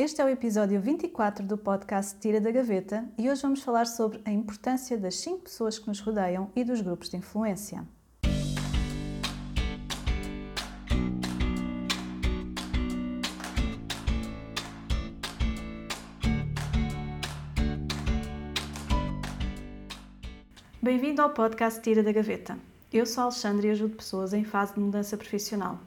Este 0.00 0.20
é 0.20 0.24
o 0.24 0.28
episódio 0.28 0.80
24 0.80 1.44
do 1.44 1.58
podcast 1.58 2.20
Tira 2.20 2.40
da 2.40 2.52
Gaveta 2.52 3.04
e 3.18 3.28
hoje 3.28 3.42
vamos 3.42 3.64
falar 3.64 3.84
sobre 3.84 4.20
a 4.24 4.30
importância 4.30 4.96
das 4.96 5.16
5 5.16 5.40
pessoas 5.40 5.76
que 5.76 5.88
nos 5.88 5.98
rodeiam 5.98 6.52
e 6.54 6.62
dos 6.62 6.80
grupos 6.80 7.08
de 7.08 7.16
influência. 7.16 7.84
Bem-vindo 20.80 21.20
ao 21.22 21.30
podcast 21.30 21.82
Tira 21.82 22.04
da 22.04 22.12
Gaveta. 22.12 22.56
Eu 22.92 23.04
sou 23.04 23.22
a 23.22 23.24
Alexandre 23.24 23.66
e 23.66 23.70
ajudo 23.72 23.96
pessoas 23.96 24.32
em 24.32 24.44
fase 24.44 24.74
de 24.74 24.78
mudança 24.78 25.16
profissional. 25.16 25.80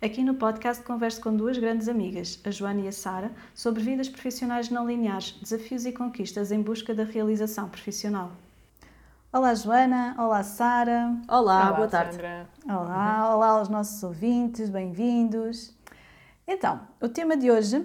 Aqui 0.00 0.22
no 0.22 0.34
podcast 0.34 0.84
converso 0.84 1.20
com 1.20 1.34
duas 1.34 1.58
grandes 1.58 1.88
amigas, 1.88 2.38
a 2.44 2.52
Joana 2.52 2.82
e 2.82 2.86
a 2.86 2.92
Sara, 2.92 3.32
sobre 3.52 3.82
vidas 3.82 4.08
profissionais 4.08 4.70
não 4.70 4.86
lineares, 4.86 5.32
desafios 5.42 5.84
e 5.86 5.90
conquistas 5.90 6.52
em 6.52 6.62
busca 6.62 6.94
da 6.94 7.02
realização 7.02 7.68
profissional. 7.68 8.30
Olá 9.32 9.52
Joana, 9.56 10.14
olá 10.16 10.44
Sara. 10.44 11.16
Olá, 11.26 11.40
olá, 11.40 11.72
boa 11.72 11.88
tarde. 11.88 12.12
Sandra. 12.12 12.48
Olá, 12.64 13.34
olá 13.34 13.48
aos 13.48 13.68
nossos 13.68 14.00
ouvintes, 14.04 14.70
bem-vindos. 14.70 15.74
Então, 16.46 16.80
o 17.00 17.08
tema 17.08 17.36
de 17.36 17.50
hoje 17.50 17.84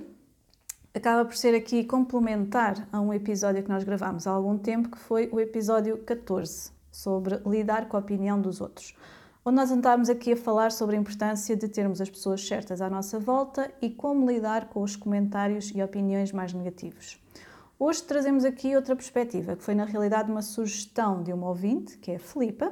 acaba 0.93 1.25
por 1.25 1.35
ser 1.35 1.55
aqui 1.55 1.83
complementar 1.83 2.87
a 2.91 3.01
um 3.01 3.11
episódio 3.11 3.63
que 3.63 3.69
nós 3.69 3.83
gravámos 3.83 4.27
há 4.27 4.31
algum 4.31 4.55
tempo, 4.55 4.89
que 4.89 4.99
foi 4.99 5.29
o 5.31 5.39
episódio 5.39 5.97
14, 5.97 6.71
sobre 6.91 7.39
lidar 7.43 7.87
com 7.87 7.97
a 7.97 7.99
opinião 7.99 8.39
dos 8.39 8.61
outros 8.61 8.95
onde 9.45 9.57
nós 9.57 9.71
andámos 9.71 10.09
aqui 10.09 10.31
a 10.31 10.37
falar 10.37 10.71
sobre 10.71 10.95
a 10.95 10.99
importância 10.99 11.55
de 11.55 11.67
termos 11.67 11.99
as 11.99 12.09
pessoas 12.09 12.45
certas 12.45 12.81
à 12.81 12.89
nossa 12.89 13.19
volta 13.19 13.69
e 13.81 13.89
como 13.89 14.29
lidar 14.29 14.69
com 14.69 14.81
os 14.81 14.95
comentários 14.95 15.71
e 15.75 15.83
opiniões 15.83 16.31
mais 16.31 16.53
negativos. 16.53 17.19
Hoje 17.77 18.03
trazemos 18.03 18.45
aqui 18.45 18.75
outra 18.75 18.95
perspectiva, 18.95 19.55
que 19.55 19.63
foi 19.63 19.75
na 19.75 19.83
realidade 19.83 20.31
uma 20.31 20.41
sugestão 20.41 21.21
de 21.21 21.33
uma 21.33 21.49
ouvinte, 21.49 21.97
que 21.97 22.11
é 22.11 22.15
a 22.15 22.19
Filipa, 22.19 22.71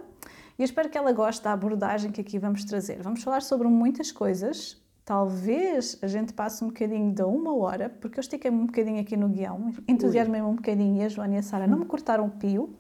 e 0.58 0.62
eu 0.62 0.66
espero 0.66 0.90
que 0.90 0.98
ela 0.98 1.12
goste 1.12 1.44
da 1.44 1.52
abordagem 1.52 2.12
que 2.12 2.22
aqui 2.22 2.40
vamos 2.40 2.64
trazer. 2.64 3.02
Vamos 3.02 3.22
falar 3.22 3.42
sobre 3.42 3.68
muitas 3.68 4.12
coisas, 4.12 4.82
talvez 5.04 5.98
a 6.02 6.08
gente 6.08 6.32
passe 6.32 6.64
um 6.64 6.68
bocadinho 6.68 7.14
de 7.14 7.24
uma 7.24 7.54
hora, 7.54 7.90
porque 7.90 8.20
eu 8.20 8.22
estiquei-me 8.22 8.58
um 8.58 8.68
bocadinho 8.68 9.02
aqui 9.02 9.18
no 9.18 9.28
guião, 9.28 9.74
entusiasmei-me 9.88 10.48
um 10.48 10.56
bocadinho 10.56 11.02
e 11.02 11.04
a 11.04 11.10
Joana 11.10 11.36
e 11.36 11.38
a 11.40 11.44
Sara 11.44 11.68
não 11.68 11.80
me 11.80 11.86
cortaram 11.86 12.28
o 12.28 12.30
pio. 12.30 12.74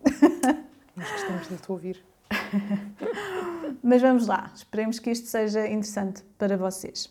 Nós 0.95 1.11
gostamos 1.11 1.49
de 1.49 1.57
te 1.57 1.71
ouvir. 1.71 2.01
Mas 3.83 4.01
vamos 4.01 4.27
lá, 4.27 4.51
esperemos 4.55 4.99
que 4.99 5.11
isto 5.11 5.27
seja 5.27 5.65
interessante 5.67 6.23
para 6.37 6.57
vocês. 6.57 7.09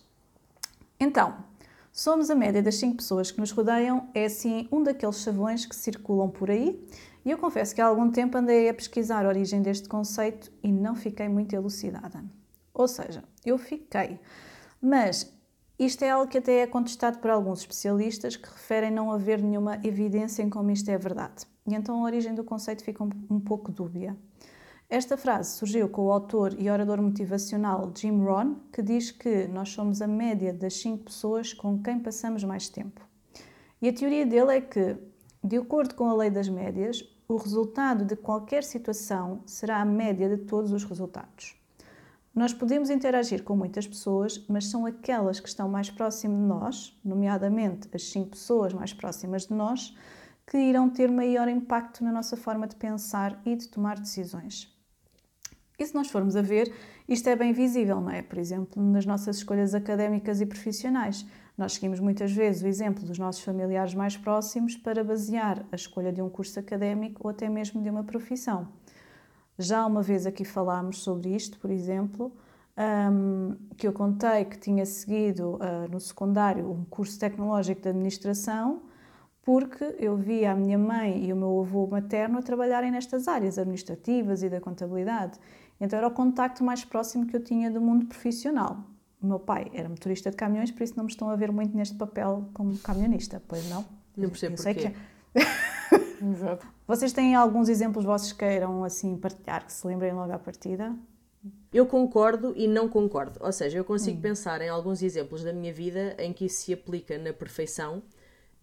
Então, 0.98 1.34
somos 1.92 2.30
a 2.30 2.34
média 2.34 2.62
das 2.62 2.76
5 2.76 2.96
pessoas 2.96 3.30
que 3.30 3.40
nos 3.40 3.50
rodeiam, 3.50 4.08
é 4.14 4.26
assim 4.26 4.68
um 4.70 4.82
daqueles 4.82 5.22
chavões 5.22 5.64
que 5.64 5.74
circulam 5.74 6.28
por 6.28 6.50
aí, 6.50 6.82
e 7.24 7.30
eu 7.30 7.38
confesso 7.38 7.74
que 7.74 7.80
há 7.80 7.86
algum 7.86 8.10
tempo 8.10 8.38
andei 8.38 8.68
a 8.68 8.74
pesquisar 8.74 9.24
a 9.24 9.28
origem 9.28 9.62
deste 9.62 9.88
conceito 9.88 10.50
e 10.62 10.72
não 10.72 10.94
fiquei 10.94 11.28
muito 11.28 11.54
elucidada. 11.54 12.24
Ou 12.72 12.88
seja, 12.88 13.22
eu 13.44 13.58
fiquei, 13.58 14.18
mas 14.80 15.30
isto 15.78 16.02
é 16.02 16.10
algo 16.10 16.30
que 16.30 16.38
até 16.38 16.60
é 16.60 16.66
contestado 16.66 17.18
por 17.18 17.30
alguns 17.30 17.60
especialistas 17.60 18.36
que 18.36 18.48
referem 18.48 18.90
não 18.90 19.10
haver 19.10 19.42
nenhuma 19.42 19.80
evidência 19.82 20.42
em 20.42 20.50
como 20.50 20.70
isto 20.70 20.90
é 20.90 20.98
verdade. 20.98 21.46
E 21.66 21.74
então 21.74 22.00
a 22.00 22.02
origem 22.02 22.34
do 22.34 22.44
conceito 22.44 22.84
fica 22.84 23.02
um, 23.02 23.10
um 23.30 23.40
pouco 23.40 23.72
dúbia. 23.72 24.16
Esta 24.90 25.16
frase 25.16 25.52
surgiu 25.52 25.88
com 25.88 26.06
o 26.06 26.10
autor 26.10 26.52
e 26.58 26.68
orador 26.68 27.00
motivacional 27.00 27.92
Jim 27.94 28.24
Rohn, 28.24 28.56
que 28.72 28.82
diz 28.82 29.12
que 29.12 29.46
nós 29.46 29.68
somos 29.68 30.02
a 30.02 30.06
média 30.08 30.52
das 30.52 30.74
cinco 30.78 31.04
pessoas 31.04 31.52
com 31.52 31.80
quem 31.80 32.00
passamos 32.00 32.42
mais 32.42 32.68
tempo. 32.68 33.00
E 33.80 33.88
a 33.88 33.92
teoria 33.92 34.26
dele 34.26 34.56
é 34.56 34.60
que, 34.60 34.96
de 35.44 35.58
acordo 35.58 35.94
com 35.94 36.10
a 36.10 36.14
lei 36.16 36.28
das 36.28 36.48
médias, 36.48 37.04
o 37.28 37.36
resultado 37.36 38.04
de 38.04 38.16
qualquer 38.16 38.64
situação 38.64 39.44
será 39.46 39.80
a 39.80 39.84
média 39.84 40.28
de 40.28 40.38
todos 40.38 40.72
os 40.72 40.82
resultados. 40.82 41.54
Nós 42.34 42.52
podemos 42.52 42.90
interagir 42.90 43.44
com 43.44 43.54
muitas 43.54 43.86
pessoas, 43.86 44.44
mas 44.48 44.66
são 44.66 44.84
aquelas 44.86 45.38
que 45.38 45.48
estão 45.48 45.68
mais 45.68 45.88
próximas 45.88 46.36
de 46.36 46.44
nós, 46.44 47.00
nomeadamente 47.04 47.88
as 47.94 48.10
cinco 48.10 48.30
pessoas 48.30 48.72
mais 48.72 48.92
próximas 48.92 49.46
de 49.46 49.54
nós, 49.54 49.96
que 50.44 50.58
irão 50.58 50.90
ter 50.90 51.08
maior 51.08 51.46
impacto 51.46 52.02
na 52.02 52.10
nossa 52.10 52.36
forma 52.36 52.66
de 52.66 52.74
pensar 52.74 53.40
e 53.46 53.54
de 53.54 53.68
tomar 53.68 53.96
decisões. 53.96 54.79
E 55.80 55.86
se 55.86 55.94
nós 55.94 56.10
formos 56.10 56.36
a 56.36 56.42
ver, 56.42 56.70
isto 57.08 57.26
é 57.30 57.34
bem 57.34 57.54
visível, 57.54 58.02
não 58.02 58.10
é? 58.10 58.20
Por 58.20 58.36
exemplo, 58.36 58.82
nas 58.82 59.06
nossas 59.06 59.36
escolhas 59.36 59.74
académicas 59.74 60.38
e 60.38 60.44
profissionais. 60.44 61.26
Nós 61.56 61.72
seguimos 61.72 61.98
muitas 62.00 62.30
vezes 62.30 62.62
o 62.62 62.66
exemplo 62.66 63.02
dos 63.02 63.18
nossos 63.18 63.42
familiares 63.42 63.94
mais 63.94 64.14
próximos 64.14 64.76
para 64.76 65.02
basear 65.02 65.64
a 65.72 65.74
escolha 65.74 66.12
de 66.12 66.20
um 66.20 66.28
curso 66.28 66.60
académico 66.60 67.22
ou 67.24 67.30
até 67.30 67.48
mesmo 67.48 67.82
de 67.82 67.88
uma 67.88 68.04
profissão. 68.04 68.68
Já 69.58 69.86
uma 69.86 70.02
vez 70.02 70.26
aqui 70.26 70.44
falámos 70.44 70.98
sobre 70.98 71.34
isto, 71.34 71.58
por 71.58 71.70
exemplo, 71.70 72.30
um, 73.10 73.56
que 73.78 73.88
eu 73.88 73.92
contei 73.94 74.44
que 74.44 74.58
tinha 74.58 74.84
seguido 74.84 75.54
uh, 75.54 75.90
no 75.90 75.98
secundário 75.98 76.70
um 76.70 76.84
curso 76.84 77.18
tecnológico 77.18 77.80
de 77.80 77.88
administração 77.88 78.82
porque 79.42 79.96
eu 79.98 80.16
via 80.16 80.52
a 80.52 80.54
minha 80.54 80.78
mãe 80.78 81.24
e 81.24 81.32
o 81.32 81.36
meu 81.36 81.60
avô 81.60 81.86
materno 81.86 82.38
a 82.38 82.42
trabalharem 82.42 82.90
nestas 82.90 83.26
áreas 83.26 83.58
administrativas 83.58 84.42
e 84.42 84.48
da 84.48 84.60
contabilidade. 84.60 85.38
Então 85.80 85.98
era 85.98 86.06
o 86.06 86.10
contacto 86.10 86.62
mais 86.62 86.84
próximo 86.84 87.26
que 87.26 87.34
eu 87.34 87.42
tinha 87.42 87.70
do 87.70 87.80
mundo 87.80 88.06
profissional. 88.06 88.84
O 89.22 89.26
meu 89.26 89.38
pai 89.38 89.70
era 89.74 89.88
motorista 89.88 90.30
de 90.30 90.36
caminhões, 90.36 90.70
por 90.70 90.82
isso 90.82 90.94
não 90.96 91.04
me 91.04 91.10
estão 91.10 91.28
a 91.30 91.36
ver 91.36 91.50
muito 91.50 91.76
neste 91.76 91.94
papel 91.94 92.48
como 92.52 92.76
camionista, 92.78 93.42
pois 93.48 93.68
não? 93.68 93.84
Não 94.16 94.28
percebo 94.28 94.54
eu 94.54 94.58
sei 94.58 94.74
porquê. 94.74 94.90
que 94.90 95.38
é. 95.38 95.70
Exato. 96.22 96.66
Vocês 96.86 97.12
têm 97.12 97.34
alguns 97.34 97.68
exemplos 97.68 98.04
vossos 98.04 98.32
que 98.32 98.38
queiram 98.40 98.84
assim 98.84 99.16
partilhar, 99.16 99.64
que 99.64 99.72
se 99.72 99.86
lembrem 99.86 100.12
logo 100.12 100.32
à 100.32 100.38
partida? 100.38 100.94
Eu 101.72 101.86
concordo 101.86 102.52
e 102.56 102.66
não 102.66 102.88
concordo. 102.88 103.38
Ou 103.42 103.52
seja, 103.52 103.78
eu 103.78 103.84
consigo 103.84 104.18
hum. 104.18 104.22
pensar 104.22 104.60
em 104.60 104.68
alguns 104.68 105.02
exemplos 105.02 105.42
da 105.42 105.52
minha 105.52 105.72
vida 105.72 106.14
em 106.18 106.32
que 106.32 106.46
isso 106.46 106.64
se 106.64 106.72
aplica 106.72 107.16
na 107.16 107.32
perfeição 107.32 108.02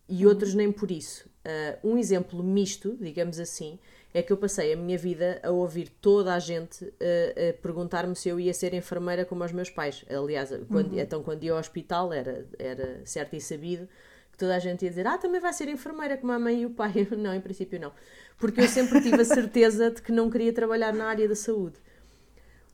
e 0.07 0.25
hum. 0.25 0.29
outros 0.29 0.53
nem 0.53 0.71
por 0.71 0.91
isso. 0.91 1.27
Uh, 1.45 1.91
um 1.91 1.97
exemplo 1.97 2.43
misto, 2.43 2.95
digamos 2.99 3.39
assim, 3.39 3.79
é 4.17 4.23
que 4.23 4.33
eu 4.33 4.37
passei 4.37 4.73
a 4.73 4.75
minha 4.75 4.97
vida 4.97 5.39
a 5.43 5.51
ouvir 5.51 5.89
toda 6.01 6.33
a 6.33 6.39
gente 6.39 6.83
uh, 6.83 7.49
a 7.49 7.61
perguntar-me 7.61 8.15
se 8.15 8.27
eu 8.27 8.39
ia 8.39 8.53
ser 8.53 8.73
enfermeira 8.73 9.23
como 9.23 9.43
os 9.43 9.51
meus 9.51 9.69
pais. 9.69 10.03
Aliás, 10.09 10.49
quando, 10.67 10.93
uhum. 10.93 10.99
então 10.99 11.21
quando 11.21 11.43
ia 11.43 11.51
ao 11.51 11.59
hospital 11.59 12.11
era, 12.11 12.45
era 12.57 13.01
certo 13.05 13.35
e 13.35 13.41
sabido 13.41 13.87
que 14.31 14.37
toda 14.37 14.55
a 14.55 14.59
gente 14.59 14.83
ia 14.83 14.89
dizer 14.89 15.05
ah, 15.05 15.19
também 15.19 15.39
vai 15.39 15.53
ser 15.53 15.69
enfermeira 15.69 16.17
como 16.17 16.31
a 16.31 16.39
mãe 16.39 16.63
e 16.63 16.65
o 16.65 16.71
pai. 16.71 17.07
não, 17.15 17.33
em 17.33 17.41
princípio 17.41 17.79
não. 17.79 17.91
Porque 18.39 18.61
eu 18.61 18.67
sempre 18.67 19.01
tive 19.01 19.21
a 19.21 19.25
certeza 19.25 19.91
de 19.91 20.01
que 20.01 20.11
não 20.11 20.31
queria 20.31 20.51
trabalhar 20.51 20.91
na 20.93 21.05
área 21.05 21.27
da 21.27 21.35
saúde. 21.35 21.75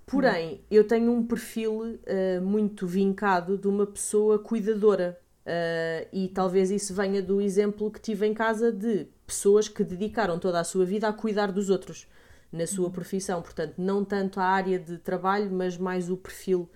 Porém, 0.06 0.62
eu 0.70 0.86
tenho 0.86 1.12
um 1.12 1.26
perfil 1.26 1.82
uh, 1.82 2.42
muito 2.42 2.88
vincado 2.88 3.58
de 3.58 3.68
uma 3.68 3.86
pessoa 3.86 4.40
cuidadora. 4.40 5.20
Uh, 5.46 6.08
e 6.14 6.30
talvez 6.30 6.72
isso 6.72 6.94
venha 6.94 7.22
do 7.22 7.42
exemplo 7.42 7.92
que 7.92 8.00
tive 8.00 8.26
em 8.26 8.34
casa 8.34 8.72
de 8.72 9.08
pessoas 9.28 9.68
que 9.68 9.84
dedicaram 9.84 10.40
toda 10.40 10.60
a 10.60 10.64
sua 10.64 10.86
vida 10.86 11.08
a 11.08 11.14
cuidar 11.14 11.52
dos 11.52 11.70
outros 11.70 12.08
na 12.52 12.66
sua 12.66 12.90
profissão. 12.90 13.42
Portanto, 13.42 13.74
não 13.78 14.06
tanto 14.06 14.40
a 14.40 14.46
área 14.46 14.80
de 14.80 14.98
trabalho, 14.98 15.52
mas 15.52 15.78
mais 15.78 16.10
o 16.10 16.16
perfil 16.16 16.70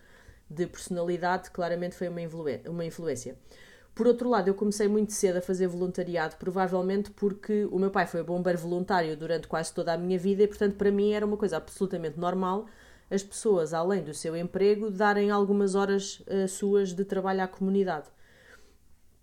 de 0.49 0.65
personalidade, 0.65 1.49
claramente 1.51 1.95
foi 1.95 2.09
uma, 2.09 2.21
uma 2.67 2.85
influência. 2.85 3.37
Por 3.95 4.05
outro 4.05 4.29
lado, 4.29 4.47
eu 4.47 4.53
comecei 4.53 4.87
muito 4.87 5.11
cedo 5.13 5.37
a 5.37 5.41
fazer 5.41 5.67
voluntariado, 5.67 6.35
provavelmente 6.35 7.09
porque 7.11 7.67
o 7.71 7.79
meu 7.79 7.89
pai 7.89 8.05
foi 8.05 8.21
bombeiro 8.21 8.59
voluntário 8.59 9.17
durante 9.17 9.47
quase 9.47 9.73
toda 9.73 9.93
a 9.93 9.97
minha 9.97 10.19
vida 10.19 10.43
e, 10.43 10.47
portanto, 10.47 10.75
para 10.75 10.91
mim 10.91 11.13
era 11.13 11.25
uma 11.25 11.37
coisa 11.37 11.57
absolutamente 11.57 12.19
normal 12.19 12.67
as 13.09 13.23
pessoas, 13.23 13.73
além 13.73 14.03
do 14.03 14.13
seu 14.13 14.35
emprego, 14.35 14.91
darem 14.91 15.31
algumas 15.31 15.75
horas 15.75 16.21
uh, 16.27 16.47
suas 16.47 16.93
de 16.93 17.05
trabalho 17.05 17.41
à 17.41 17.47
comunidade. 17.47 18.07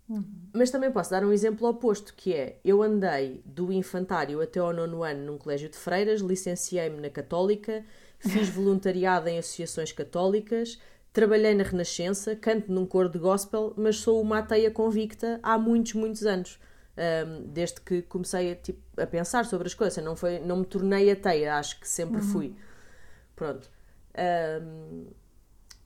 Uhum. 0.07 0.23
Mas 0.53 0.69
também 0.69 0.91
posso 0.91 1.09
dar 1.11 1.23
um 1.23 1.31
exemplo 1.31 1.67
oposto, 1.67 2.13
que 2.15 2.33
é, 2.33 2.59
eu 2.63 2.83
andei 2.83 3.41
do 3.45 3.71
infantário 3.71 4.39
até 4.41 4.59
ao 4.59 4.71
nono 4.71 5.03
ano 5.03 5.25
num 5.25 5.37
colégio 5.37 5.67
de 5.67 5.75
freiras, 5.75 6.21
licenciei-me 6.21 7.01
na 7.01 7.09
Católica, 7.09 7.83
fiz 8.19 8.49
voluntariado 8.49 9.27
em 9.27 9.39
associações 9.39 9.91
católicas, 9.91 10.79
trabalhei 11.11 11.55
na 11.55 11.63
Renascença, 11.63 12.35
canto 12.35 12.71
num 12.71 12.85
coro 12.85 13.09
de 13.09 13.17
gospel, 13.17 13.73
mas 13.75 13.97
sou 13.97 14.21
uma 14.21 14.39
ateia 14.39 14.69
convicta 14.69 15.39
há 15.41 15.57
muitos, 15.57 15.93
muitos 15.93 16.25
anos. 16.25 16.59
Um, 16.97 17.47
desde 17.47 17.81
que 17.81 18.01
comecei 18.03 18.53
a, 18.53 18.55
tipo, 18.55 18.79
a, 18.95 19.05
pensar 19.05 19.45
sobre 19.45 19.67
as 19.67 19.73
coisas, 19.73 20.01
não, 20.01 20.15
foi, 20.15 20.39
não 20.39 20.57
me 20.57 20.65
tornei 20.65 21.11
ateia, 21.11 21.55
acho 21.55 21.77
que 21.79 21.87
sempre 21.87 22.21
uhum. 22.21 22.27
fui. 22.27 22.55
Pronto. 23.35 23.69
Um, 24.63 25.07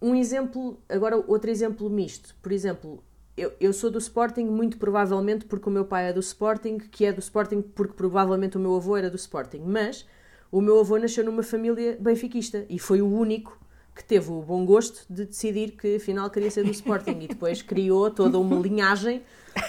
um 0.02 0.16
exemplo, 0.16 0.80
agora 0.88 1.18
outro 1.18 1.50
exemplo 1.50 1.90
misto. 1.90 2.36
Por 2.42 2.52
exemplo, 2.52 3.04
eu, 3.40 3.54
eu 3.60 3.74
sou 3.74 3.90
do 3.90 3.98
Sporting 3.98 4.46
muito 4.46 4.78
provavelmente 4.78 5.46
porque 5.46 5.68
o 5.70 5.72
meu 5.72 5.86
pai 5.86 6.10
é 6.10 6.14
do 6.14 6.20
Sporting, 6.20 6.78
que 6.78 7.06
é 7.06 7.14
do 7.14 7.20
Sporting 7.20 7.62
porque 7.62 7.94
provavelmente 7.94 8.58
o 8.58 8.60
meu 8.60 8.76
avô 8.76 8.98
era 8.98 9.10
do 9.10 9.16
Sporting. 9.18 9.62
Mas 9.66 10.06
o 10.52 10.62
meu 10.62 10.80
avô 10.80 10.98
nasceu 10.98 11.24
numa 11.24 11.44
família 11.44 11.98
benfiquista 12.00 12.66
e 12.70 12.78
foi 12.80 13.02
o 13.02 13.08
único 13.08 13.58
que 13.96 14.04
teve 14.04 14.32
o 14.32 14.42
bom 14.42 14.66
gosto 14.66 15.06
de 15.10 15.26
decidir 15.26 15.72
que 15.72 15.98
afinal 15.98 16.30
queria 16.30 16.50
ser 16.50 16.64
do 16.64 16.72
Sporting 16.72 17.18
e 17.22 17.28
depois 17.28 17.62
criou 17.62 18.10
toda 18.10 18.40
uma 18.40 18.56
linhagem, 18.56 19.22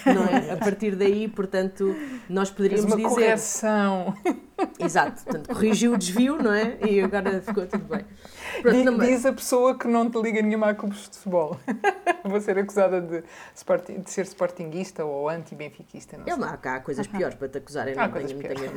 não 0.05 0.23
é? 0.23 0.51
A 0.51 0.57
partir 0.57 0.95
daí, 0.95 1.27
portanto, 1.27 1.93
nós 2.29 2.49
poderíamos 2.49 2.85
Fez 2.93 3.03
uma 3.03 3.09
dizer. 3.09 3.25
correção. 3.25 4.13
Exato, 4.79 5.23
portanto, 5.23 5.47
corrigiu 5.49 5.93
o 5.93 5.97
desvio, 5.97 6.41
não 6.41 6.53
é? 6.53 6.77
E 6.89 7.01
agora 7.01 7.41
ficou 7.41 7.65
tudo 7.65 7.83
bem. 7.83 8.05
Mas- 8.63 9.07
Diz 9.07 9.25
a 9.25 9.33
pessoa 9.33 9.77
que 9.77 9.87
não 9.87 10.09
te 10.09 10.19
liga 10.21 10.41
nenhuma 10.41 10.69
a 10.69 10.73
clubes 10.75 11.09
de 11.09 11.17
futebol. 11.17 11.57
Vou 12.23 12.39
ser 12.39 12.57
acusada 12.57 13.01
de, 13.01 13.21
de 14.03 14.09
ser 14.11 14.25
sportinguista 14.25 15.03
ou 15.03 15.27
anti-benfiquista. 15.27 16.17
Não 16.17 16.25
É 16.27 16.33
uma, 16.35 16.51
há 16.53 16.79
coisas 16.79 17.07
piores 17.07 17.35
para 17.35 17.49
te 17.49 17.57
acusarem, 17.57 17.95
não 17.95 18.11
tenho, 18.11 18.27
tenho- 18.27 18.71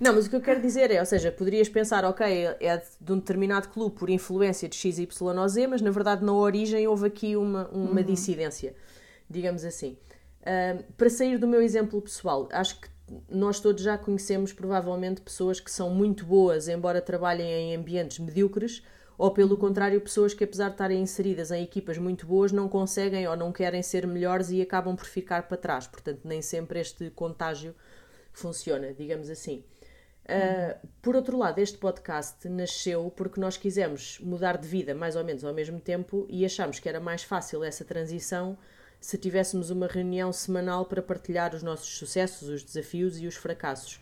Não, 0.00 0.14
mas 0.14 0.26
o 0.26 0.30
que 0.30 0.36
eu 0.36 0.40
quero 0.40 0.60
dizer 0.60 0.90
é, 0.90 0.98
ou 1.00 1.06
seja, 1.06 1.30
poderias 1.30 1.68
pensar, 1.68 2.04
ok, 2.04 2.26
é 2.60 2.82
de 3.00 3.12
um 3.12 3.18
determinado 3.18 3.68
clube 3.68 3.94
por 3.96 4.10
influência 4.10 4.68
de 4.68 4.76
X, 4.76 4.98
Y 4.98 5.38
ou 5.38 5.48
Z, 5.48 5.66
mas 5.68 5.80
na 5.80 5.90
verdade 5.90 6.24
na 6.24 6.32
origem 6.32 6.86
houve 6.88 7.06
aqui 7.06 7.36
uma, 7.36 7.68
uma 7.68 8.00
Uhum. 8.00 8.06
dissidência, 8.06 8.74
digamos 9.30 9.64
assim. 9.64 9.96
Ahm, 10.44 10.82
para 10.96 11.08
sair 11.08 11.38
do 11.38 11.46
meu 11.46 11.62
exemplo 11.62 12.00
pessoal, 12.02 12.48
acho 12.52 12.80
que 12.80 12.88
nós 13.30 13.60
todos 13.60 13.82
já 13.82 13.96
conhecemos 13.98 14.52
provavelmente 14.52 15.20
pessoas 15.20 15.60
que 15.60 15.70
são 15.70 15.90
muito 15.90 16.24
boas, 16.24 16.66
embora 16.66 17.00
trabalhem 17.00 17.46
em 17.46 17.76
ambientes 17.76 18.18
medíocres, 18.18 18.82
ou 19.22 19.30
pelo 19.30 19.56
contrário, 19.56 20.00
pessoas 20.00 20.34
que 20.34 20.42
apesar 20.42 20.66
de 20.66 20.74
estarem 20.74 21.00
inseridas 21.00 21.52
em 21.52 21.62
equipas 21.62 21.96
muito 21.96 22.26
boas 22.26 22.50
não 22.50 22.68
conseguem 22.68 23.28
ou 23.28 23.36
não 23.36 23.52
querem 23.52 23.80
ser 23.80 24.04
melhores 24.04 24.50
e 24.50 24.60
acabam 24.60 24.96
por 24.96 25.06
ficar 25.06 25.46
para 25.46 25.56
trás. 25.56 25.86
Portanto, 25.86 26.22
nem 26.24 26.42
sempre 26.42 26.80
este 26.80 27.08
contágio 27.10 27.72
funciona, 28.32 28.92
digamos 28.92 29.30
assim. 29.30 29.62
Uh, 30.24 30.88
por 31.00 31.14
outro 31.14 31.38
lado, 31.38 31.60
este 31.60 31.78
podcast 31.78 32.48
nasceu 32.48 33.12
porque 33.16 33.40
nós 33.40 33.56
quisemos 33.56 34.18
mudar 34.18 34.56
de 34.56 34.66
vida 34.66 34.92
mais 34.92 35.14
ou 35.14 35.22
menos 35.22 35.44
ao 35.44 35.54
mesmo 35.54 35.78
tempo 35.78 36.26
e 36.28 36.44
achámos 36.44 36.80
que 36.80 36.88
era 36.88 36.98
mais 36.98 37.22
fácil 37.22 37.62
essa 37.62 37.84
transição 37.84 38.58
se 39.00 39.16
tivéssemos 39.16 39.70
uma 39.70 39.86
reunião 39.86 40.32
semanal 40.32 40.86
para 40.86 41.00
partilhar 41.00 41.54
os 41.54 41.62
nossos 41.62 41.96
sucessos, 41.96 42.48
os 42.48 42.64
desafios 42.64 43.20
e 43.20 43.28
os 43.28 43.36
fracassos. 43.36 44.00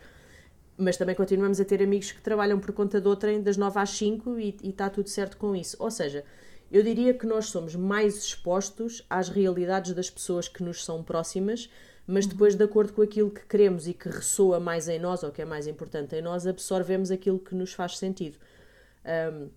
Mas 0.81 0.97
também 0.97 1.15
continuamos 1.15 1.61
a 1.61 1.65
ter 1.65 1.83
amigos 1.83 2.11
que 2.11 2.23
trabalham 2.23 2.59
por 2.59 2.73
conta 2.73 2.99
de 3.01 3.07
outrem 3.07 3.43
das 3.43 3.59
9 3.59 3.79
às 3.79 3.91
5 3.91 4.41
e, 4.41 4.57
está 4.65 4.89
tudo 4.89 5.11
certo 5.11 5.37
com 5.37 5.55
isso. 5.55 5.77
Ou 5.79 5.91
seja, 5.91 6.25
eu 6.73 6.83
diria 6.83 7.13
que 7.13 7.27
nós 7.27 7.47
somos 7.47 7.77
mais 7.77 8.17
expostos 8.17 9.05
às 9.11 9.29
realidades 9.29 9.93
das 9.93 10.09
pessoas 10.09 10.49
que 10.49 10.63
nos 10.63 10.83
são 10.83 11.03
próximas, 11.03 11.69
mas 12.07 12.25
depois, 12.27 12.55
de 12.55 12.65
acordo 12.65 12.95
com 12.95 13.03
aquilo 13.03 13.31
que 13.31 13.45
queremos 13.45 13.87
e 13.87 13.93
que 13.93 14.09
ressoa 14.09 14.59
mais 14.59 14.89
em 14.89 14.99
nós, 14.99 15.23
ou 15.23 15.31
que 15.31 15.43
é 15.43 15.45
mais 15.45 15.67
importante 15.67 16.17
em 16.17 16.23
nós, 16.23 16.47
absorvemos 16.47 17.11
aquilo 17.11 17.39
que 17.39 17.55
nos 17.55 17.75
faz 17.75 17.99
sentido. 17.99 18.39
Um, 19.05 19.51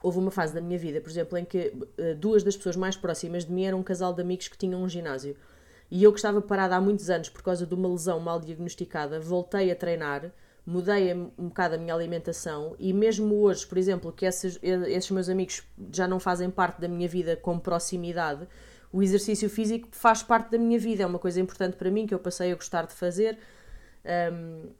houve 0.00 0.18
uma 0.18 0.30
fase 0.30 0.54
da 0.54 0.60
minha 0.60 0.78
vida, 0.78 1.00
por 1.00 1.10
exemplo, 1.10 1.36
em 1.36 1.44
que 1.44 1.72
uh, 1.74 2.14
duas 2.16 2.44
das 2.44 2.56
pessoas 2.56 2.76
mais 2.76 2.96
próximas 2.96 3.44
de 3.44 3.52
mim 3.52 3.64
eram 3.64 3.80
um 3.80 3.82
casal 3.82 4.14
de 4.14 4.22
amigos 4.22 4.46
que 4.46 4.56
tinham 4.56 4.80
um 4.80 4.88
ginásio. 4.88 5.36
E 5.90 6.04
eu 6.04 6.12
que 6.12 6.18
estava 6.18 6.40
parada 6.40 6.76
há 6.76 6.80
muitos 6.80 7.10
anos 7.10 7.28
por 7.28 7.42
causa 7.42 7.66
de 7.66 7.74
uma 7.74 7.88
lesão 7.88 8.20
mal 8.20 8.38
diagnosticada, 8.38 9.18
voltei 9.18 9.72
a 9.72 9.74
treinar, 9.74 10.32
mudei 10.66 11.12
um 11.14 11.48
bocado 11.48 11.74
a 11.74 11.78
minha 11.78 11.94
alimentação 11.94 12.74
e 12.78 12.92
mesmo 12.92 13.34
hoje, 13.42 13.66
por 13.66 13.78
exemplo, 13.78 14.12
que 14.12 14.24
esses, 14.24 14.58
esses 14.62 15.10
meus 15.10 15.28
amigos 15.28 15.62
já 15.92 16.06
não 16.06 16.20
fazem 16.20 16.50
parte 16.50 16.80
da 16.80 16.88
minha 16.88 17.08
vida 17.08 17.36
com 17.36 17.58
proximidade, 17.58 18.46
o 18.92 19.02
exercício 19.02 19.48
físico 19.48 19.88
faz 19.92 20.22
parte 20.22 20.50
da 20.50 20.58
minha 20.58 20.78
vida, 20.78 21.02
é 21.02 21.06
uma 21.06 21.18
coisa 21.18 21.40
importante 21.40 21.76
para 21.76 21.90
mim 21.90 22.06
que 22.06 22.14
eu 22.14 22.18
passei 22.18 22.52
a 22.52 22.54
gostar 22.54 22.86
de 22.86 22.92
fazer. 22.92 23.38
Um, 24.32 24.70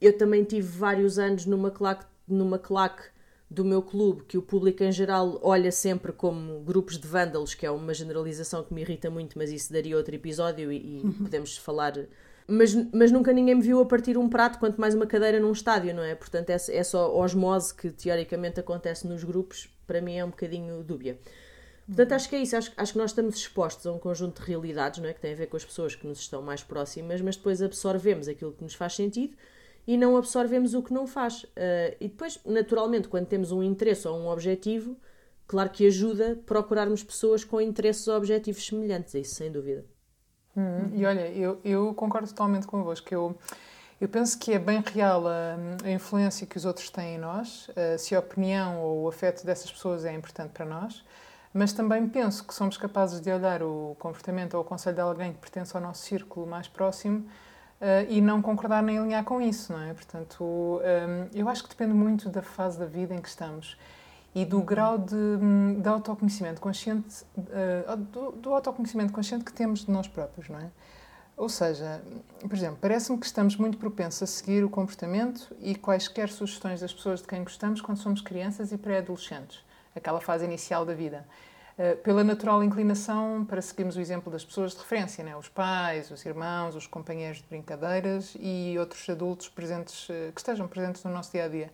eu 0.00 0.16
também 0.16 0.44
tive 0.44 0.66
vários 0.66 1.18
anos 1.18 1.46
numa 1.46 1.70
claque, 1.70 2.04
numa 2.28 2.58
claque 2.58 3.02
do 3.48 3.64
meu 3.64 3.80
clube 3.80 4.24
que 4.24 4.36
o 4.36 4.42
público 4.42 4.82
em 4.82 4.92
geral 4.92 5.38
olha 5.42 5.70
sempre 5.70 6.12
como 6.12 6.60
grupos 6.60 6.98
de 6.98 7.06
vândalos, 7.06 7.54
que 7.54 7.64
é 7.64 7.70
uma 7.70 7.94
generalização 7.94 8.62
que 8.62 8.74
me 8.74 8.82
irrita 8.82 9.08
muito, 9.08 9.38
mas 9.38 9.50
isso 9.50 9.72
daria 9.72 9.96
outro 9.96 10.14
episódio 10.14 10.70
e, 10.70 11.00
e 11.00 11.12
podemos 11.22 11.56
falar. 11.56 11.94
Mas, 12.48 12.74
mas 12.92 13.10
nunca 13.10 13.32
ninguém 13.32 13.56
me 13.56 13.62
viu 13.62 13.80
a 13.80 13.86
partir 13.86 14.16
um 14.16 14.28
prato, 14.28 14.58
quanto 14.58 14.80
mais 14.80 14.94
uma 14.94 15.06
cadeira 15.06 15.40
num 15.40 15.50
estádio, 15.50 15.92
não 15.94 16.02
é? 16.02 16.14
Portanto, 16.14 16.50
é, 16.50 16.54
é 16.54 16.84
só 16.84 17.16
osmose 17.16 17.74
que 17.74 17.90
teoricamente 17.90 18.60
acontece 18.60 19.06
nos 19.06 19.24
grupos, 19.24 19.68
para 19.86 20.00
mim 20.00 20.16
é 20.16 20.24
um 20.24 20.30
bocadinho 20.30 20.82
dúbia. 20.84 21.18
Portanto, 21.86 22.12
acho 22.12 22.28
que 22.28 22.36
é 22.36 22.40
isso. 22.40 22.56
Acho, 22.56 22.72
acho 22.76 22.92
que 22.92 22.98
nós 22.98 23.10
estamos 23.10 23.36
expostos 23.36 23.86
a 23.86 23.92
um 23.92 23.98
conjunto 23.98 24.42
de 24.42 24.48
realidades, 24.48 25.00
não 25.00 25.08
é? 25.08 25.12
Que 25.12 25.20
tem 25.20 25.32
a 25.32 25.36
ver 25.36 25.46
com 25.46 25.56
as 25.56 25.64
pessoas 25.64 25.94
que 25.94 26.06
nos 26.06 26.18
estão 26.18 26.42
mais 26.42 26.62
próximas, 26.62 27.20
mas 27.20 27.36
depois 27.36 27.62
absorvemos 27.62 28.28
aquilo 28.28 28.52
que 28.52 28.62
nos 28.62 28.74
faz 28.74 28.94
sentido 28.94 29.36
e 29.86 29.96
não 29.96 30.16
absorvemos 30.16 30.74
o 30.74 30.82
que 30.82 30.92
não 30.92 31.06
faz. 31.06 31.44
Uh, 31.44 31.96
e 32.00 32.08
depois, 32.08 32.40
naturalmente, 32.44 33.08
quando 33.08 33.26
temos 33.26 33.52
um 33.52 33.62
interesse 33.62 34.06
ou 34.08 34.18
um 34.18 34.28
objetivo, 34.28 34.96
claro 35.46 35.70
que 35.70 35.86
ajuda 35.86 36.40
procurarmos 36.44 37.04
pessoas 37.04 37.44
com 37.44 37.60
interesses 37.60 38.06
ou 38.08 38.16
objetivos 38.16 38.66
semelhantes, 38.66 39.14
isso 39.14 39.36
sem 39.36 39.50
dúvida. 39.50 39.84
Hum, 40.56 40.90
e 40.94 41.04
olha, 41.04 41.28
eu, 41.28 41.60
eu 41.64 41.94
concordo 41.94 42.28
totalmente 42.28 42.66
convosco. 42.66 43.12
Eu, 43.12 43.36
eu 44.00 44.08
penso 44.08 44.38
que 44.38 44.52
é 44.52 44.58
bem 44.58 44.82
real 44.92 45.26
a, 45.26 45.56
a 45.84 45.90
influência 45.90 46.46
que 46.46 46.56
os 46.56 46.64
outros 46.64 46.90
têm 46.90 47.16
em 47.16 47.18
nós, 47.18 47.68
uh, 47.68 47.98
se 47.98 48.14
a 48.14 48.18
opinião 48.18 48.80
ou 48.80 49.04
o 49.04 49.08
afeto 49.08 49.44
dessas 49.44 49.70
pessoas 49.70 50.04
é 50.04 50.12
importante 50.14 50.50
para 50.50 50.64
nós, 50.64 51.04
mas 51.52 51.72
também 51.72 52.08
penso 52.08 52.44
que 52.44 52.54
somos 52.54 52.76
capazes 52.76 53.20
de 53.20 53.30
olhar 53.30 53.62
o 53.62 53.96
comportamento 53.98 54.54
ou 54.54 54.60
o 54.60 54.64
conselho 54.64 54.94
de 54.94 55.00
alguém 55.00 55.32
que 55.32 55.38
pertence 55.38 55.76
ao 55.76 55.82
nosso 55.82 56.02
círculo 56.02 56.46
mais 56.46 56.68
próximo 56.68 57.26
Uh, 57.78 58.08
e 58.08 58.22
não 58.22 58.40
concordar 58.40 58.82
nem 58.82 58.98
alinhar 58.98 59.22
com 59.22 59.38
isso, 59.38 59.70
não 59.70 59.82
é? 59.82 59.92
Portanto, 59.92 60.42
um, 60.42 61.38
eu 61.38 61.46
acho 61.46 61.62
que 61.62 61.68
depende 61.68 61.92
muito 61.92 62.30
da 62.30 62.40
fase 62.40 62.78
da 62.78 62.86
vida 62.86 63.14
em 63.14 63.20
que 63.20 63.28
estamos 63.28 63.76
e 64.36 64.44
do 64.44 64.60
grau 64.60 64.98
de, 64.98 65.16
de 65.80 65.88
autoconhecimento 65.88 66.60
consciente, 66.60 67.24
uh, 67.38 67.96
do, 67.96 68.32
do, 68.32 68.52
autoconhecimento 68.52 69.10
consciente 69.10 69.42
que 69.46 69.52
temos 69.52 69.86
de 69.86 69.90
nós 69.90 70.06
próprios, 70.06 70.50
não 70.50 70.58
é? 70.58 70.68
Ou 71.38 71.48
seja, 71.48 72.02
por 72.40 72.52
exemplo, 72.52 72.76
parece-me 72.78 73.16
que 73.18 73.24
estamos 73.24 73.56
muito 73.56 73.78
propensos 73.78 74.22
a 74.22 74.26
seguir 74.26 74.62
o 74.62 74.68
comportamento 74.68 75.56
e 75.58 75.74
quaisquer 75.74 76.28
sugestões 76.28 76.82
das 76.82 76.92
pessoas 76.92 77.22
de 77.22 77.28
quem 77.28 77.42
gostamos 77.42 77.80
quando 77.80 77.96
somos 77.96 78.20
crianças 78.20 78.72
e 78.72 78.76
pré-adolescentes, 78.76 79.64
aquela 79.94 80.20
fase 80.20 80.44
inicial 80.44 80.84
da 80.84 80.92
vida. 80.92 81.26
Uh, 81.78 81.96
pela 82.02 82.22
natural 82.22 82.62
inclinação 82.62 83.42
para 83.42 83.62
seguirmos 83.62 83.96
o 83.96 84.00
exemplo 84.00 84.30
das 84.30 84.44
pessoas 84.44 84.72
de 84.72 84.78
referência, 84.80 85.24
né? 85.24 85.34
os 85.34 85.48
pais, 85.48 86.10
os 86.10 86.22
irmãos, 86.26 86.74
os 86.74 86.86
companheiros 86.86 87.38
de 87.38 87.44
brincadeiras 87.48 88.36
e 88.38 88.76
outros 88.78 89.08
adultos 89.08 89.48
presentes, 89.48 90.10
uh, 90.10 90.30
que 90.34 90.40
estejam 90.40 90.68
presentes 90.68 91.02
no 91.04 91.10
nosso 91.10 91.32
dia 91.32 91.44
a 91.44 91.48
dia. 91.48 91.70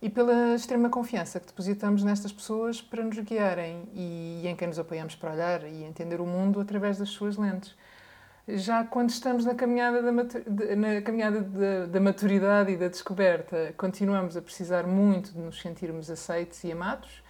E 0.00 0.08
pela 0.08 0.54
extrema 0.54 0.88
confiança 0.88 1.40
que 1.40 1.46
depositamos 1.46 2.04
nestas 2.04 2.32
pessoas 2.32 2.80
para 2.80 3.02
nos 3.02 3.18
guiarem 3.18 3.88
e, 3.92 4.42
em 4.46 4.54
quem 4.54 4.68
nos 4.68 4.78
apoiamos 4.78 5.16
para 5.16 5.32
olhar 5.32 5.64
e 5.64 5.82
entender 5.82 6.20
o 6.20 6.26
mundo 6.26 6.60
através 6.60 6.98
das 6.98 7.08
suas 7.08 7.36
lentes. 7.36 7.74
Já 8.46 8.84
quando 8.84 9.10
estamos 9.10 9.44
na 9.44 9.54
caminhada 9.54 10.00
da, 10.00 10.12
na 10.12 11.02
caminhada 11.02 11.42
da, 11.42 11.86
da 11.86 12.00
maturidade 12.00 12.72
e 12.72 12.76
da 12.76 12.88
descoberta, 12.88 13.74
continuamos 13.76 14.36
a 14.36 14.42
precisar 14.42 14.86
muito 14.86 15.32
de 15.32 15.40
nos 15.40 15.60
sentirmos 15.60 16.08
aceitos 16.08 16.62
e 16.64 16.72
amados 16.72 17.22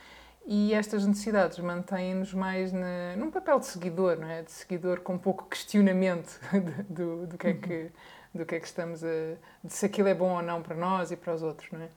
e 0.51 0.73
estas 0.73 1.07
necessidades 1.07 1.59
mantêm-nos 1.59 2.33
mais 2.33 2.73
na, 2.73 3.15
num 3.17 3.31
papel 3.31 3.61
de 3.61 3.67
seguidor, 3.67 4.17
não 4.19 4.29
é? 4.31 4.43
De 4.43 4.51
seguidor 4.51 5.01
com 5.01 5.19
pouco 5.19 5.45
questionamento 5.47 6.41
do, 6.89 7.27
do, 7.27 7.37
que, 7.37 7.49
é 7.49 7.53
que, 7.53 7.91
do 8.35 8.47
que 8.47 8.55
é 8.55 8.61
que 8.61 8.67
estamos 8.67 9.05
a... 9.05 9.35
de 9.63 9.73
se 9.73 9.85
aquilo 9.85 10.09
é 10.09 10.15
bom 10.15 10.37
ou 10.37 10.43
não 10.43 10.63
para 10.63 10.75
nós 10.75 11.11
e 11.11 11.17
para 11.17 11.35
os 11.35 11.43
outros, 11.43 11.71
não 11.71 11.83
é? 11.83 11.89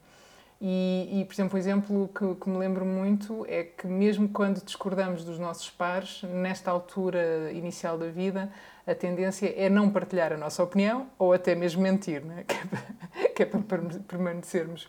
E, 0.64 1.08
e 1.20 1.24
por 1.24 1.34
exemplo, 1.34 1.56
um 1.56 1.58
exemplo 1.58 2.10
que, 2.14 2.34
que, 2.36 2.48
me 2.48 2.56
lembro 2.56 2.86
muito 2.86 3.44
é 3.48 3.64
que 3.64 3.84
mesmo 3.84 4.28
quando 4.28 4.64
discordamos 4.64 5.24
dos 5.24 5.36
nossos 5.36 5.68
pares, 5.68 6.22
nesta 6.22 6.70
altura 6.70 7.50
inicial 7.50 7.98
da 7.98 8.06
vida, 8.06 8.48
a 8.86 8.94
tendência 8.94 9.52
é 9.56 9.68
não 9.68 9.90
partilhar 9.90 10.32
a 10.32 10.36
nossa 10.36 10.62
opinião 10.62 11.08
ou 11.18 11.32
até 11.32 11.56
mesmo 11.56 11.82
mentir, 11.82 12.24
não 12.24 12.38
é? 12.38 12.44
Que 12.46 12.54
é 12.54 12.64
para, 12.64 13.28
que 13.34 13.42
é 13.42 13.46
para 13.46 14.00
permanecermos 14.06 14.88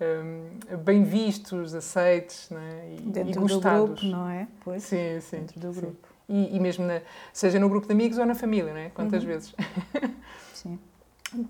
um, 0.00 0.76
bem 0.78 1.04
vistos, 1.04 1.72
aceitos 1.72 2.50
né? 2.50 2.96
e, 2.98 3.02
Dentro 3.02 3.30
e 3.30 3.34
gostados. 3.34 3.80
do 3.80 3.86
grupo, 3.86 4.06
não 4.06 4.28
é? 4.28 4.48
Pois, 4.64 4.82
sim, 4.82 5.20
sim. 5.20 5.36
Dentro 5.36 5.60
do 5.60 5.72
grupo. 5.72 6.08
E, 6.28 6.56
e, 6.56 6.58
mesmo, 6.58 6.84
na, 6.84 7.00
seja 7.32 7.60
no 7.60 7.68
grupo 7.68 7.86
de 7.86 7.92
amigos 7.92 8.18
ou 8.18 8.26
na 8.26 8.34
família, 8.34 8.72
não 8.72 8.80
é? 8.80 8.90
Quantas 8.90 9.22
uhum. 9.22 9.28
vezes? 9.28 9.54
Sim. 10.52 10.78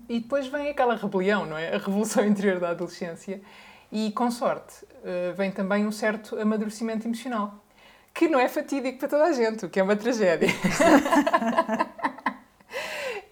E 0.07 0.19
depois 0.19 0.47
vem 0.47 0.69
aquela 0.69 0.95
rebelião, 0.95 1.45
não 1.45 1.57
é? 1.57 1.75
A 1.75 1.77
revolução 1.77 2.25
interior 2.27 2.59
da 2.59 2.69
adolescência. 2.69 3.41
E, 3.91 4.11
com 4.11 4.31
sorte, 4.31 4.73
vem 5.37 5.51
também 5.51 5.85
um 5.85 5.91
certo 5.91 6.39
amadurecimento 6.39 7.07
emocional. 7.07 7.63
Que 8.13 8.27
não 8.27 8.39
é 8.39 8.47
fatídico 8.47 8.97
para 8.97 9.07
toda 9.07 9.25
a 9.25 9.33
gente, 9.33 9.65
o 9.65 9.69
que 9.69 9.79
é 9.79 9.83
uma 9.83 9.95
tragédia. 9.95 10.49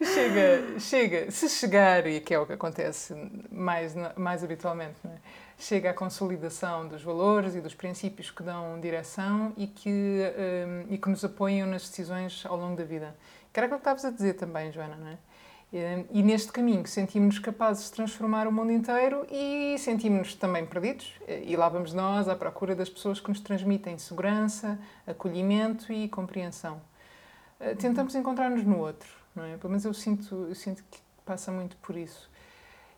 chega, 0.03 0.79
chega, 0.79 1.31
se 1.31 1.49
chegar, 1.49 2.05
e 2.07 2.19
que 2.19 2.33
é 2.33 2.39
o 2.39 2.45
que 2.45 2.53
acontece 2.53 3.15
mais, 3.51 3.95
mais 4.15 4.43
habitualmente, 4.43 4.95
é? 5.05 5.17
chega 5.57 5.91
à 5.91 5.93
consolidação 5.93 6.87
dos 6.87 7.03
valores 7.03 7.55
e 7.55 7.61
dos 7.61 7.75
princípios 7.75 8.31
que 8.31 8.41
dão 8.41 8.79
direção 8.79 9.53
e 9.55 9.67
que, 9.67 9.89
um, 9.89 10.93
e 10.93 10.97
que 10.97 11.09
nos 11.09 11.23
apoiam 11.23 11.67
nas 11.67 11.87
decisões 11.87 12.43
ao 12.45 12.57
longo 12.57 12.75
da 12.75 12.83
vida. 12.83 13.15
Que 13.53 13.59
era 13.59 13.67
aquilo 13.67 13.79
que 13.79 13.87
estavas 13.87 14.05
a 14.05 14.09
dizer 14.09 14.33
também, 14.33 14.71
Joana, 14.71 14.95
não 14.95 15.07
é? 15.07 15.17
Eh, 15.73 16.03
e 16.11 16.21
neste 16.21 16.51
caminho 16.51 16.85
sentimos-nos 16.85 17.39
capazes 17.39 17.85
de 17.85 17.91
transformar 17.93 18.45
o 18.47 18.51
mundo 18.51 18.71
inteiro 18.71 19.25
e 19.31 19.77
sentimos-nos 19.77 20.35
também 20.35 20.65
perdidos. 20.65 21.13
Eh, 21.27 21.43
e 21.45 21.55
lá 21.55 21.69
vamos 21.69 21.93
nós 21.93 22.27
à 22.27 22.35
procura 22.35 22.75
das 22.75 22.89
pessoas 22.89 23.19
que 23.19 23.29
nos 23.29 23.39
transmitem 23.39 23.97
segurança, 23.97 24.77
acolhimento 25.07 25.91
e 25.93 26.09
compreensão. 26.09 26.81
Eh, 27.59 27.75
tentamos 27.75 28.15
encontrar-nos 28.15 28.65
no 28.65 28.79
outro, 28.79 29.09
não 29.35 29.45
é? 29.45 29.55
Pelo 29.57 29.69
menos 29.69 29.85
eu 29.85 29.93
sinto, 29.93 30.47
eu 30.49 30.55
sinto 30.55 30.83
que 30.91 30.99
passa 31.25 31.51
muito 31.51 31.77
por 31.77 31.95
isso. 31.95 32.29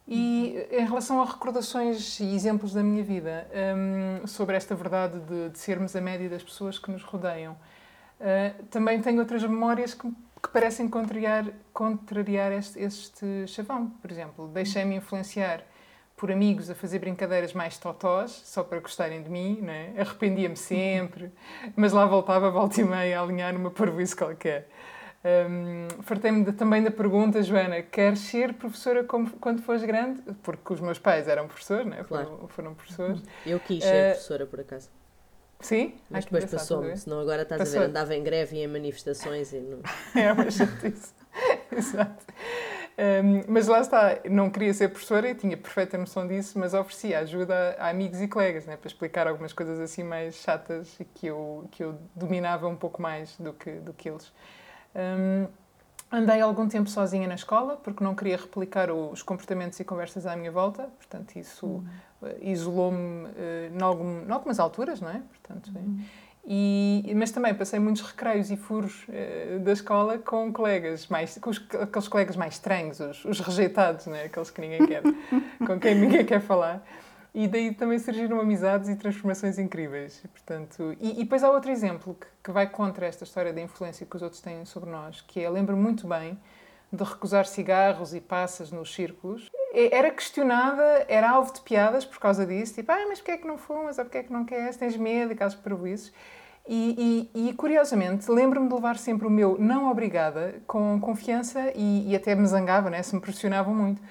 E 0.08 0.68
em 0.72 0.86
relação 0.86 1.22
a 1.22 1.26
recordações 1.26 2.20
e 2.20 2.36
exemplos 2.36 2.74
da 2.74 2.84
minha 2.84 3.04
vida 3.04 3.48
um, 4.22 4.28
sobre 4.28 4.58
esta 4.58 4.76
verdade 4.76 5.18
de, 5.20 5.50
de, 5.50 5.58
sermos 5.58 5.96
a 5.96 6.02
média 6.02 6.30
das 6.30 6.44
pessoas 6.44 6.78
que 6.78 6.92
nos 6.92 7.04
rodeiam, 7.04 7.54
uh, 7.54 8.64
também 8.66 9.02
tenho 9.02 9.20
outras 9.20 9.42
memórias 9.44 9.94
que 9.94 10.12
que 10.44 10.50
parecem 10.50 10.90
contrariar, 10.90 11.46
contrariar 11.72 12.52
este, 12.52 12.78
este 12.80 13.48
chavão. 13.48 13.90
Por 14.02 14.12
exemplo, 14.12 14.48
deixei-me 14.50 14.98
influenciar 14.98 15.64
por 16.18 16.30
amigos 16.32 16.70
a 16.70 16.76
fazer 16.76 17.00
brincadeiras 17.00 17.54
mais 17.54 17.78
totós, 17.78 18.32
só 18.46 18.64
para 18.64 18.80
gostarem 18.80 19.24
de 19.24 19.30
mim, 19.30 19.62
né? 19.62 19.94
arrependia-me 19.98 20.56
sempre, 20.56 21.32
mas 21.76 21.94
lá 21.94 22.06
voltava 22.06 22.52
volta 22.52 22.82
e 22.82 22.84
meia 22.84 23.20
a 23.20 23.24
alinhar 23.24 23.56
uma 23.56 23.72
parvoíce 23.72 24.16
qualquer. 24.16 24.70
Um, 25.26 25.88
Fartei-me 26.02 26.52
também 26.52 26.84
da 26.84 26.92
pergunta, 26.92 27.42
Joana, 27.42 27.82
queres 27.82 28.20
ser 28.20 28.54
professora 28.54 29.06
como, 29.06 29.30
quando 29.32 29.62
fores 29.62 29.84
grande? 29.84 30.22
Porque 30.44 30.74
os 30.74 30.82
meus 30.82 31.00
pais 31.00 31.30
eram 31.30 31.48
professores, 31.48 31.86
né? 31.86 32.04
Claro. 32.04 32.26
foram, 32.26 32.48
foram 32.50 32.74
professores. 32.74 33.24
Eu 33.46 33.60
quis 33.62 33.82
ser 33.82 33.90
uh, 33.90 34.12
professora, 34.12 34.46
por 34.46 34.60
acaso. 34.60 34.90
Sim? 35.64 35.96
Mas 36.10 36.26
depois 36.26 36.46
passou-me, 36.46 36.96
senão 36.98 37.20
agora 37.20 37.42
estás 37.42 37.60
Passou. 37.60 37.78
a 37.78 37.82
ver, 37.84 37.90
andava 37.90 38.14
em 38.14 38.24
greve 38.24 38.58
e 38.58 38.64
em 38.64 38.68
manifestações 38.68 39.52
e 39.54 39.60
não... 39.60 39.80
É 40.22 40.32
uma 40.32 40.52
chatice. 40.52 41.14
Exato. 41.72 42.26
Um, 42.96 43.44
mas 43.48 43.68
lá 43.68 43.80
está, 43.80 44.20
não 44.30 44.52
queria 44.52 44.72
ser 44.74 44.90
professora 44.90 45.28
e 45.28 45.34
tinha 45.34 45.58
perfeita 45.58 45.98
noção 45.98 46.28
disso, 46.28 46.60
mas 46.60 46.76
oferecia 46.76 47.20
ajuda 47.20 47.76
a 47.80 47.90
amigos 47.90 48.22
e 48.22 48.28
colegas, 48.28 48.68
né, 48.68 48.78
para 48.78 48.88
explicar 48.88 49.28
algumas 49.28 49.52
coisas 49.52 49.80
assim 49.80 50.04
mais 50.04 50.36
chatas 50.36 51.00
e 51.00 51.06
que 51.06 51.26
eu, 51.26 51.68
que 51.72 51.84
eu 51.84 51.98
dominava 52.16 52.68
um 52.68 52.76
pouco 52.76 53.02
mais 53.02 53.36
do 53.38 53.52
que, 53.54 53.72
do 53.72 53.94
que 53.94 54.10
eles. 54.10 54.32
Um, 54.96 55.48
andei 56.12 56.40
algum 56.40 56.68
tempo 56.68 56.88
sozinha 56.88 57.28
na 57.28 57.34
escola, 57.34 57.78
porque 57.78 58.04
não 58.04 58.14
queria 58.14 58.38
replicar 58.38 58.92
os 58.92 59.24
comportamentos 59.24 59.80
e 59.80 59.84
conversas 59.84 60.28
à 60.28 60.36
minha 60.36 60.52
volta, 60.52 60.84
portanto, 61.00 61.36
isso 61.36 61.66
uhum. 61.66 61.88
Isolou-me 62.42 63.26
uh, 63.26 63.78
em, 63.78 63.82
algum, 63.82 64.26
em 64.28 64.32
algumas 64.32 64.60
alturas, 64.60 65.02
não 65.02 65.10
é? 65.10 65.22
Portanto, 65.30 65.72
uhum. 65.76 66.00
e, 66.46 67.14
mas 67.16 67.32
também 67.32 67.54
passei 67.54 67.80
muitos 67.80 68.02
recreios 68.02 68.52
e 68.52 68.58
furos 68.58 69.06
uh, 69.08 69.60
da 69.60 69.72
escola 69.72 70.18
com 70.18 70.52
colegas, 70.52 71.08
mais, 71.08 71.38
com 71.38 71.50
os, 71.50 71.64
aqueles 71.80 72.08
colegas 72.08 72.36
mais 72.36 72.56
estranhos, 72.56 73.00
os, 73.00 73.26
os 73.26 73.40
rejeitados, 73.40 74.06
não 74.08 74.16
é? 74.16 74.26
aqueles 74.26 74.50
que 74.50 74.62
ninguém 74.62 74.86
quer, 74.86 75.04
com 75.66 75.80
quem 75.80 75.96
ninguém 75.96 76.26
quer 76.26 76.42
falar. 76.42 76.84
E 77.36 77.48
daí 77.48 77.74
também 77.74 77.98
surgiram 77.98 78.40
amizades 78.40 78.90
e 78.90 78.96
transformações 78.96 79.58
incríveis. 79.58 80.24
Portanto, 80.32 80.96
e, 81.00 81.20
e 81.20 81.24
depois 81.24 81.44
há 81.44 81.50
outro 81.50 81.72
exemplo 81.72 82.16
que, 82.20 82.28
que 82.44 82.52
vai 82.52 82.70
contra 82.70 83.08
esta 83.08 83.24
história 83.24 83.52
da 83.52 83.60
influência 83.60 84.06
que 84.06 84.16
os 84.16 84.22
outros 84.22 84.40
têm 84.40 84.64
sobre 84.66 84.92
nós, 84.92 85.22
que 85.22 85.44
é, 85.44 85.50
lembro 85.50 85.76
muito 85.76 86.08
bem 86.08 86.38
de 86.94 87.04
recusar 87.04 87.48
cigarros 87.48 88.14
e 88.14 88.22
passas 88.22 88.72
nos 88.72 88.94
círculos. 88.94 89.50
Era 89.74 90.12
questionada, 90.12 91.06
era 91.08 91.32
alvo 91.32 91.52
de 91.52 91.62
piadas 91.62 92.06
por 92.06 92.20
causa 92.20 92.46
disso, 92.46 92.76
tipo, 92.76 92.92
ah, 92.92 93.06
mas 93.08 93.20
porquê 93.20 93.32
é 93.32 93.38
que 93.38 93.48
não 93.48 93.58
fumas, 93.58 93.98
ou 93.98 94.06
porquê 94.06 94.20
é 94.20 94.24
que 94.24 94.32
não 94.32 94.46
queres, 94.46 94.78
tens 94.78 94.96
medo, 94.96 95.32
e 95.32 95.36
casos 95.36 95.60
prejuízos. 95.60 96.14
E, 96.68 97.30
e, 97.34 97.50
e, 97.50 97.54
curiosamente, 97.54 98.30
lembro-me 98.32 98.70
de 98.70 98.74
levar 98.76 98.98
sempre 98.98 99.28
o 99.28 99.30
meu 99.30 99.58
não 99.60 99.92
obrigada 99.92 100.62
com 100.66 100.98
confiança 101.02 101.74
e, 101.76 102.12
e 102.12 102.16
até 102.16 102.36
me 102.36 102.46
zangava, 102.46 102.90
né, 102.90 103.02
se 103.02 103.16
me 103.16 103.20
pressionavam 103.20 103.74
muito. 103.74 104.02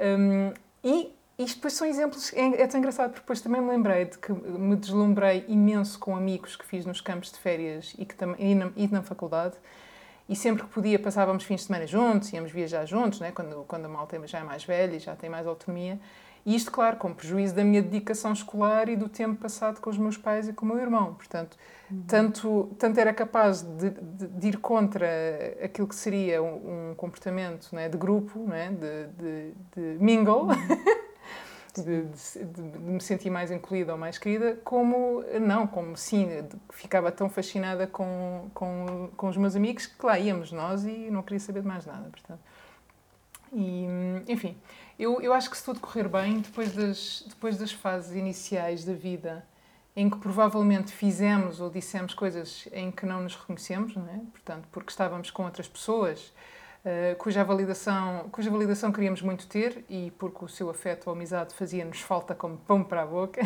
Um, 0.00 0.52
e 0.82 1.14
isto 1.38 1.56
depois 1.56 1.74
são 1.74 1.86
exemplos, 1.86 2.32
é, 2.32 2.62
é 2.62 2.66
tão 2.66 2.80
engraçado, 2.80 3.10
porque 3.10 3.20
depois 3.20 3.40
também 3.40 3.60
me 3.60 3.68
lembrei 3.68 4.06
de 4.06 4.18
que 4.18 4.32
me 4.32 4.74
deslumbrei 4.74 5.44
imenso 5.46 5.98
com 5.98 6.16
amigos 6.16 6.56
que 6.56 6.64
fiz 6.64 6.86
nos 6.86 7.00
campos 7.00 7.30
de 7.30 7.38
férias 7.38 7.94
e, 7.98 8.04
que 8.04 8.16
e, 8.38 8.54
na, 8.54 8.72
e 8.74 8.88
na 8.88 9.02
faculdade. 9.02 9.54
E 10.32 10.36
sempre 10.36 10.62
que 10.62 10.70
podia 10.70 10.98
passávamos 10.98 11.44
fins 11.44 11.60
de 11.60 11.66
semana 11.66 11.86
juntos, 11.86 12.32
íamos 12.32 12.50
viajar 12.50 12.86
juntos, 12.86 13.20
né? 13.20 13.30
quando, 13.32 13.64
quando 13.68 13.84
a 13.84 13.88
malta 13.88 14.18
já 14.26 14.38
é 14.38 14.42
mais 14.42 14.64
velha 14.64 14.96
e 14.96 14.98
já 14.98 15.14
tem 15.14 15.28
mais 15.28 15.46
autonomia. 15.46 16.00
E 16.46 16.56
isto, 16.56 16.72
claro, 16.72 16.96
com 16.96 17.12
prejuízo 17.12 17.54
da 17.54 17.62
minha 17.62 17.82
dedicação 17.82 18.32
escolar 18.32 18.88
e 18.88 18.96
do 18.96 19.10
tempo 19.10 19.42
passado 19.42 19.78
com 19.78 19.90
os 19.90 19.98
meus 19.98 20.16
pais 20.16 20.48
e 20.48 20.54
com 20.54 20.64
o 20.64 20.68
meu 20.70 20.78
irmão. 20.78 21.12
Portanto, 21.12 21.58
uhum. 21.90 22.02
tanto, 22.06 22.70
tanto 22.78 22.98
era 22.98 23.12
capaz 23.12 23.60
de, 23.60 23.90
de, 23.90 24.26
de, 24.26 24.48
ir 24.48 24.56
contra 24.56 25.06
aquilo 25.62 25.86
que 25.86 25.94
seria 25.94 26.42
um, 26.42 26.92
um 26.92 26.94
comportamento 26.94 27.68
né, 27.70 27.90
de 27.90 27.98
grupo, 27.98 28.38
né, 28.40 28.70
de, 28.70 29.06
de, 29.08 29.54
de 29.76 30.02
mingle, 30.02 30.44
uhum. 30.44 30.48
de, 31.74 32.04
de, 32.04 32.44
de, 32.44 32.78
me 32.78 33.00
sentir 33.00 33.30
mais 33.30 33.50
incluída 33.50 33.92
ou 33.92 33.98
mais 33.98 34.18
querida, 34.18 34.58
como 34.64 35.22
não, 35.40 35.66
como 35.66 35.96
sim, 35.96 36.28
ficava 36.70 37.10
tão 37.10 37.28
fascinada 37.28 37.86
com, 37.86 38.50
com, 38.52 39.10
com 39.16 39.28
os 39.28 39.36
meus 39.36 39.56
amigos 39.56 39.86
que 39.86 40.04
lá 40.04 40.18
íamos 40.18 40.52
nós 40.52 40.84
e 40.84 41.10
não 41.10 41.22
queria 41.22 41.40
saber 41.40 41.62
de 41.62 41.68
mais 41.68 41.86
nada. 41.86 42.08
Portanto. 42.10 42.40
E, 43.52 43.86
enfim, 44.28 44.56
eu, 44.98 45.20
eu 45.20 45.32
acho 45.32 45.50
que 45.50 45.56
se 45.56 45.64
tudo 45.64 45.80
correr 45.80 46.08
bem, 46.08 46.40
depois 46.40 46.72
das, 46.72 47.24
depois 47.28 47.56
das 47.56 47.72
fases 47.72 48.16
iniciais 48.16 48.84
da 48.84 48.94
vida 48.94 49.44
em 49.94 50.08
que 50.08 50.16
provavelmente 50.16 50.90
fizemos 50.90 51.60
ou 51.60 51.68
dissemos 51.68 52.14
coisas 52.14 52.66
em 52.72 52.90
que 52.90 53.04
não 53.04 53.22
nos 53.22 53.36
reconhecemos, 53.36 53.94
não 53.94 54.08
é? 54.08 54.20
portanto, 54.32 54.66
porque 54.72 54.90
estávamos 54.90 55.30
com 55.30 55.44
outras 55.44 55.68
pessoas 55.68 56.32
uh, 56.84 57.16
cuja, 57.16 57.44
validação, 57.44 58.28
cuja 58.30 58.50
validação 58.50 58.92
queríamos 58.92 59.22
muito 59.22 59.46
ter 59.46 59.84
e 59.88 60.12
porque 60.18 60.44
o 60.44 60.48
seu 60.48 60.70
afeto 60.70 61.08
ou 61.08 61.12
amizade 61.14 61.54
fazia-nos 61.54 62.00
falta 62.00 62.34
como 62.34 62.56
pão 62.56 62.82
para 62.82 63.02
a 63.02 63.06
boca, 63.06 63.40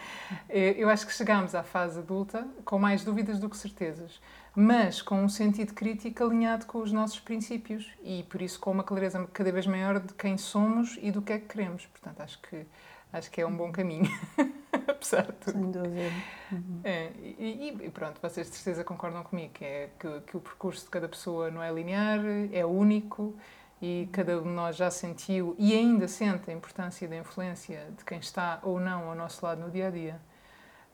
eh, 0.48 0.74
eu 0.76 0.88
acho 0.88 1.06
que 1.06 1.12
chegámos 1.12 1.54
à 1.54 1.62
fase 1.62 1.98
adulta 1.98 2.46
com 2.64 2.78
mais 2.78 3.04
dúvidas 3.04 3.38
do 3.38 3.48
que 3.48 3.56
certezas, 3.56 4.20
mas 4.54 5.00
com 5.00 5.22
um 5.22 5.28
sentido 5.28 5.74
crítico 5.74 6.24
alinhado 6.24 6.66
com 6.66 6.78
os 6.78 6.92
nossos 6.92 7.20
princípios 7.20 7.90
e 8.02 8.24
por 8.24 8.42
isso 8.42 8.58
com 8.58 8.70
uma 8.70 8.84
clareza 8.84 9.26
cada 9.32 9.52
vez 9.52 9.66
maior 9.66 10.00
de 10.00 10.12
quem 10.14 10.36
somos 10.36 10.98
e 11.00 11.10
do 11.10 11.22
que 11.22 11.32
é 11.32 11.38
que 11.38 11.46
queremos. 11.46 11.86
Portanto, 11.86 12.20
acho 12.20 12.40
que 12.42 12.66
acho 13.12 13.30
que 13.30 13.40
é 13.40 13.46
um 13.46 13.56
bom 13.56 13.72
caminho, 13.72 14.10
apesar 14.88 15.22
de 15.22 15.32
tudo. 15.32 15.52
Sem 15.52 15.70
dúvida. 15.70 16.12
Uhum. 16.52 16.80
É, 16.84 17.10
e, 17.16 17.76
e, 17.82 17.90
pronto, 17.90 18.20
vocês 18.20 18.50
de 18.50 18.56
certeza 18.56 18.84
concordam 18.84 19.22
comigo 19.22 19.52
que, 19.54 19.64
é, 19.64 19.90
que, 19.98 20.20
que, 20.20 20.36
o 20.36 20.40
percurso 20.40 20.84
de 20.84 20.90
cada 20.90 21.08
pessoa 21.08 21.50
não 21.50 21.62
é 21.62 21.72
linear, 21.72 22.20
é 22.52 22.64
único 22.64 23.34
e 23.80 24.08
cada 24.12 24.38
um 24.38 24.42
de 24.42 24.48
nós 24.48 24.76
já 24.76 24.90
sentiu 24.90 25.54
e 25.58 25.74
ainda 25.74 26.06
sente 26.06 26.50
a 26.50 26.52
importância 26.52 27.08
da 27.08 27.16
influência 27.16 27.88
de 27.96 28.04
quem 28.04 28.18
está 28.18 28.60
ou 28.62 28.78
não 28.78 29.08
ao 29.08 29.14
nosso 29.14 29.44
lado 29.44 29.60
no 29.60 29.70
dia 29.70 29.88
a 29.88 29.90
dia. 29.90 30.20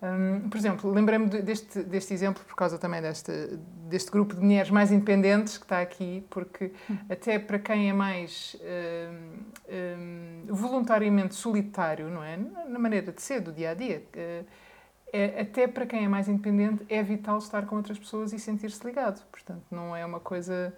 Um, 0.03 0.51
por 0.51 0.59
exemplo, 0.59 0.93
lembrei-me 0.93 1.27
deste, 1.27 1.83
deste 1.83 2.13
exemplo 2.13 2.45
por 2.45 2.55
causa 2.55 2.79
também 2.79 3.01
deste, 3.01 3.33
deste 3.89 4.11
grupo 4.11 4.35
de 4.35 4.43
mulheres 4.43 4.71
mais 4.71 4.93
independentes 4.93 5.57
que 5.57 5.65
está 5.65 5.81
aqui, 5.81 6.25
porque 6.29 6.71
hum. 6.91 6.99
até 7.09 7.39
para 7.39 7.59
quem 7.59 7.89
é 7.89 7.93
mais 7.95 8.57
um, 8.61 10.51
um, 10.51 10.55
voluntariamente 10.55 11.35
solitário, 11.35 12.11
não 12.11 12.23
é? 12.23 12.37
Na 12.37 12.79
maneira 12.79 13.11
de 13.11 13.23
ser 13.23 13.41
do 13.41 13.51
dia 13.53 13.71
a 13.71 13.75
dia, 13.75 14.03
é, 15.13 15.41
até 15.41 15.67
para 15.67 15.87
quem 15.87 16.05
é 16.05 16.09
mais 16.09 16.29
independente, 16.29 16.85
é 16.91 17.03
vital 17.03 17.39
estar 17.39 17.65
com 17.65 17.77
outras 17.77 17.99
pessoas 17.99 18.35
e 18.35 18.39
sentir-se 18.39 18.85
ligado. 18.87 19.25
Portanto, 19.31 19.65
não 19.71 19.97
é 19.97 20.05
uma 20.05 20.21
coisa 20.21 20.75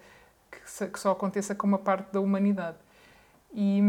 que, 0.49 0.87
que 0.87 0.99
só 0.99 1.11
aconteça 1.11 1.53
com 1.53 1.67
uma 1.67 1.79
parte 1.79 2.13
da 2.13 2.21
humanidade. 2.21 2.77
E, 3.51 3.81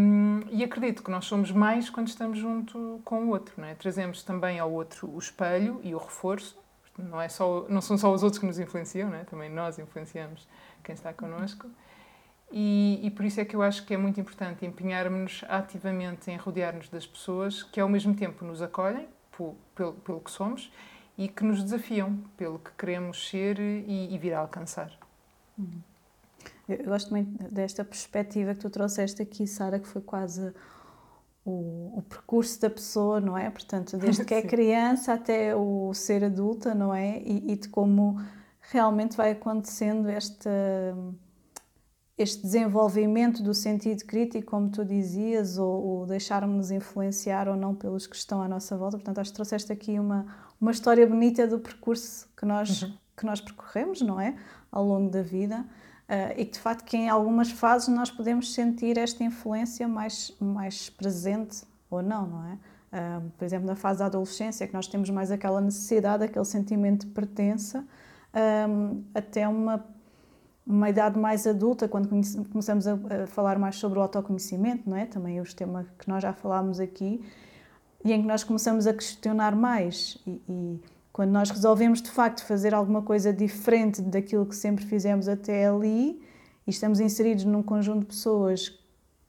e, 0.50 0.64
acredito 0.64 1.02
que 1.02 1.11
nós 1.11 1.26
somos 1.26 1.52
mais 1.52 1.90
quando 1.90 2.09
estamos 2.09 2.38
junto 2.38 3.00
com 3.05 3.26
o 3.26 3.29
outro, 3.29 3.55
não 3.59 3.69
é? 3.69 3.75
Trazemos 3.75 4.23
também 4.23 4.59
ao 4.59 4.73
outro 4.73 5.11
o 5.11 5.19
espelho 5.19 5.81
e 5.83 5.95
o 5.95 5.99
reforço. 5.99 6.59
Não, 6.99 7.21
é 7.21 7.29
só, 7.29 7.67
não 7.69 7.81
são 7.81 7.97
só 7.97 8.12
os 8.12 8.23
outros 8.23 8.38
que 8.38 8.47
nos 8.47 8.59
influenciam, 8.59 9.14
é? 9.14 9.25
também 9.25 9.50
nós 9.50 9.79
influenciamos 9.79 10.49
quem 10.83 10.95
está 10.95 11.12
connosco. 11.12 11.69
E, 12.50 13.00
e 13.02 13.11
por 13.11 13.25
isso 13.25 13.40
é 13.40 13.45
que 13.45 13.55
eu 13.55 13.62
acho 13.62 13.87
que 13.87 13.95
é 13.95 13.97
muito 13.97 14.21
importante 14.21 14.67
empenharmos-nos 14.67 15.45
ativamente 15.49 16.31
em 16.31 16.37
rodear-nos 16.37 16.88
das 16.88 17.07
pessoas 17.07 17.62
que 17.62 17.79
ao 17.79 17.88
mesmo 17.88 18.14
tempo 18.14 18.45
nos 18.45 18.61
acolhem 18.61 19.09
pelo, 19.37 19.57
pelo, 19.75 19.93
pelo 19.93 20.21
que 20.21 20.31
somos 20.31 20.73
e 21.17 21.29
que 21.29 21.45
nos 21.45 21.62
desafiam 21.62 22.17
pelo 22.37 22.59
que 22.59 22.71
queremos 22.73 23.29
ser 23.29 23.59
e, 23.61 24.12
e 24.12 24.19
vir 24.19 24.35
a 24.35 24.40
alcançar. 24.40 24.90
Uhum. 25.57 25.81
Eu 26.74 26.86
gosto 26.86 27.10
muito 27.10 27.30
desta 27.52 27.84
perspectiva 27.84 28.54
que 28.54 28.60
tu 28.60 28.70
trouxeste 28.70 29.22
aqui, 29.22 29.46
Sara, 29.46 29.78
que 29.78 29.88
foi 29.88 30.02
quase 30.02 30.52
o, 31.44 31.98
o, 31.98 32.02
percurso 32.02 32.60
da 32.60 32.70
pessoa, 32.70 33.20
não 33.20 33.36
é? 33.36 33.48
Portanto, 33.50 33.96
desde 33.96 34.24
que 34.24 34.34
é 34.34 34.42
criança 34.42 35.14
até 35.14 35.54
o 35.56 35.92
ser 35.94 36.24
adulta, 36.24 36.74
não 36.74 36.94
é? 36.94 37.18
E, 37.18 37.52
e 37.52 37.56
de 37.56 37.68
como 37.68 38.20
realmente 38.60 39.16
vai 39.16 39.32
acontecendo 39.32 40.08
esta, 40.08 40.50
este 42.16 42.42
desenvolvimento 42.42 43.42
do 43.42 43.54
sentido 43.54 44.04
crítico, 44.04 44.50
como 44.50 44.70
tu 44.70 44.84
dizias, 44.84 45.58
ou, 45.58 45.82
ou 45.82 46.06
deixarmos 46.06 46.70
influenciar 46.70 47.48
ou 47.48 47.56
não 47.56 47.74
pelos 47.74 48.06
que 48.06 48.16
estão 48.16 48.42
à 48.42 48.48
nossa 48.48 48.76
volta. 48.76 48.98
Portanto, 48.98 49.18
acho 49.18 49.30
que 49.30 49.36
trouxeste 49.36 49.72
aqui 49.72 49.98
uma, 49.98 50.26
uma 50.60 50.70
história 50.70 51.06
bonita 51.06 51.46
do 51.46 51.58
percurso 51.58 52.28
que 52.36 52.44
nós, 52.44 52.82
uhum. 52.82 52.92
que 53.16 53.24
nós 53.24 53.40
percorremos, 53.40 54.02
não 54.02 54.20
é? 54.20 54.36
Ao 54.70 54.84
longo 54.84 55.10
da 55.10 55.22
vida. 55.22 55.64
Uh, 56.11 56.35
e 56.37 56.45
que 56.45 56.55
de 56.55 56.59
facto 56.59 56.85
que 56.85 56.97
em 56.97 57.09
algumas 57.09 57.52
fases 57.52 57.87
nós 57.87 58.11
podemos 58.11 58.52
sentir 58.52 58.99
esta 58.99 59.23
influência 59.23 59.87
mais, 59.87 60.37
mais 60.40 60.90
presente 60.90 61.62
ou 61.88 62.02
não, 62.02 62.26
não 62.26 62.47
é? 62.47 62.59
Uh, 62.90 63.31
por 63.38 63.45
exemplo, 63.45 63.64
na 63.64 63.76
fase 63.76 64.00
da 64.00 64.07
adolescência, 64.07 64.67
que 64.67 64.75
nós 64.75 64.88
temos 64.88 65.09
mais 65.09 65.31
aquela 65.31 65.61
necessidade, 65.61 66.25
aquele 66.25 66.45
sentimento 66.45 67.07
de 67.07 67.12
pertença, 67.12 67.87
um, 68.69 69.05
até 69.14 69.47
uma, 69.47 69.85
uma 70.67 70.90
idade 70.90 71.17
mais 71.17 71.47
adulta, 71.47 71.87
quando 71.87 72.09
começamos 72.09 72.88
a, 72.88 72.95
a, 72.95 73.26
falar 73.29 73.57
mais 73.57 73.76
sobre 73.76 74.00
o 74.00 74.02
autoconhecimento, 74.02 74.90
não 74.90 74.97
é? 74.97 75.07
Também 75.07 75.38
é 75.38 75.40
o 75.40 75.55
tema 75.55 75.87
que 75.97 76.09
nós 76.09 76.25
já 76.25 76.33
falámos 76.33 76.81
aqui, 76.81 77.25
e 78.05 78.12
em 78.12 78.21
que 78.21 78.26
nós 78.26 78.43
começamos 78.43 78.88
a 78.88 78.93
questionar 78.93 79.55
mais 79.55 80.19
e, 80.26 80.43
e 80.49 80.81
quando 81.12 81.31
nós 81.31 81.50
resolvemos 81.50 82.00
de 82.00 82.11
facto 82.11 82.45
fazer 82.45 82.75
alguma 82.75 83.02
coisa 83.02 83.33
diferente 83.33 84.00
daquilo 84.00 84.47
que 84.47 84.55
sempre 84.55 84.85
fizemos 84.85 85.29
até 85.29 85.67
ali 85.67 86.23
e 86.67 86.71
estamos 86.71 87.00
inseridos 87.00 87.45
num 87.45 87.62
conjunto 87.62 88.00
de 88.00 88.07
pessoas 88.07 88.69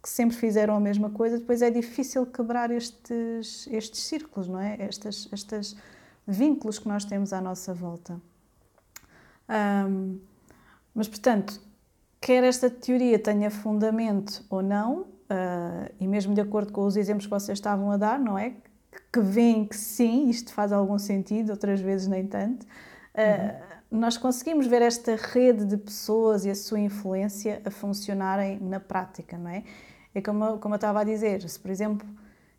que 0.02 0.10
sempre 0.10 0.36
fizeram 0.36 0.76
a 0.76 0.80
mesma 0.80 1.12
coisa, 1.12 1.38
depois 1.38 1.62
é 1.62 1.70
difícil 1.70 2.26
quebrar 2.26 2.72
estes, 2.72 3.68
estes 3.68 4.02
círculos, 4.02 4.48
não 4.48 4.60
é? 4.60 4.78
Estes, 4.88 5.30
estes 5.32 5.76
vínculos 6.28 6.80
que 6.80 6.88
nós 6.88 7.06
temos 7.06 7.32
à 7.34 7.40
nossa 7.40 7.74
volta. 7.74 8.20
Um, 9.48 10.20
mas, 10.94 11.08
portanto, 11.08 11.62
quer 12.20 12.44
esta 12.44 12.70
teoria 12.70 13.20
tenha 13.20 13.52
fundamento 13.52 14.44
ou 14.50 14.64
não, 14.64 15.02
uh, 15.02 15.94
e 16.00 16.08
mesmo 16.08 16.34
de 16.34 16.42
acordo 16.42 16.72
com 16.72 16.86
os 16.86 16.96
exemplos 16.96 17.26
que 17.26 17.32
vocês 17.32 17.58
estavam 17.58 17.92
a 17.92 17.98
dar, 17.98 18.20
não 18.20 18.38
é? 18.38 18.56
Que 19.12 19.19
veem 19.19 19.65
que 19.65 19.75
sim, 19.75 20.29
isto 20.29 20.53
faz 20.53 20.71
algum 20.71 20.98
sentido, 20.98 21.51
outras 21.51 21.79
vezes 21.79 22.07
nem 22.07 22.25
tanto. 22.25 22.65
Uhum. 23.15 23.48
Uh, 23.48 24.00
nós 24.00 24.17
conseguimos 24.17 24.67
ver 24.67 24.81
esta 24.81 25.15
rede 25.15 25.65
de 25.65 25.75
pessoas 25.75 26.45
e 26.45 26.50
a 26.50 26.55
sua 26.55 26.79
influência 26.79 27.62
a 27.65 27.69
funcionarem 27.69 28.57
na 28.60 28.79
prática, 28.79 29.38
não 29.38 29.50
é? 29.50 29.63
É 30.15 30.21
como, 30.21 30.57
como 30.60 30.75
eu 30.75 30.77
estava 30.77 31.01
a 31.01 31.03
dizer, 31.03 31.48
se 31.48 31.60
por 31.60 31.69
exemplo 31.71 32.07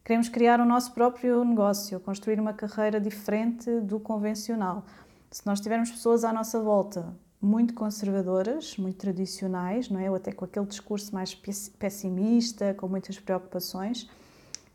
queremos 0.04 0.28
criar 0.28 0.60
o 0.60 0.64
nosso 0.64 0.92
próprio 0.92 1.44
negócio, 1.44 1.98
construir 2.00 2.38
uma 2.40 2.52
carreira 2.52 3.00
diferente 3.00 3.80
do 3.80 4.00
convencional, 4.00 4.84
se 5.30 5.46
nós 5.46 5.60
tivermos 5.60 5.90
pessoas 5.90 6.24
à 6.24 6.32
nossa 6.32 6.60
volta 6.60 7.14
muito 7.40 7.74
conservadoras, 7.74 8.76
muito 8.76 8.98
tradicionais, 8.98 9.88
não 9.88 9.98
é? 9.98 10.08
Ou 10.08 10.16
até 10.16 10.30
com 10.30 10.44
aquele 10.44 10.66
discurso 10.66 11.12
mais 11.12 11.34
pessimista, 11.34 12.72
com 12.74 12.86
muitas 12.86 13.18
preocupações, 13.18 14.08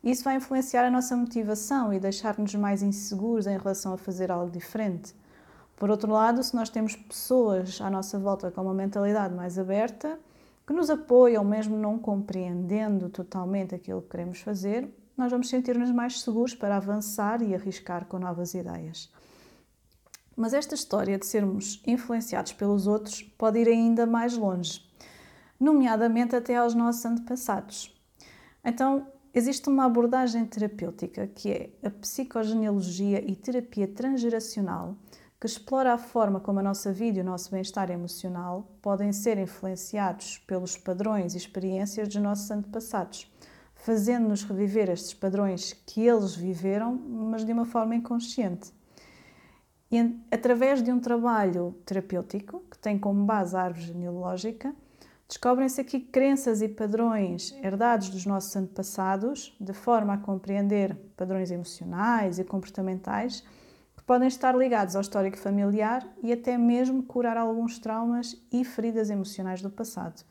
isso 0.03 0.23
vai 0.23 0.35
influenciar 0.35 0.85
a 0.85 0.91
nossa 0.91 1.15
motivação 1.15 1.93
e 1.93 1.99
deixar-nos 1.99 2.53
mais 2.55 2.81
inseguros 2.81 3.47
em 3.47 3.57
relação 3.57 3.93
a 3.93 3.97
fazer 3.97 4.31
algo 4.31 4.51
diferente. 4.51 5.13
Por 5.75 5.89
outro 5.89 6.11
lado, 6.11 6.41
se 6.43 6.55
nós 6.55 6.69
temos 6.69 6.95
pessoas 6.95 7.79
à 7.81 7.89
nossa 7.89 8.17
volta 8.17 8.49
com 8.49 8.61
uma 8.61 8.73
mentalidade 8.73 9.33
mais 9.33 9.59
aberta, 9.59 10.19
que 10.65 10.73
nos 10.73 10.89
apoiam, 10.89 11.43
mesmo 11.43 11.77
não 11.77 11.97
compreendendo 11.97 13.09
totalmente 13.09 13.73
aquilo 13.73 14.01
que 14.01 14.09
queremos 14.09 14.41
fazer, 14.41 14.89
nós 15.15 15.31
vamos 15.31 15.49
sentir-nos 15.49 15.91
mais 15.91 16.21
seguros 16.21 16.53
para 16.53 16.75
avançar 16.75 17.41
e 17.41 17.55
arriscar 17.55 18.05
com 18.05 18.19
novas 18.19 18.53
ideias. 18.53 19.11
Mas 20.35 20.53
esta 20.53 20.75
história 20.75 21.17
de 21.17 21.25
sermos 21.25 21.81
influenciados 21.87 22.53
pelos 22.53 22.85
outros 22.85 23.23
pode 23.23 23.59
ir 23.59 23.67
ainda 23.67 24.05
mais 24.05 24.37
longe, 24.37 24.81
nomeadamente 25.59 26.35
até 26.35 26.55
aos 26.55 26.75
nossos 26.75 27.03
antepassados. 27.05 27.95
Então, 28.63 29.07
Existe 29.33 29.69
uma 29.69 29.85
abordagem 29.85 30.45
terapêutica 30.45 31.27
que 31.27 31.51
é 31.51 31.69
a 31.83 31.89
psicogenealogia 31.89 33.23
e 33.29 33.35
terapia 33.35 33.87
transgeracional, 33.87 34.95
que 35.39 35.45
explora 35.45 35.93
a 35.93 35.97
forma 35.97 36.39
como 36.39 36.59
a 36.59 36.63
nossa 36.63 36.91
vida 36.91 37.19
e 37.19 37.21
o 37.21 37.25
nosso 37.25 37.51
bem-estar 37.51 37.91
emocional 37.91 38.71
podem 38.81 39.13
ser 39.13 39.37
influenciados 39.37 40.39
pelos 40.39 40.77
padrões 40.77 41.35
e 41.35 41.37
experiências 41.37 42.07
dos 42.07 42.21
nossos 42.21 42.49
antepassados, 42.49 43.31
fazendo-nos 43.75 44.43
reviver 44.43 44.89
estes 44.89 45.13
padrões 45.13 45.73
que 45.85 46.01
eles 46.01 46.35
viveram, 46.35 46.95
mas 46.95 47.45
de 47.45 47.53
uma 47.53 47.65
forma 47.65 47.95
inconsciente. 47.95 48.73
E 49.91 50.19
através 50.31 50.81
de 50.81 50.91
um 50.91 50.99
trabalho 50.99 51.75
terapêutico, 51.85 52.63
que 52.71 52.77
tem 52.79 52.97
como 52.97 53.23
base 53.23 53.55
a 53.55 53.61
árvore 53.61 53.85
genealógica, 53.85 54.75
Descobrem-se 55.27 55.81
aqui 55.81 55.99
crenças 55.99 56.61
e 56.61 56.69
padrões 56.69 57.53
herdados 57.61 58.09
dos 58.09 58.25
nossos 58.25 58.55
antepassados, 58.55 59.53
de 59.59 59.73
forma 59.73 60.13
a 60.13 60.17
compreender 60.17 60.95
padrões 61.17 61.51
emocionais 61.51 62.39
e 62.39 62.45
comportamentais 62.45 63.43
que 63.97 64.03
podem 64.03 64.29
estar 64.29 64.55
ligados 64.55 64.95
ao 64.95 65.01
histórico 65.01 65.37
familiar 65.37 66.07
e 66.23 66.31
até 66.31 66.57
mesmo 66.57 67.03
curar 67.03 67.35
alguns 67.35 67.77
traumas 67.77 68.41
e 68.53 68.63
feridas 68.63 69.09
emocionais 69.09 69.61
do 69.61 69.69
passado. 69.69 70.23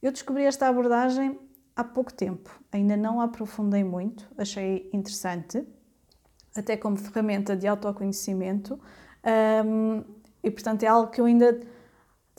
Eu 0.00 0.10
descobri 0.10 0.44
esta 0.44 0.68
abordagem 0.68 1.38
há 1.76 1.84
pouco 1.84 2.10
tempo, 2.10 2.50
ainda 2.72 2.96
não 2.96 3.20
a 3.20 3.24
aprofundei 3.24 3.84
muito, 3.84 4.26
achei 4.38 4.88
interessante, 4.90 5.66
até 6.56 6.78
como 6.78 6.96
ferramenta 6.96 7.54
de 7.54 7.66
autoconhecimento, 7.66 8.80
um, 9.66 10.02
e 10.42 10.50
portanto 10.50 10.82
é 10.82 10.86
algo 10.86 11.10
que 11.10 11.20
eu 11.20 11.26
ainda 11.26 11.60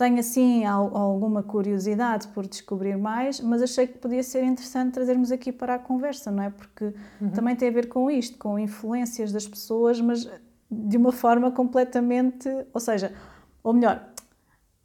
tenho 0.01 0.19
assim 0.19 0.65
alguma 0.65 1.43
curiosidade 1.43 2.27
por 2.29 2.47
descobrir 2.47 2.97
mais, 2.97 3.39
mas 3.39 3.61
achei 3.61 3.85
que 3.85 3.99
podia 3.99 4.23
ser 4.23 4.43
interessante 4.43 4.93
trazermos 4.93 5.31
aqui 5.31 5.51
para 5.51 5.75
a 5.75 5.79
conversa, 5.79 6.31
não 6.31 6.41
é? 6.41 6.49
Porque 6.49 6.85
uhum. 7.21 7.29
também 7.29 7.55
tem 7.55 7.69
a 7.69 7.71
ver 7.71 7.87
com 7.87 8.09
isto, 8.09 8.35
com 8.39 8.57
influências 8.57 9.31
das 9.31 9.47
pessoas, 9.47 10.01
mas 10.01 10.27
de 10.71 10.97
uma 10.97 11.11
forma 11.11 11.51
completamente, 11.51 12.49
ou 12.73 12.81
seja, 12.81 13.13
ou 13.63 13.73
melhor, 13.73 14.10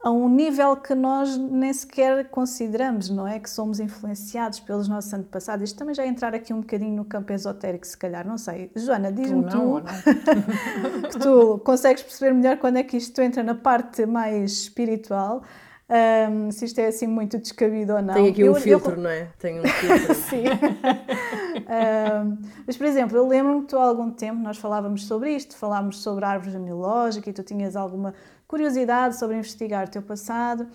a 0.02 0.10
um 0.10 0.28
nível 0.28 0.76
que 0.76 0.94
nós 0.94 1.36
nem 1.36 1.72
sequer 1.72 2.28
consideramos, 2.28 3.10
não 3.10 3.26
é? 3.26 3.40
Que 3.40 3.50
somos 3.50 3.80
influenciados 3.80 4.60
pelos 4.60 4.88
nossos 4.88 5.12
antepassados. 5.12 5.64
Isto 5.64 5.78
também 5.78 5.94
já 5.94 6.04
é 6.04 6.06
entrar 6.06 6.34
aqui 6.34 6.52
um 6.52 6.60
bocadinho 6.60 6.94
no 6.94 7.04
campo 7.04 7.32
esotérico, 7.32 7.86
se 7.86 7.96
calhar, 7.96 8.26
não 8.26 8.38
sei. 8.38 8.70
Joana, 8.76 9.10
diz-me 9.10 9.44
tu, 9.44 9.56
não, 9.56 9.80
tu 9.80 11.08
que 11.10 11.18
tu 11.18 11.58
consegues 11.64 12.02
perceber 12.02 12.32
melhor 12.34 12.58
quando 12.58 12.76
é 12.76 12.82
que 12.82 12.96
isto 12.96 13.20
entra 13.20 13.42
na 13.42 13.54
parte 13.54 14.06
mais 14.06 14.52
espiritual. 14.52 15.42
Um, 15.88 16.50
se 16.50 16.64
isto 16.64 16.80
é 16.80 16.88
assim 16.88 17.06
muito 17.06 17.38
descabido 17.38 17.94
ou 17.94 18.02
não. 18.02 18.14
Tem 18.14 18.28
aqui 18.28 18.42
um 18.42 18.46
eu, 18.46 18.54
filtro, 18.56 18.92
eu... 18.92 19.02
não 19.02 19.10
é? 19.10 19.28
Tem 19.38 19.60
um 19.60 19.62
filtro. 19.66 20.14
Sim. 20.14 20.44
um, 21.56 22.38
mas, 22.66 22.76
por 22.76 22.86
exemplo, 22.86 23.16
eu 23.16 23.26
lembro-me 23.26 23.60
que 23.62 23.68
tu 23.68 23.78
há 23.78 23.84
algum 23.84 24.10
tempo 24.10 24.40
nós 24.40 24.58
falávamos 24.58 25.06
sobre 25.06 25.30
isto, 25.30 25.56
falámos 25.56 26.02
sobre 26.02 26.24
a 26.24 26.28
árvore 26.30 26.50
genealógica 26.50 27.30
e 27.30 27.32
tu 27.32 27.44
tinhas 27.44 27.76
alguma 27.76 28.14
curiosidade 28.46 29.18
sobre 29.18 29.36
investigar 29.36 29.86
o 29.86 29.90
teu 29.90 30.02
passado. 30.02 30.66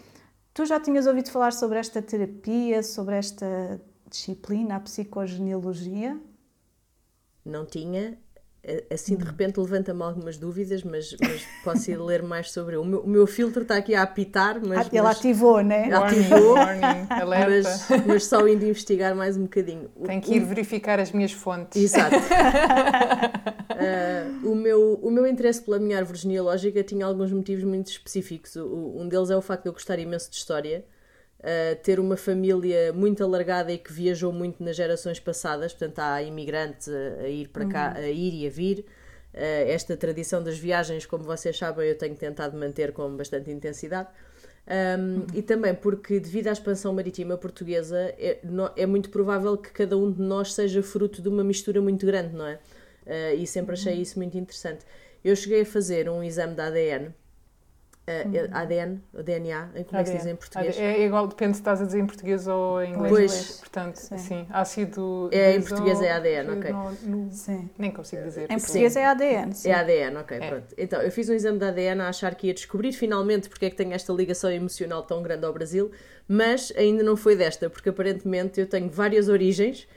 Tu 0.53 0.65
já 0.65 0.79
tinhas 0.79 1.07
ouvido 1.07 1.29
falar 1.29 1.53
sobre 1.53 1.79
esta 1.79 2.01
terapia, 2.01 2.83
sobre 2.83 3.15
esta 3.15 3.79
disciplina, 4.09 4.75
a 4.75 4.79
psicogenealogia? 4.79 6.19
Não 7.45 7.65
tinha. 7.65 8.17
Assim 8.93 9.15
de 9.15 9.23
repente 9.23 9.59
levanta-me 9.59 10.03
algumas 10.03 10.37
dúvidas, 10.37 10.83
mas, 10.83 11.15
mas 11.19 11.47
posso 11.63 11.89
ir 11.89 11.99
ler 11.99 12.21
mais 12.21 12.51
sobre 12.51 12.77
o 12.77 12.85
meu, 12.85 12.99
o 12.99 13.09
meu 13.09 13.25
filtro 13.25 13.63
está 13.63 13.77
aqui 13.77 13.95
a 13.95 14.03
apitar, 14.03 14.59
mas. 14.63 14.85
Ah, 14.85 14.89
ele 14.91 15.01
mas, 15.01 15.17
ativou, 15.17 15.61
né? 15.61 15.89
Ativou, 15.95 16.53
warning, 16.53 16.81
warning, 16.81 17.27
mas, 17.27 18.05
mas, 18.05 18.25
só 18.25 18.47
indo 18.47 18.63
investigar 18.63 19.15
mais 19.15 19.35
um 19.35 19.43
bocadinho. 19.43 19.89
Tenho 20.05 20.21
que 20.21 20.35
ir 20.35 20.41
verificar 20.41 20.99
as 20.99 21.11
minhas 21.11 21.31
fontes. 21.31 21.81
Exato. 21.81 22.15
uh, 23.73 24.51
o, 24.51 24.55
meu, 24.55 24.93
o 24.95 25.11
meu 25.11 25.27
interesse 25.27 25.61
pela 25.61 25.79
minha 25.79 25.97
árvore 25.97 26.17
genealógica 26.17 26.83
tinha 26.83 27.05
alguns 27.05 27.31
motivos 27.31 27.63
muito 27.63 27.87
específicos. 27.87 28.55
O, 28.55 28.95
um 28.97 29.07
deles 29.07 29.29
é 29.29 29.35
o 29.35 29.41
facto 29.41 29.63
de 29.63 29.69
eu 29.69 29.73
gostar 29.73 29.99
imenso 29.99 30.29
de 30.29 30.37
história. 30.37 30.85
Uh, 31.39 31.75
ter 31.81 31.99
uma 31.99 32.15
família 32.15 32.93
muito 32.93 33.23
alargada 33.23 33.71
e 33.71 33.77
que 33.77 33.91
viajou 33.91 34.31
muito 34.31 34.63
nas 34.63 34.75
gerações 34.75 35.19
passadas, 35.19 35.73
portanto 35.73 35.97
há 35.97 36.21
imigrantes 36.21 36.87
a, 36.87 37.23
a 37.23 37.27
ir 37.27 37.47
para 37.47 37.65
cá, 37.65 37.93
uhum. 37.97 38.03
a 38.03 38.09
ir 38.09 38.43
e 38.43 38.47
a 38.47 38.49
vir. 38.49 38.85
Uh, 39.33 39.65
esta 39.67 39.97
tradição 39.97 40.43
das 40.43 40.57
viagens, 40.57 41.05
como 41.05 41.23
vocês 41.23 41.57
sabem, 41.57 41.87
eu 41.87 41.97
tenho 41.97 42.15
tentado 42.15 42.57
manter 42.57 42.91
com 42.91 43.15
bastante 43.17 43.49
intensidade. 43.49 44.09
Um, 44.67 45.15
uhum. 45.15 45.27
E 45.33 45.41
também 45.41 45.73
porque, 45.73 46.19
devido 46.19 46.47
à 46.47 46.51
expansão 46.51 46.93
marítima 46.93 47.37
portuguesa, 47.37 47.97
é, 48.17 48.39
é, 48.75 48.85
muito 48.85 49.09
provável 49.09 49.57
que 49.57 49.71
cada 49.71 49.97
um 49.97 50.11
de 50.11 50.21
nós 50.21 50.53
seja 50.53 50.83
fruto 50.83 51.21
de 51.21 51.27
uma 51.27 51.43
mistura 51.43 51.81
muito 51.81 52.05
grande, 52.05 52.35
não 52.35 52.45
é? 52.45 52.59
Uh, 53.05 53.35
e 53.35 53.47
sempre 53.47 53.73
achei 53.73 53.95
uhum. 53.95 54.01
isso 54.01 54.19
muito 54.19 54.37
interessante. 54.37 54.85
Eu 55.23 55.35
cheguei 55.35 55.61
a 55.61 55.65
fazer 55.65 56.09
um 56.09 56.23
exame 56.23 56.55
de 56.55 56.61
ADN 56.61 57.13
Uh, 58.07 58.49
ADN, 58.51 58.99
o 59.13 59.21
DNA, 59.21 59.69
como 59.87 60.01
é 60.01 60.03
que 60.03 60.09
se 60.09 60.17
diz 60.17 60.25
em 60.25 60.35
português? 60.35 60.77
É 60.79 61.05
igual, 61.05 61.27
depende 61.27 61.53
se 61.53 61.61
estás 61.61 61.79
a 61.79 61.85
dizer 61.85 61.99
em 61.99 62.07
português 62.07 62.47
ou 62.47 62.81
em 62.81 62.93
inglês. 62.93 63.11
Pois. 63.11 63.59
Portanto, 63.59 63.95
sim, 63.97 64.17
sim 64.17 64.47
ácido. 64.49 65.29
É, 65.31 65.55
em 65.55 65.61
português 65.61 66.01
é 66.01 66.11
ADN, 66.11 66.49
ok. 66.57 66.71
No, 66.71 66.91
no, 67.03 67.31
sim. 67.31 67.69
Nem 67.77 67.91
consigo 67.91 68.23
dizer. 68.23 68.49
Em 68.51 68.57
português 68.57 68.93
sim. 68.93 68.99
é 68.99 69.05
ADN, 69.05 69.53
sim. 69.53 69.69
É 69.69 69.73
ADN, 69.75 70.17
ok, 70.17 70.37
é. 70.37 70.49
pronto. 70.49 70.75
Então, 70.75 70.99
eu 70.99 71.11
fiz 71.11 71.29
um 71.29 71.33
exame 71.33 71.59
de 71.59 71.65
ADN 71.65 72.01
a 72.01 72.09
achar 72.09 72.33
que 72.33 72.47
ia 72.47 72.53
descobrir 72.55 72.91
finalmente 72.91 73.47
porque 73.47 73.67
é 73.67 73.69
que 73.69 73.75
tenho 73.75 73.93
esta 73.93 74.11
ligação 74.11 74.51
emocional 74.51 75.03
tão 75.03 75.21
grande 75.21 75.45
ao 75.45 75.53
Brasil, 75.53 75.91
mas 76.27 76.73
ainda 76.75 77.03
não 77.03 77.15
foi 77.15 77.35
desta, 77.35 77.69
porque 77.69 77.89
aparentemente 77.89 78.59
eu 78.59 78.67
tenho 78.67 78.89
várias 78.89 79.29
origens, 79.29 79.87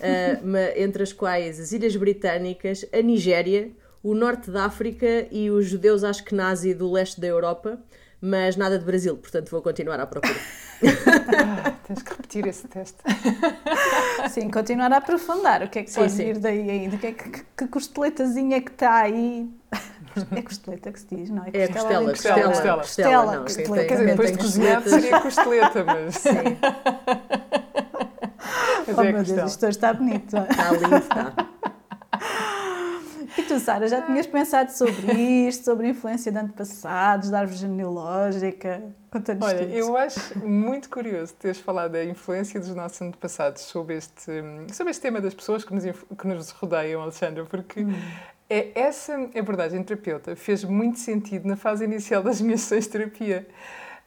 uh, 0.00 0.46
entre 0.76 1.02
as 1.02 1.12
quais 1.12 1.58
as 1.60 1.72
Ilhas 1.72 1.94
Britânicas, 1.96 2.84
a 2.92 3.00
Nigéria 3.02 3.70
o 4.02 4.14
norte 4.14 4.48
da 4.50 4.64
África 4.64 5.26
e 5.30 5.50
os 5.50 5.66
judeus 5.66 6.04
Ashkenazi 6.04 6.72
do 6.72 6.90
leste 6.90 7.20
da 7.20 7.26
Europa, 7.26 7.78
mas 8.20 8.56
nada 8.56 8.78
de 8.78 8.84
Brasil, 8.84 9.16
portanto 9.16 9.50
vou 9.50 9.60
continuar 9.60 9.98
à 9.98 10.06
procura. 10.06 10.36
Ah, 10.84 11.72
tens 11.86 12.02
que 12.02 12.10
repetir 12.10 12.46
esse 12.46 12.68
teste. 12.68 12.98
Sim, 14.30 14.48
continuar 14.50 14.92
a 14.92 14.98
aprofundar. 14.98 15.62
O 15.64 15.68
que 15.68 15.80
é 15.80 15.82
que 15.82 15.90
Sim, 15.90 16.00
pode 16.00 16.12
sim. 16.12 16.24
vir 16.26 16.38
daí 16.38 16.70
ainda? 16.70 16.96
Que, 16.96 17.06
é 17.08 17.12
que, 17.12 17.28
que, 17.30 17.44
que 17.56 17.66
costeletazinha 17.66 18.58
é 18.58 18.60
que 18.60 18.70
está 18.70 18.98
aí? 19.02 19.50
É 20.34 20.42
costeleta 20.42 20.92
que 20.92 21.00
se 21.00 21.06
diz, 21.16 21.30
não 21.30 21.44
é? 21.44 21.50
É 21.52 21.66
costela, 21.66 21.98
ali, 21.98 22.06
costela, 22.10 22.42
costela. 22.48 22.76
costela, 22.78 23.36
não, 23.36 23.42
Costela, 23.42 23.66
costela. 23.68 23.84
Quer 23.88 23.94
dizer, 23.94 24.06
depois 24.06 24.30
de 24.32 24.38
costeletas- 24.38 24.92
seria 24.92 25.20
costeleta, 25.20 25.84
mas, 25.84 26.14
Sim, 26.14 26.32
mas 28.86 28.98
Oh 28.98 29.02
é 29.02 29.12
meu 29.12 29.22
Deus, 29.22 29.50
isto 29.50 29.66
hoje 29.66 29.76
está 29.76 29.92
bonito. 29.92 30.36
está 30.50 30.72
lindo, 30.72 30.96
está. 30.96 31.32
E 33.36 33.42
tu, 33.42 33.60
Sara, 33.60 33.86
já 33.86 34.02
tinhas 34.02 34.26
pensado 34.26 34.72
sobre 34.72 35.12
isto, 35.46 35.64
sobre 35.64 35.86
a 35.86 35.90
influência 35.90 36.32
de 36.32 36.38
antepassados, 36.38 37.30
da 37.30 37.40
árvore 37.40 37.58
genealógica? 37.58 38.82
Conta-nos 39.10 39.46
Olha, 39.46 39.58
tudo. 39.60 39.72
eu 39.72 39.96
acho 39.96 40.38
muito 40.40 40.88
curioso 40.90 41.34
teres 41.34 41.58
falado 41.58 41.92
da 41.92 42.04
influência 42.04 42.58
dos 42.58 42.74
nossos 42.74 43.00
antepassados 43.00 43.62
sobre 43.62 43.96
este, 43.96 44.42
sobre 44.72 44.90
este 44.90 45.02
tema 45.02 45.20
das 45.20 45.34
pessoas 45.34 45.62
que 45.62 45.72
nos, 45.72 45.84
que 45.84 46.26
nos 46.26 46.50
rodeiam, 46.50 47.00
Alexandra, 47.00 47.44
porque 47.44 47.86
é, 48.50 48.72
essa 48.74 49.14
abordagem 49.38 49.84
terapeuta 49.84 50.34
fez 50.34 50.64
muito 50.64 50.98
sentido 50.98 51.46
na 51.46 51.54
fase 51.54 51.84
inicial 51.84 52.22
das 52.22 52.40
minhas 52.40 52.62
sessões 52.62 52.84
de 52.84 52.90
terapia. 52.90 53.46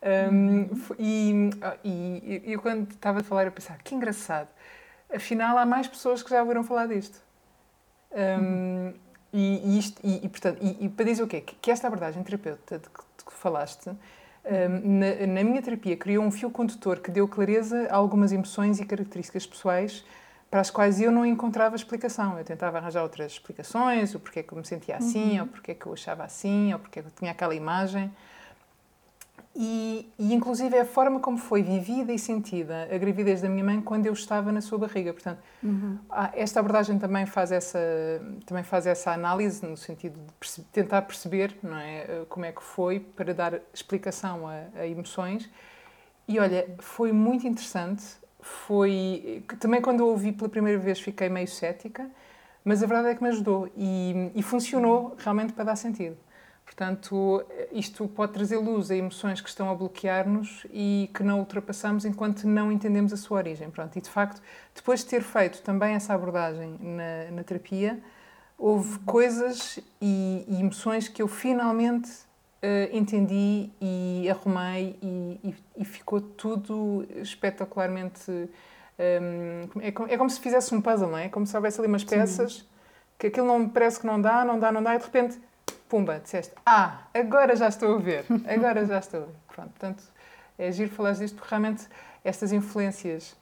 Um, 0.03 0.67
e, 0.97 1.49
ah, 1.61 1.77
e, 1.83 2.43
e 2.45 2.53
eu, 2.53 2.59
quando 2.59 2.89
estava 2.91 3.19
a 3.19 3.23
falar, 3.23 3.45
eu 3.45 3.51
pensava, 3.51 3.79
que 3.83 3.93
engraçado. 3.93 4.49
Afinal, 5.13 5.57
há 5.57 5.65
mais 5.65 5.87
pessoas 5.87 6.23
que 6.23 6.29
já 6.29 6.41
ouviram 6.41 6.63
falar 6.63 6.87
disto. 6.87 7.21
Um, 8.11 8.93
e, 9.33 9.61
e 9.63 9.79
isto, 9.79 10.01
e, 10.03 10.25
e, 10.25 10.29
portanto, 10.29 10.57
e, 10.61 10.89
para 10.89 11.05
dizer 11.05 11.23
o 11.23 11.27
quê? 11.27 11.41
Que, 11.41 11.55
que 11.55 11.71
esta 11.71 11.87
abordagem 11.87 12.23
terapeuta 12.23 12.79
de 12.79 12.89
que, 12.89 12.99
de 13.17 13.25
que 13.25 13.31
falaste, 13.31 13.89
um, 13.89 13.95
na, 14.99 15.27
na 15.27 15.43
minha 15.43 15.61
terapia, 15.61 15.95
criou 15.95 16.23
um 16.23 16.31
fio 16.31 16.49
condutor 16.49 16.99
que 16.99 17.11
deu 17.11 17.27
clareza 17.27 17.87
a 17.89 17.95
algumas 17.95 18.31
emoções 18.31 18.79
e 18.79 18.85
características 18.85 19.45
pessoais 19.45 20.03
para 20.49 20.59
as 20.59 20.69
quais 20.69 20.99
eu 20.99 21.11
não 21.11 21.25
encontrava 21.25 21.75
explicação. 21.75 22.37
Eu 22.37 22.43
tentava 22.43 22.77
arranjar 22.77 23.03
outras 23.03 23.33
explicações, 23.33 24.13
o 24.15 24.19
porquê 24.19 24.39
é 24.39 24.43
que 24.43 24.51
eu 24.51 24.57
me 24.57 24.65
sentia 24.65 24.97
assim, 24.97 25.39
ou 25.39 25.47
porquê 25.47 25.71
é 25.71 25.75
que 25.75 25.85
eu 25.85 25.93
achava 25.93 26.23
assim, 26.23 26.73
ou 26.73 26.79
porquê 26.79 26.99
é 26.99 27.01
que 27.01 27.07
eu 27.07 27.13
tinha 27.17 27.31
aquela 27.31 27.55
imagem. 27.55 28.11
E, 29.55 30.09
e, 30.17 30.33
inclusive, 30.33 30.75
é 30.77 30.81
a 30.81 30.85
forma 30.85 31.19
como 31.19 31.37
foi 31.37 31.61
vivida 31.61 32.13
e 32.13 32.19
sentida 32.19 32.87
a 32.91 32.97
gravidez 32.97 33.41
da 33.41 33.49
minha 33.49 33.63
mãe 33.65 33.81
quando 33.81 34.05
eu 34.05 34.13
estava 34.13 34.51
na 34.51 34.61
sua 34.61 34.77
barriga. 34.77 35.11
Portanto, 35.13 35.39
ah, 36.09 36.31
esta 36.33 36.59
abordagem 36.59 36.97
também 36.99 37.25
faz 37.25 37.51
essa 37.51 37.79
também 38.45 38.63
faz 38.63 38.87
essa 38.87 39.11
análise 39.11 39.65
no 39.65 39.75
sentido 39.77 40.19
de 40.19 40.33
perce- 40.39 40.63
tentar 40.71 41.01
perceber 41.03 41.57
não 41.63 41.77
é 41.77 41.97
eh, 42.03 42.25
como 42.29 42.45
é 42.45 42.51
que 42.51 42.63
foi 42.63 42.99
para 42.99 43.33
dar 43.33 43.59
explicação 43.73 44.47
a, 44.47 44.63
a 44.75 44.87
emoções. 44.87 45.49
E 46.27 46.39
olha 46.39 46.67
foi 46.79 47.11
muito 47.11 47.47
interessante 47.47 48.03
foi 48.39 49.43
também 49.59 49.81
quando 49.81 49.99
eu 49.99 50.07
ouvi 50.07 50.31
pela 50.31 50.49
primeira 50.49 50.79
vez 50.79 50.99
fiquei 50.99 51.29
meio 51.29 51.47
cética 51.47 52.09
mas 52.65 52.81
a 52.83 52.87
verdade 52.87 53.09
é 53.09 53.15
que 53.15 53.21
me 53.23 53.29
ajudou 53.29 53.69
e, 53.77 54.31
e 54.35 54.41
funcionou 54.43 55.15
realmente 55.19 55.53
para 55.53 55.63
dar 55.65 55.75
sentido 55.75 56.17
Portanto, 56.71 57.43
isto 57.73 58.07
pode 58.07 58.31
trazer 58.31 58.55
luz 58.55 58.89
a 58.89 58.95
emoções 58.95 59.41
que 59.41 59.49
estão 59.49 59.69
a 59.69 59.75
bloquear-nos 59.75 60.65
e 60.71 61.09
que 61.13 61.21
não 61.21 61.39
ultrapassamos 61.39 62.05
enquanto 62.05 62.47
não 62.47 62.71
entendemos 62.71 63.11
a 63.11 63.17
sua 63.17 63.39
origem. 63.39 63.69
Pronto, 63.69 63.97
e 63.97 64.01
de 64.01 64.09
facto, 64.09 64.41
depois 64.73 65.01
de 65.01 65.07
ter 65.07 65.21
feito 65.21 65.61
também 65.63 65.95
essa 65.95 66.13
abordagem 66.13 66.77
na, 66.79 67.29
na 67.35 67.43
terapia, 67.43 67.99
houve 68.57 68.99
coisas 68.99 69.79
e, 70.01 70.45
e 70.47 70.61
emoções 70.61 71.09
que 71.09 71.21
eu 71.21 71.27
finalmente 71.27 72.09
eh, 72.61 72.89
entendi 72.93 73.69
e 73.81 74.29
arrumei 74.29 74.95
e, 75.01 75.39
e- 75.43 75.55
e 75.77 75.83
ficou 75.85 76.21
tudo 76.21 77.05
espetacularmente. 77.17 78.31
hum, 78.31 79.67
é, 79.81 79.91
como, 79.91 80.09
é 80.09 80.17
como 80.17 80.29
se 80.29 80.39
fizesse 80.39 80.73
um 80.73 80.79
puzzle, 80.81 81.09
não 81.09 81.17
é? 81.17 81.27
Como 81.27 81.45
se 81.45 81.53
houvesse 81.55 81.79
ali 81.81 81.87
umas 81.89 82.03
peças 82.05 82.65
que 83.19 83.27
aquilo 83.27 83.45
não 83.45 83.67
parece 83.67 83.99
que 83.99 84.07
não 84.07 84.21
dá, 84.21 84.45
não 84.45 84.57
dá, 84.57 84.71
não 84.71 84.81
dá, 84.81 84.95
e 84.95 84.99
de 84.99 85.03
repente, 85.05 85.37
pumba, 85.91 86.19
disseste, 86.23 86.53
ah, 86.65 87.01
agora 87.13 87.53
já 87.55 87.67
estou 87.67 87.95
a 87.95 87.99
ver, 87.99 88.23
agora 88.47 88.85
já 88.85 88.97
estou 88.99 89.23
a 89.23 89.25
ver. 89.25 89.35
Pronto, 89.53 89.69
portanto, 89.71 90.03
é 90.57 90.71
giro 90.71 90.89
falar 90.89 91.11
disto, 91.11 91.35
porque 91.35 91.49
realmente 91.49 91.85
estas 92.23 92.51
influências, 92.53 93.35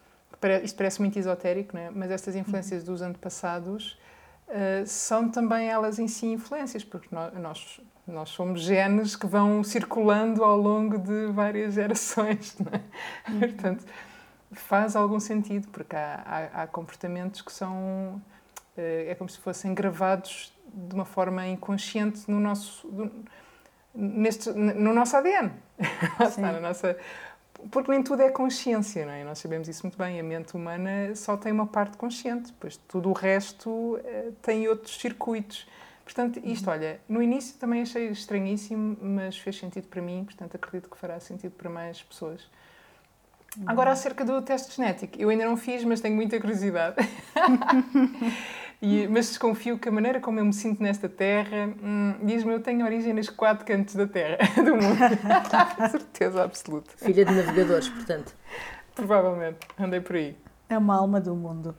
isto 0.64 0.76
parece 0.78 1.00
muito 1.00 1.20
esotérico, 1.20 1.76
não 1.76 1.84
é? 1.84 1.90
mas 1.92 2.10
estas 2.12 2.36
influências 2.36 2.84
dos 2.84 3.02
antepassados 3.04 4.00
eh, 4.48 4.84
são 4.88 5.30
também 5.30 5.70
elas 5.70 6.00
em 6.00 6.08
si 6.08 6.26
influências, 6.26 6.84
porque 6.84 7.08
nó- 7.12 7.30
nós, 7.32 7.80
nós 8.08 8.30
somos 8.30 8.62
genes 8.62 9.16
que 9.16 9.28
vão 9.28 9.64
circulando 9.64 10.44
ao 10.44 10.58
longo 10.58 10.98
de 10.98 11.28
várias 11.32 11.76
gerações, 11.76 12.56
não 12.60 12.72
é? 12.74 13.48
Portanto, 13.48 13.86
faz 14.52 14.96
algum 14.96 15.20
sentido, 15.20 15.68
porque 15.68 15.96
há, 15.96 16.24
há- 16.26 16.64
há 16.64 16.68
comportamentos 16.68 17.42
que 17.44 17.52
são. 17.54 18.20
eh, 18.78 19.08
é 19.12 19.16
como 19.16 19.30
se 19.30 19.38
fossem 19.40 19.74
gravados 19.76 20.52
de 20.74 20.96
uma 20.96 21.06
forma 21.06 21.46
inconsciente 21.48 22.30
no 22.30 22.40
nosso. 22.40 22.88
do- 22.88 23.12
neste, 23.94 24.50
no 24.52 24.94
nosso 24.94 25.18
ADN. 25.18 25.52
Está, 26.22 26.52
na 26.52 26.60
nossa. 26.60 26.98
Porque 27.72 27.92
nem 27.92 28.02
tudo 28.02 28.22
é 28.22 28.30
consciência, 28.30 29.06
não 29.06 29.12
é? 29.12 29.24
Nós 29.24 29.40
sabemos 29.40 29.68
isso 29.68 29.84
muito 29.84 29.98
bem. 29.98 30.20
A 30.20 30.24
mente 30.24 30.56
humana 30.56 31.14
só 31.16 31.36
tem 31.36 31.52
uma 31.52 31.68
parte 31.68 31.98
consciente, 31.98 32.54
pois 32.60 32.78
tudo 32.78 33.10
o 33.10 33.14
resto 33.14 34.00
eh, 34.06 34.30
tem 34.42 34.68
outros 34.70 34.98
circuitos. 34.98 35.68
Portanto, 36.06 36.40
isto, 36.44 36.70
olha, 36.72 37.00
no 37.08 37.22
início 37.22 37.56
também 37.60 37.82
achei 37.82 38.08
estranhíssimo, 38.08 38.98
mas 39.02 39.38
fez 39.38 39.58
sentido 39.60 39.88
para 39.88 40.02
mim, 40.02 40.24
portanto 40.24 40.56
acredito 40.56 40.90
que 40.90 40.98
fará 40.98 41.20
sentido 41.20 41.52
para 41.52 41.70
mais 41.70 42.02
pessoas. 42.02 42.48
Agora, 43.66 43.92
acerca 43.92 44.24
do 44.24 44.42
teste 44.42 44.76
genético, 44.76 45.20
eu 45.20 45.30
ainda 45.30 45.46
não 45.46 45.58
fiz, 45.58 45.84
mas 45.84 46.00
tenho 46.02 46.16
muita 46.16 46.40
curiosidade. 46.40 46.96
E- 48.82 49.08
mas 49.08 49.28
desconfio 49.28 49.78
que 49.78 49.90
a 49.90 49.92
maneira 49.92 50.20
como 50.22 50.40
eu 50.40 50.46
me 50.46 50.54
sinto 50.54 50.82
nesta 50.82 51.10
terra 51.10 51.74
hum, 51.84 52.16
diz-me 52.24 52.54
eu 52.54 52.62
tenho 52.62 52.86
origem 52.86 53.14
nos 53.14 53.30
quatro 53.30 53.66
cantos 53.66 53.96
da 53.96 54.08
terra, 54.08 54.38
do 54.56 54.72
mundo. 54.76 54.98
Certeza 55.92 56.44
absoluta. 56.44 56.92
Filha 56.98 57.26
de 57.26 57.34
navegadores, 57.34 57.90
portanto. 57.90 58.34
Provavelmente. 58.96 59.60
Andei 59.78 60.00
por 60.00 60.16
aí. 60.16 60.38
É 60.70 60.78
uma 60.78 60.96
alma 60.96 61.20
do 61.20 61.36
mundo. 61.36 61.76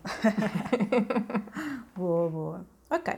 boa, 1.96 2.28
boa. 2.30 2.66
Ok. 2.90 3.14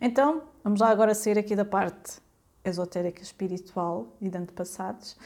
Então, 0.00 0.42
vamos 0.62 0.80
lá 0.80 0.90
agora 0.90 1.14
sair 1.14 1.38
aqui 1.38 1.56
da 1.56 1.64
parte 1.64 2.18
esotérica 2.64 3.22
espiritual 3.22 4.16
e 4.20 4.28
de 4.28 4.36
antepassados. 4.38 5.16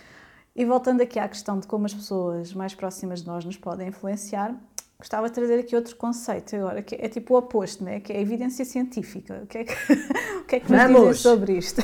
E 0.55 0.65
voltando 0.65 1.01
aqui 1.03 1.19
à 1.19 1.29
questão 1.29 1.59
de 1.59 1.67
como 1.67 1.87
as 1.87 1.95
pessoas 1.95 2.53
mais 2.53 2.75
próximas 2.75 3.21
de 3.23 3.27
nós 3.27 3.45
nos 3.45 3.57
podem 3.57 3.89
influenciar, 3.89 4.55
gostava 5.01 5.29
de 5.29 5.35
trazer 5.35 5.61
aqui 5.61 5.77
outro 5.77 5.95
conceito 5.95 6.57
agora, 6.57 6.83
que 6.83 6.97
é 6.97 7.09
tipo 7.09 7.35
o 7.35 7.39
oposto, 7.39 7.85
né? 7.85 8.01
que 8.01 8.13
é 8.13 8.17
a 8.17 8.21
evidência 8.21 8.65
científica. 8.65 9.43
O 9.45 9.47
que 9.47 9.59
é 9.59 9.65
que, 9.65 9.73
o 10.43 10.45
que, 10.45 10.57
é 10.57 10.61
que 10.61 10.73
nos 10.73 10.81
dizem 10.81 10.95
Vamos! 10.95 11.21
sobre 11.21 11.57
isto? 11.57 11.81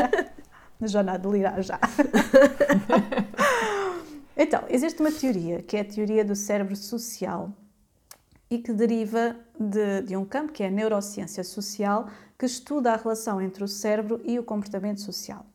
Na 0.78 0.86
jornada 0.86 1.26
de 1.26 1.34
lirar 1.34 1.62
já. 1.62 1.80
Então, 4.38 4.64
existe 4.68 5.00
uma 5.00 5.10
teoria, 5.10 5.62
que 5.62 5.78
é 5.78 5.80
a 5.80 5.84
teoria 5.84 6.22
do 6.22 6.36
cérebro 6.36 6.76
social, 6.76 7.50
e 8.50 8.58
que 8.58 8.70
deriva 8.70 9.34
de, 9.58 10.02
de 10.02 10.14
um 10.14 10.26
campo 10.26 10.52
que 10.52 10.62
é 10.62 10.66
a 10.66 10.70
neurociência 10.70 11.42
social, 11.42 12.10
que 12.38 12.44
estuda 12.44 12.92
a 12.92 12.96
relação 12.96 13.40
entre 13.40 13.64
o 13.64 13.68
cérebro 13.68 14.20
e 14.26 14.38
o 14.38 14.44
comportamento 14.44 15.00
social. 15.00 15.46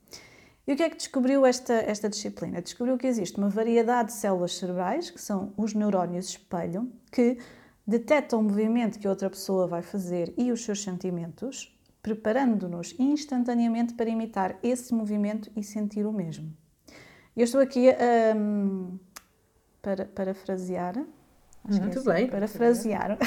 E 0.71 0.73
o 0.73 0.77
que 0.77 0.83
é 0.83 0.89
que 0.89 0.95
descobriu 0.95 1.45
esta, 1.45 1.73
esta 1.73 2.07
disciplina? 2.07 2.61
Descobriu 2.61 2.97
que 2.97 3.05
existe 3.05 3.37
uma 3.37 3.49
variedade 3.49 4.07
de 4.07 4.13
células 4.13 4.55
cerebrais, 4.55 5.09
que 5.09 5.19
são 5.19 5.53
os 5.57 5.73
neurónios 5.73 6.29
espelho, 6.29 6.89
que 7.11 7.37
detectam 7.85 8.39
o 8.39 8.43
movimento 8.43 8.97
que 8.97 9.05
outra 9.05 9.29
pessoa 9.29 9.67
vai 9.67 9.81
fazer 9.81 10.33
e 10.37 10.49
os 10.49 10.63
seus 10.63 10.81
sentimentos, 10.81 11.77
preparando-nos 12.01 12.95
instantaneamente 12.97 13.95
para 13.95 14.09
imitar 14.09 14.57
esse 14.63 14.93
movimento 14.93 15.51
e 15.57 15.61
sentir 15.61 16.05
o 16.05 16.13
mesmo. 16.13 16.55
Eu 17.35 17.43
estou 17.43 17.59
aqui 17.59 17.89
a 17.89 18.33
um, 18.33 18.97
para, 19.81 20.05
parafrasear. 20.05 21.05
Acho 21.63 21.77
que 21.77 21.83
é 21.83 21.85
Muito 21.85 21.99
assim, 21.99 22.09
bem. 22.09 22.27
Parafrasear. 22.27 23.17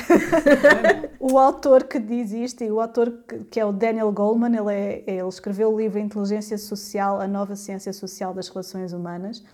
o 1.20 1.38
autor 1.38 1.84
que 1.84 2.00
diz 2.00 2.32
isto, 2.32 2.64
e 2.64 2.70
o 2.70 2.80
autor 2.80 3.12
que, 3.28 3.38
que 3.44 3.60
é 3.60 3.64
o 3.64 3.72
Daniel 3.72 4.10
Goleman, 4.10 4.56
ele, 4.56 4.72
é, 4.72 5.04
ele 5.06 5.28
escreveu 5.28 5.72
o 5.72 5.78
livro 5.78 5.98
Inteligência 5.98 6.58
Social, 6.58 7.20
a 7.20 7.28
nova 7.28 7.54
ciência 7.54 7.92
social 7.92 8.34
das 8.34 8.48
relações 8.48 8.92
humanas. 8.92 9.44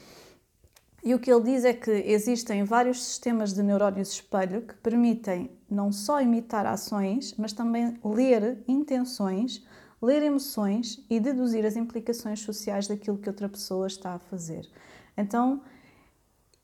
E 1.02 1.14
o 1.14 1.18
que 1.18 1.32
ele 1.32 1.42
diz 1.42 1.64
é 1.64 1.72
que 1.72 1.90
existem 1.90 2.62
vários 2.64 3.02
sistemas 3.02 3.54
de 3.54 3.62
neurónios 3.62 4.12
espelho 4.12 4.62
que 4.62 4.74
permitem 4.74 5.50
não 5.70 5.90
só 5.90 6.20
imitar 6.20 6.66
ações, 6.66 7.34
mas 7.38 7.52
também 7.52 7.98
ler 8.04 8.62
intenções, 8.68 9.64
ler 10.02 10.22
emoções 10.22 11.04
e 11.08 11.18
deduzir 11.18 11.64
as 11.64 11.76
implicações 11.76 12.40
sociais 12.40 12.86
daquilo 12.86 13.16
que 13.16 13.28
outra 13.28 13.48
pessoa 13.48 13.86
está 13.86 14.14
a 14.14 14.18
fazer. 14.18 14.68
Então, 15.16 15.62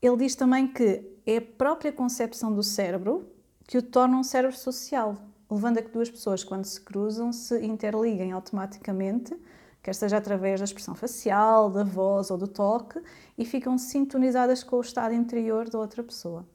ele 0.07 0.19
diz 0.19 0.35
também 0.35 0.69
que 0.69 1.05
é 1.27 1.39
a 1.39 1.43
própria 1.43 1.93
concepção 1.93 2.53
do 2.53 2.63
cérebro 2.63 3.29
que 3.67 3.79
o 3.79 3.83
torna 3.83 4.17
um 4.17 4.23
cérebro 4.23 4.57
social, 4.57 5.17
levando 5.51 5.79
a 5.79 5.83
que 5.83 5.91
duas 5.91 6.09
pessoas, 6.09 6.45
quando 6.45 6.65
se 6.65 6.81
cruzam, 6.81 7.33
se 7.33 7.65
interliguem 7.65 8.31
automaticamente, 8.33 9.37
quer 9.83 9.95
seja 9.95 10.17
através 10.17 10.61
da 10.61 10.65
expressão 10.65 10.95
facial, 10.95 11.71
da 11.71 11.83
voz 11.83 12.31
ou 12.31 12.39
do 12.39 12.47
toque, 12.47 13.01
e 13.37 13.45
ficam 13.45 13.77
sintonizadas 13.77 14.63
com 14.63 14.77
o 14.77 14.81
estado 14.81 15.15
interior 15.15 15.69
da 15.69 15.79
outra 15.79 16.03
pessoa. 16.03 16.47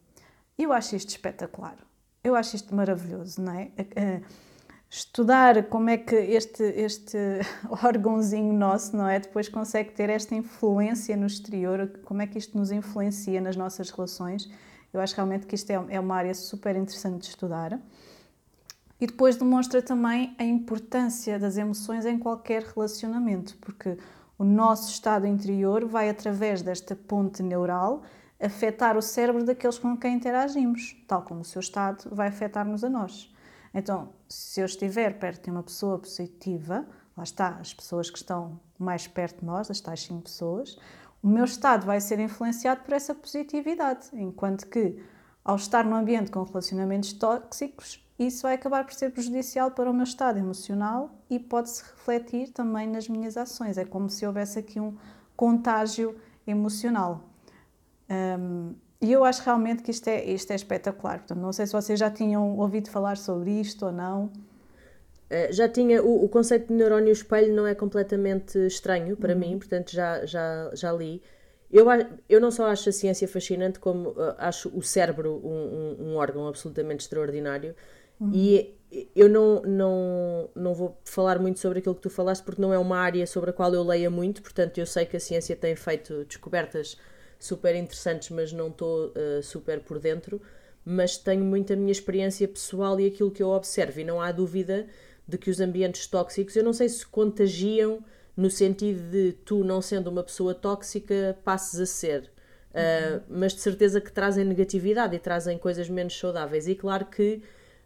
Eu 0.58 0.72
acho 0.72 0.96
isto 0.96 1.10
espetacular. 1.10 1.78
Eu 2.24 2.36
acho 2.36 2.56
isto 2.56 2.74
maravilhoso, 2.74 3.42
não 3.42 3.54
é? 3.54 3.72
Estudar 4.94 5.70
como 5.70 5.90
é 5.90 5.98
que 5.98 6.14
este, 6.16 6.64
este 6.64 7.18
órgãozinho 7.82 8.52
nosso, 8.52 8.94
não 8.94 9.08
é? 9.08 9.22
Depois 9.22 9.48
consegue 9.48 9.94
ter 9.94 10.10
esta 10.10 10.36
influência 10.36 11.16
no 11.16 11.26
exterior, 11.26 11.90
como 12.04 12.22
é 12.22 12.28
que 12.28 12.38
isto 12.38 12.58
nos 12.58 12.72
influencia 12.72 13.40
nas 13.40 13.56
nossas 13.56 13.90
relações. 13.90 14.52
Eu 14.92 15.00
acho 15.00 15.16
realmente 15.16 15.48
que 15.48 15.56
isto 15.56 15.70
é, 15.70 15.82
é 15.92 15.98
uma 15.98 16.14
área 16.18 16.34
super 16.34 16.76
interessante 16.76 17.22
de 17.22 17.28
estudar. 17.28 17.80
E 19.00 19.08
depois 19.08 19.38
demonstra 19.38 19.82
também 19.82 20.36
a 20.38 20.44
importância 20.44 21.40
das 21.40 21.56
emoções 21.56 22.06
em 22.06 22.20
qualquer 22.20 22.62
relacionamento, 22.62 23.56
porque 23.62 23.98
o 24.38 24.44
nosso 24.44 24.92
estado 24.92 25.26
interior 25.26 25.86
vai, 25.86 26.10
através 26.10 26.62
desta 26.62 26.98
ponte 26.98 27.42
neural, 27.42 28.04
afetar 28.38 28.98
o 28.98 29.02
cérebro 29.02 29.46
daqueles 29.46 29.80
com 29.80 29.96
quem 29.96 30.16
interagimos, 30.16 31.02
tal 31.08 31.22
como 31.22 31.40
o 31.40 31.46
seu 31.46 31.62
estado 31.62 32.14
vai 32.14 32.28
afetar-nos 32.28 32.84
a 32.84 32.90
nós. 32.90 33.31
Então, 33.74 34.10
se 34.28 34.62
eu 34.62 34.66
estiver 34.66 35.18
perto 35.18 35.46
de 35.46 35.52
uma 35.52 35.64
pessoa 35.64 35.98
positiva, 35.98 36.86
lá 37.16 37.24
está, 37.24 37.50
as 37.60 37.74
pessoas 37.74 38.10
que 38.10 38.18
estão 38.18 38.60
mais 38.78 39.08
perto 39.08 39.40
de 39.40 39.46
nós, 39.46 39.72
as 39.72 39.80
tais 39.80 40.04
5 40.04 40.24
pessoas, 40.24 40.78
o 41.24 41.28
meu 41.28 41.46
estado 41.46 41.86
vai 41.86 42.02
ser 42.02 42.20
influenciado 42.20 42.82
por 42.82 42.94
essa 42.94 43.14
positividade, 43.14 44.10
enquanto 44.14 44.68
que, 44.68 45.02
ao 45.44 45.56
estar 45.56 45.86
num 45.86 45.96
ambiente 45.96 46.32
com 46.32 46.44
relacionamentos 46.44 47.14
tóxicos, 47.14 48.04
isso 48.18 48.44
vai 48.44 48.56
acabar 48.56 48.86
por 48.86 48.94
ser 48.94 49.12
prejudicial 49.12 49.72
para 49.72 49.90
o 49.90 49.94
meu 49.94 50.04
estado 50.04 50.38
emocional 50.38 51.10
e 51.30 51.40
pode-se 51.40 51.84
refletir 51.84 52.50
também 52.50 52.88
nas 52.88 53.08
minhas 53.10 53.36
ações. 53.36 53.78
É 53.78 53.86
como 53.86 54.10
se 54.10 54.26
houvesse 54.26 54.60
aqui 54.60 54.80
um 54.80 54.96
contágio 55.36 56.16
emocional. 56.46 57.24
Um, 58.10 58.76
e 59.02 59.12
eu 59.12 59.24
acho 59.24 59.44
realmente 59.44 59.82
que 59.82 59.90
isto 59.90 60.08
é, 60.08 60.24
isto 60.26 60.52
é 60.52 60.56
espetacular. 60.56 61.20
Portanto, 61.20 61.40
não 61.40 61.52
sei 61.52 61.66
se 61.66 61.74
vocês 61.74 62.00
já 62.00 62.12
tinham 62.12 62.58
ouvido 62.58 62.90
falar 62.90 63.18
sobre 63.18 63.50
isto 63.60 63.88
ou 63.88 63.92
não. 63.92 64.26
Uh, 64.26 65.52
já 65.52 65.68
tinha, 65.68 66.04
o, 66.04 66.26
o, 66.26 66.30
conceito 66.30 66.68
de 66.68 66.74
neurónio 66.74 67.12
espelho 67.12 67.54
não 67.56 67.66
é 67.66 67.74
completamente 67.74 68.60
estranho 68.68 69.18
para 69.18 69.34
uhum. 69.34 69.40
mim, 69.40 69.58
portanto 69.58 69.92
já, 69.92 70.26
já, 70.26 70.70
já 70.74 70.92
li. 70.92 71.22
Eu, 71.72 71.86
eu 72.30 72.40
não 72.40 72.52
só 72.52 72.68
acho 72.68 72.90
a 72.90 72.92
ciência 72.92 73.28
fascinante, 73.28 73.80
como 73.80 74.10
uh, 74.10 74.36
acho 74.38 74.70
o 74.78 74.84
cérebro 74.84 75.42
um, 75.44 75.98
um, 76.00 76.10
um 76.10 76.16
órgão 76.18 76.48
absolutamente 76.48 77.06
extraordinário. 77.06 77.74
Uhum. 78.20 78.32
E 78.34 78.76
eu 79.16 79.28
não, 79.28 79.62
não, 79.64 80.50
não 80.54 80.74
vou 80.76 81.00
falar 81.06 81.40
muito 81.40 81.60
sobre 81.60 81.80
aquilo 81.80 81.96
que 81.96 82.02
tu 82.02 82.10
falaste, 82.10 82.44
porque 82.44 82.62
não 82.62 82.74
é 82.74 82.78
uma 82.78 82.98
área 82.98 83.26
sobre 83.26 83.50
a 83.50 83.54
qual 83.54 83.74
eu 83.74 83.84
leia 83.84 84.10
muito, 84.10 84.42
portanto, 84.44 84.78
eu 84.78 84.86
sei 84.86 85.06
que 85.06 85.16
a 85.16 85.20
ciência 85.20 85.56
tem 85.56 85.76
feito 85.76 86.26
descobertas 86.26 86.98
super 87.46 87.76
interessantes, 87.76 88.30
mas 88.30 88.52
não 88.52 88.68
estou 88.68 89.08
uh, 89.08 89.44
super 89.44 89.80
por 89.80 90.00
dentro. 90.00 90.42
Mas 90.84 91.18
tenho 91.18 91.44
muito 91.44 91.74
a 91.74 91.76
minha 91.76 91.92
experiência 91.92 92.48
pessoal 92.48 93.00
e 93.00 93.06
aquilo 93.06 93.30
que 93.32 93.44
eu 93.44 93.50
observo, 93.50 94.00
e 94.00 94.04
não 94.04 94.20
há 94.20 94.32
dúvida 94.32 94.88
de 95.28 95.38
que 95.38 95.50
os 95.50 95.60
ambientes 95.60 96.08
tóxicos, 96.08 96.56
eu 96.56 96.64
não 96.64 96.74
sei 96.74 96.90
se 96.90 97.06
contagiam 97.06 98.04
no 98.36 98.50
sentido 98.50 99.00
de 99.12 99.34
tu, 99.46 99.64
não 99.64 99.82
sendo 99.82 100.10
uma 100.10 100.24
pessoa 100.24 100.54
tóxica, 100.56 101.38
passes 101.44 101.80
a 101.80 101.86
ser. 101.86 102.32
Uh, 102.72 103.16
uhum. 103.16 103.22
mas 103.28 103.54
de 103.54 103.60
certeza 103.60 104.00
que 104.00 104.10
trazem 104.10 104.46
negatividade 104.46 105.14
e 105.14 105.20
trazem 105.20 105.58
coisas 105.58 105.90
menos 105.90 106.18
saudáveis. 106.18 106.68
E 106.68 106.76
claro 106.76 107.06
que 107.06 107.42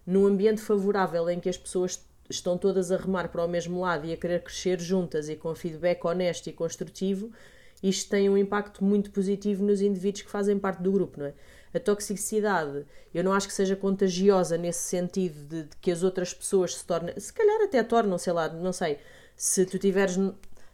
num 0.05 0.27
ambiente 0.27 0.61
favorável 0.61 1.27
em 1.27 1.39
que 1.39 1.49
as 1.49 1.57
pessoas 1.57 2.05
estão 2.29 2.57
todas 2.57 2.91
a 2.91 2.97
remar 2.97 3.29
para 3.29 3.43
o 3.43 3.47
mesmo 3.47 3.81
lado 3.81 4.05
e 4.05 4.13
a 4.13 4.17
querer 4.17 4.43
crescer 4.43 4.79
juntas 4.79 5.27
e 5.27 5.35
com 5.35 5.53
feedback 5.55 6.05
honesto 6.05 6.47
e 6.47 6.53
construtivo, 6.53 7.31
isto 7.81 8.09
tem 8.09 8.29
um 8.29 8.37
impacto 8.37 8.83
muito 8.83 9.11
positivo 9.11 9.63
nos 9.63 9.81
indivíduos 9.81 10.23
que 10.23 10.29
fazem 10.29 10.57
parte 10.57 10.81
do 10.81 10.91
grupo, 10.91 11.19
não 11.19 11.27
é? 11.27 11.33
A 11.73 11.79
toxicidade, 11.79 12.85
eu 13.13 13.23
não 13.23 13.33
acho 13.33 13.47
que 13.47 13.53
seja 13.53 13.75
contagiosa 13.75 14.57
nesse 14.57 14.83
sentido 14.83 15.35
de, 15.47 15.63
de 15.63 15.75
que 15.81 15.91
as 15.91 16.03
outras 16.03 16.33
pessoas 16.33 16.75
se 16.77 16.85
tornem, 16.85 17.13
se 17.19 17.33
calhar 17.33 17.61
até 17.61 17.83
tornam, 17.83 18.17
sei 18.17 18.31
lá, 18.31 18.47
não 18.47 18.71
sei, 18.71 18.97
se 19.35 19.65
tu 19.65 19.77
tiveres 19.77 20.17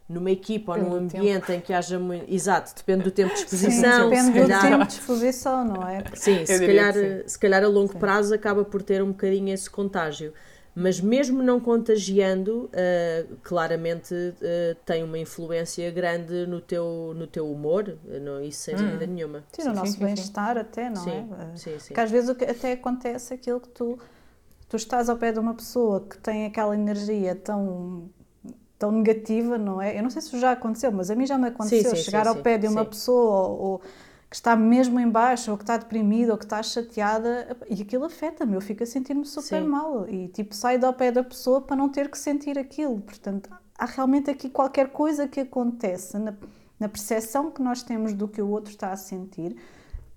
numa 0.08 0.30
equipa 0.30 0.72
ou 0.72 0.78
num 0.78 0.94
ambiente 0.94 1.46
tempo. 1.46 1.52
em 1.52 1.60
que 1.60 1.72
haja 1.72 1.98
muito. 1.98 2.32
Exato, 2.32 2.72
depende 2.76 3.04
do 3.04 3.10
tempo 3.10 3.32
de 3.32 3.40
exposição. 3.40 4.04
Sim, 4.04 4.10
depende 4.10 4.40
calhar... 4.40 4.60
do 4.60 4.68
tempo 4.68 4.86
de 4.86 4.92
exposição, 4.92 5.64
não 5.64 5.88
é? 5.88 6.04
Sim, 6.14 6.46
se 6.46 6.66
calhar, 6.66 6.94
se 7.26 7.38
calhar 7.38 7.64
a 7.64 7.68
longo 7.68 7.92
sim. 7.92 7.98
prazo 7.98 8.34
acaba 8.34 8.64
por 8.64 8.82
ter 8.82 9.02
um 9.02 9.08
bocadinho 9.08 9.52
esse 9.52 9.68
contágio. 9.68 10.32
Mas 10.74 11.00
mesmo 11.00 11.42
não 11.42 11.60
contagiando, 11.60 12.70
uh, 12.72 13.36
claramente 13.42 14.14
uh, 14.14 14.74
tem 14.86 15.02
uma 15.02 15.18
influência 15.18 15.90
grande 15.90 16.46
no 16.46 16.62
teu, 16.62 17.12
no 17.14 17.26
teu 17.26 17.50
humor, 17.50 17.98
não, 18.22 18.42
isso 18.42 18.62
sem 18.62 18.74
hum. 18.74 18.78
dúvida 18.78 19.06
nenhuma. 19.06 19.44
Sim, 19.52 19.64
no 19.64 19.74
nosso 19.74 19.98
bem-estar 19.98 20.56
até, 20.56 20.88
não 20.88 21.04
sim, 21.04 21.10
é? 21.10 21.56
Sim, 21.56 21.78
sim. 21.78 21.88
Porque 21.88 22.00
às 22.00 22.10
vezes 22.10 22.30
até 22.30 22.72
acontece 22.72 23.34
aquilo 23.34 23.60
que 23.60 23.68
tu, 23.68 23.98
tu 24.66 24.76
estás 24.76 25.10
ao 25.10 25.16
pé 25.18 25.30
de 25.30 25.38
uma 25.38 25.52
pessoa 25.54 26.06
que 26.08 26.16
tem 26.16 26.46
aquela 26.46 26.74
energia 26.74 27.34
tão 27.34 28.08
tão 28.78 28.90
negativa, 28.90 29.56
não 29.56 29.80
é? 29.80 29.96
Eu 29.96 30.02
não 30.02 30.10
sei 30.10 30.20
se 30.20 30.40
já 30.40 30.50
aconteceu, 30.50 30.90
mas 30.90 31.08
a 31.08 31.14
mim 31.14 31.24
já 31.24 31.38
me 31.38 31.46
aconteceu 31.46 31.90
sim, 31.90 31.96
sim, 31.96 32.02
chegar 32.02 32.24
sim, 32.24 32.30
ao 32.30 32.36
pé 32.36 32.58
de 32.58 32.66
uma 32.66 32.84
pessoa 32.84 33.48
ou, 33.48 33.60
ou, 33.60 33.80
que 34.32 34.36
está 34.36 34.56
mesmo 34.56 34.98
em 34.98 35.10
baixo, 35.10 35.50
ou 35.50 35.58
que 35.58 35.62
está 35.62 35.76
deprimida, 35.76 36.32
ou 36.32 36.38
que 36.38 36.44
está 36.46 36.62
chateada, 36.62 37.54
e 37.68 37.82
aquilo 37.82 38.06
afeta-me, 38.06 38.54
eu 38.54 38.62
fico 38.62 38.82
a 38.82 38.86
sentir-me 38.86 39.26
super 39.26 39.62
mal 39.62 40.08
e 40.08 40.26
tipo 40.28 40.54
saio 40.54 40.82
ao 40.86 40.94
pé 40.94 41.12
da 41.12 41.22
pessoa 41.22 41.60
para 41.60 41.76
não 41.76 41.90
ter 41.90 42.08
que 42.08 42.16
sentir 42.16 42.58
aquilo. 42.58 42.98
Portanto, 43.02 43.50
há 43.78 43.84
realmente 43.84 44.30
aqui 44.30 44.48
qualquer 44.48 44.88
coisa 44.88 45.28
que 45.28 45.40
acontece 45.40 46.16
na, 46.16 46.32
na 46.80 46.88
percepção 46.88 47.50
que 47.50 47.60
nós 47.60 47.82
temos 47.82 48.14
do 48.14 48.26
que 48.26 48.40
o 48.40 48.48
outro 48.48 48.70
está 48.70 48.90
a 48.90 48.96
sentir 48.96 49.54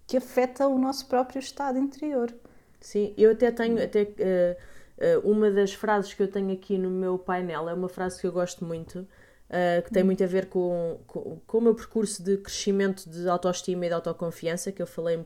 que 0.08 0.16
afeta 0.16 0.66
o 0.66 0.80
nosso 0.80 1.08
próprio 1.08 1.40
estado 1.40 1.78
interior. 1.78 2.34
Sim, 2.80 3.14
eu 3.18 3.34
até 3.34 3.52
tenho 3.52 3.84
até 3.84 4.04
uh 4.04 4.76
Uh, 4.96 5.30
uma 5.30 5.52
das 5.52 5.74
frases 5.74 6.14
que 6.14 6.24
eu 6.24 6.28
tenho 6.32 6.54
aqui 6.54 6.78
no 6.78 6.90
meu 6.90 7.20
painel 7.20 7.68
é 7.68 7.74
uma 7.74 7.90
frase 7.90 8.22
que 8.22 8.26
eu 8.26 8.32
gosto 8.32 8.64
muito, 8.64 9.06
uh, 9.50 9.84
que 9.84 9.92
tem 9.92 10.04
muito 10.04 10.24
a 10.24 10.28
ver 10.28 10.48
com, 10.48 11.00
com, 11.08 11.40
com, 11.46 11.58
o 11.58 11.62
meu 11.62 11.76
percurso 11.76 12.24
de 12.24 12.38
crescimento 12.38 13.10
de 13.10 13.28
autoestima 13.28 13.86
e 13.86 13.90
de 13.90 13.96
autoconfiança, 13.96 14.72
que 14.72 14.82
eu 14.82 14.88
falei, 14.88 15.18
uh, 15.18 15.26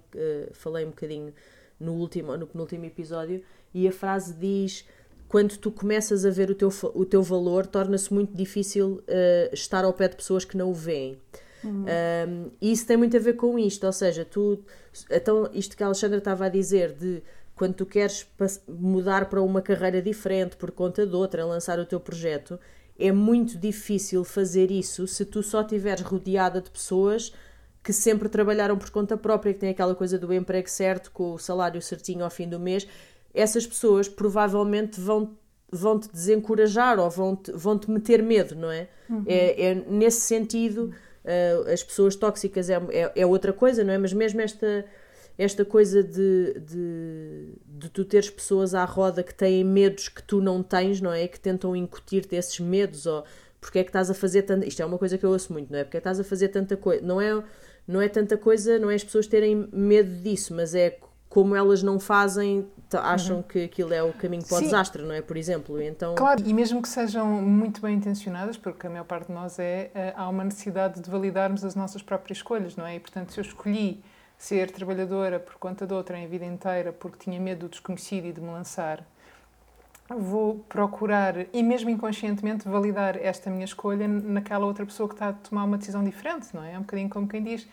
falei 0.53 0.85
um 0.85 0.89
bocadinho 0.89 1.33
no 1.79 1.93
último, 1.93 2.35
no 2.37 2.47
penúltimo 2.47 2.85
episódio, 2.85 3.41
e 3.73 3.87
a 3.87 3.91
frase 3.91 4.33
diz: 4.33 4.85
Quando 5.27 5.57
tu 5.57 5.71
começas 5.71 6.25
a 6.25 6.29
ver 6.29 6.49
o 6.49 6.55
teu, 6.55 6.69
o 6.93 7.05
teu 7.05 7.21
valor, 7.21 7.65
torna-se 7.65 8.13
muito 8.13 8.35
difícil 8.35 9.01
estar 9.51 9.85
ao 9.85 9.93
pé 9.93 10.07
de 10.07 10.15
pessoas 10.15 10.43
que 10.43 10.57
não 10.57 10.71
o 10.71 10.73
veem. 10.73 11.17
Uhum. 11.63 11.85
Um, 11.85 12.51
e 12.61 12.71
isso 12.71 12.85
tem 12.85 12.95
muito 12.95 13.15
a 13.17 13.19
ver 13.19 13.33
com 13.33 13.59
isto, 13.59 13.85
ou 13.85 13.91
seja, 13.91 14.23
tu, 14.23 14.63
então, 15.11 15.49
isto 15.53 15.75
que 15.75 15.83
a 15.83 15.87
Alexandra 15.87 16.17
estava 16.17 16.45
a 16.45 16.49
dizer 16.49 16.93
de 16.93 17.21
quando 17.55 17.73
tu 17.73 17.85
queres 17.85 18.25
mudar 18.67 19.29
para 19.29 19.41
uma 19.41 19.61
carreira 19.61 20.01
diferente 20.01 20.55
por 20.55 20.71
conta 20.71 21.05
de 21.05 21.13
outra, 21.13 21.45
lançar 21.45 21.77
o 21.77 21.85
teu 21.85 21.99
projeto, 21.99 22.57
é 22.99 23.11
muito 23.11 23.57
difícil 23.57 24.23
fazer 24.23 24.69
isso 24.69 25.07
se 25.07 25.23
tu 25.23 25.41
só 25.41 25.61
estiveres 25.61 26.01
rodeada 26.01 26.61
de 26.61 26.69
pessoas 26.69 27.33
que 27.81 27.93
sempre 27.93 28.27
trabalharam 28.27 28.77
por 28.77 28.89
conta 28.89 29.15
própria, 29.15 29.53
que 29.53 29.59
têm 29.59 29.69
aquela 29.69 29.95
coisa 29.95 30.19
do 30.19 30.33
emprego 30.33 30.69
certo, 30.69 31.09
com 31.11 31.33
o 31.33 31.39
salário 31.39 31.81
certinho 31.81 32.23
ao 32.23 32.29
fim 32.29 32.47
do 32.47 32.59
mês. 32.59 32.85
Essas 33.33 33.65
pessoas 33.65 34.07
provavelmente 34.09 34.99
vão 34.99 35.37
vão 35.71 35.99
te 35.99 36.11
desencorajar 36.11 36.99
ou 36.99 37.09
vão 37.11 37.35
te, 37.35 37.51
vão 37.51 37.77
-te 37.77 37.91
meter 37.91 38.23
medo, 38.23 38.55
não 38.55 38.71
é? 38.71 38.87
Uhum. 39.07 39.23
é? 39.27 39.69
É 39.69 39.75
nesse 39.75 40.21
sentido, 40.21 40.91
uh, 41.23 41.71
as 41.71 41.83
pessoas 41.83 42.15
tóxicas 42.15 42.69
é, 42.69 42.81
é, 42.89 43.11
é, 43.15 43.25
outra 43.25 43.53
coisa, 43.53 43.83
não 43.83 43.93
é? 43.93 43.97
Mas 43.97 44.11
mesmo 44.11 44.41
esta 44.41 44.85
esta 45.39 45.63
coisa 45.63 46.03
de, 46.03 46.53
de, 46.59 47.53
de, 47.65 47.89
tu 47.89 48.03
teres 48.03 48.29
pessoas 48.29 48.75
à 48.75 48.83
roda 48.83 49.23
que 49.23 49.33
têm 49.33 49.63
medos 49.63 50.09
que 50.09 50.21
tu 50.21 50.41
não 50.41 50.61
tens, 50.61 50.99
não 50.99 51.13
é? 51.13 51.29
Que 51.29 51.39
tentam 51.39 51.73
incutir-te 51.73 52.35
esses 52.35 52.59
medos, 52.59 53.05
ou 53.05 53.23
porque 53.61 53.79
é 53.79 53.83
que 53.83 53.89
estás 53.89 54.09
a 54.09 54.13
fazer 54.13 54.41
tanta. 54.41 54.67
Isto 54.67 54.81
é 54.81 54.85
uma 54.85 54.97
coisa 54.97 55.17
que 55.17 55.25
eu 55.25 55.29
ouço 55.29 55.53
muito, 55.53 55.71
não 55.71 55.79
é? 55.79 55.85
Porque 55.85 55.95
é 55.95 56.01
que 56.01 56.01
estás 56.01 56.19
a 56.19 56.25
fazer 56.25 56.49
tanta 56.49 56.75
coisa. 56.75 57.01
Não 57.05 57.21
é, 57.21 57.41
não 57.87 58.01
é 58.01 58.09
tanta 58.09 58.37
coisa, 58.37 58.77
não 58.77 58.91
é 58.91 58.95
as 58.95 59.03
pessoas 59.03 59.27
terem 59.27 59.69
medo 59.71 60.13
disso, 60.21 60.53
mas 60.53 60.75
é 60.75 60.99
como 61.29 61.55
elas 61.55 61.81
não 61.81 62.01
fazem, 62.01 62.67
acham 62.91 63.37
uhum. 63.37 63.43
que 63.43 63.63
aquilo 63.63 63.93
é 63.93 64.03
o 64.03 64.11
caminho 64.11 64.43
para 64.43 64.55
o 64.55 64.59
Sim. 64.59 64.65
desastre, 64.65 65.03
não 65.03 65.13
é? 65.13 65.21
Por 65.21 65.37
exemplo, 65.37 65.81
então... 65.81 66.15
Claro, 66.15 66.43
e 66.45 66.53
mesmo 66.53 66.81
que 66.81 66.89
sejam 66.89 67.25
muito 67.25 67.79
bem 67.79 67.95
intencionadas, 67.95 68.57
porque 68.57 68.87
a 68.87 68.89
maior 68.89 69.05
parte 69.05 69.27
de 69.27 69.33
nós 69.33 69.57
é, 69.57 69.89
eh, 69.93 70.13
há 70.17 70.27
uma 70.27 70.43
necessidade 70.43 70.99
de 70.99 71.09
validarmos 71.09 71.63
as 71.63 71.75
nossas 71.75 72.01
próprias 72.01 72.39
escolhas, 72.39 72.75
não 72.75 72.85
é? 72.85 72.95
E, 72.95 72.99
portanto, 72.99 73.31
se 73.31 73.39
eu 73.39 73.43
escolhi 73.43 74.03
ser 74.39 74.71
trabalhadora 74.71 75.37
por 75.37 75.55
conta 75.55 75.85
de 75.85 75.93
outra 75.93 76.17
em 76.17 76.25
vida 76.25 76.45
inteira 76.45 76.93
porque 76.93 77.17
tinha 77.25 77.37
medo 77.37 77.67
do 77.67 77.69
desconhecido 77.69 78.25
e 78.25 78.31
de 78.31 78.39
me 78.39 78.47
lançar, 78.47 79.05
vou 80.07 80.59
procurar, 80.69 81.35
e 81.53 81.61
mesmo 81.61 81.89
inconscientemente, 81.89 82.67
validar 82.67 83.17
esta 83.17 83.49
minha 83.49 83.65
escolha 83.65 84.07
naquela 84.07 84.65
outra 84.65 84.85
pessoa 84.85 85.09
que 85.09 85.13
está 85.13 85.29
a 85.29 85.33
tomar 85.33 85.65
uma 85.65 85.77
decisão 85.77 86.03
diferente, 86.03 86.47
não 86.53 86.63
é? 86.63 86.73
É 86.73 86.77
um 86.77 86.81
bocadinho 86.81 87.09
como 87.09 87.27
quem 87.27 87.43
diz: 87.43 87.67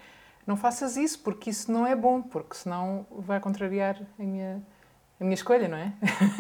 não 0.45 0.57
faças 0.57 0.97
isso 0.97 1.21
porque 1.21 1.51
isso 1.51 1.71
não 1.71 1.87
é 1.87 1.95
bom, 1.95 2.21
porque 2.21 2.57
senão 2.57 3.07
vai 3.11 3.39
contrariar 3.39 4.03
a 4.19 4.23
minha, 4.23 4.61
a 5.21 5.25
minha 5.25 5.35
escolha, 5.35 5.69
não 5.69 5.79
é? 5.79 5.93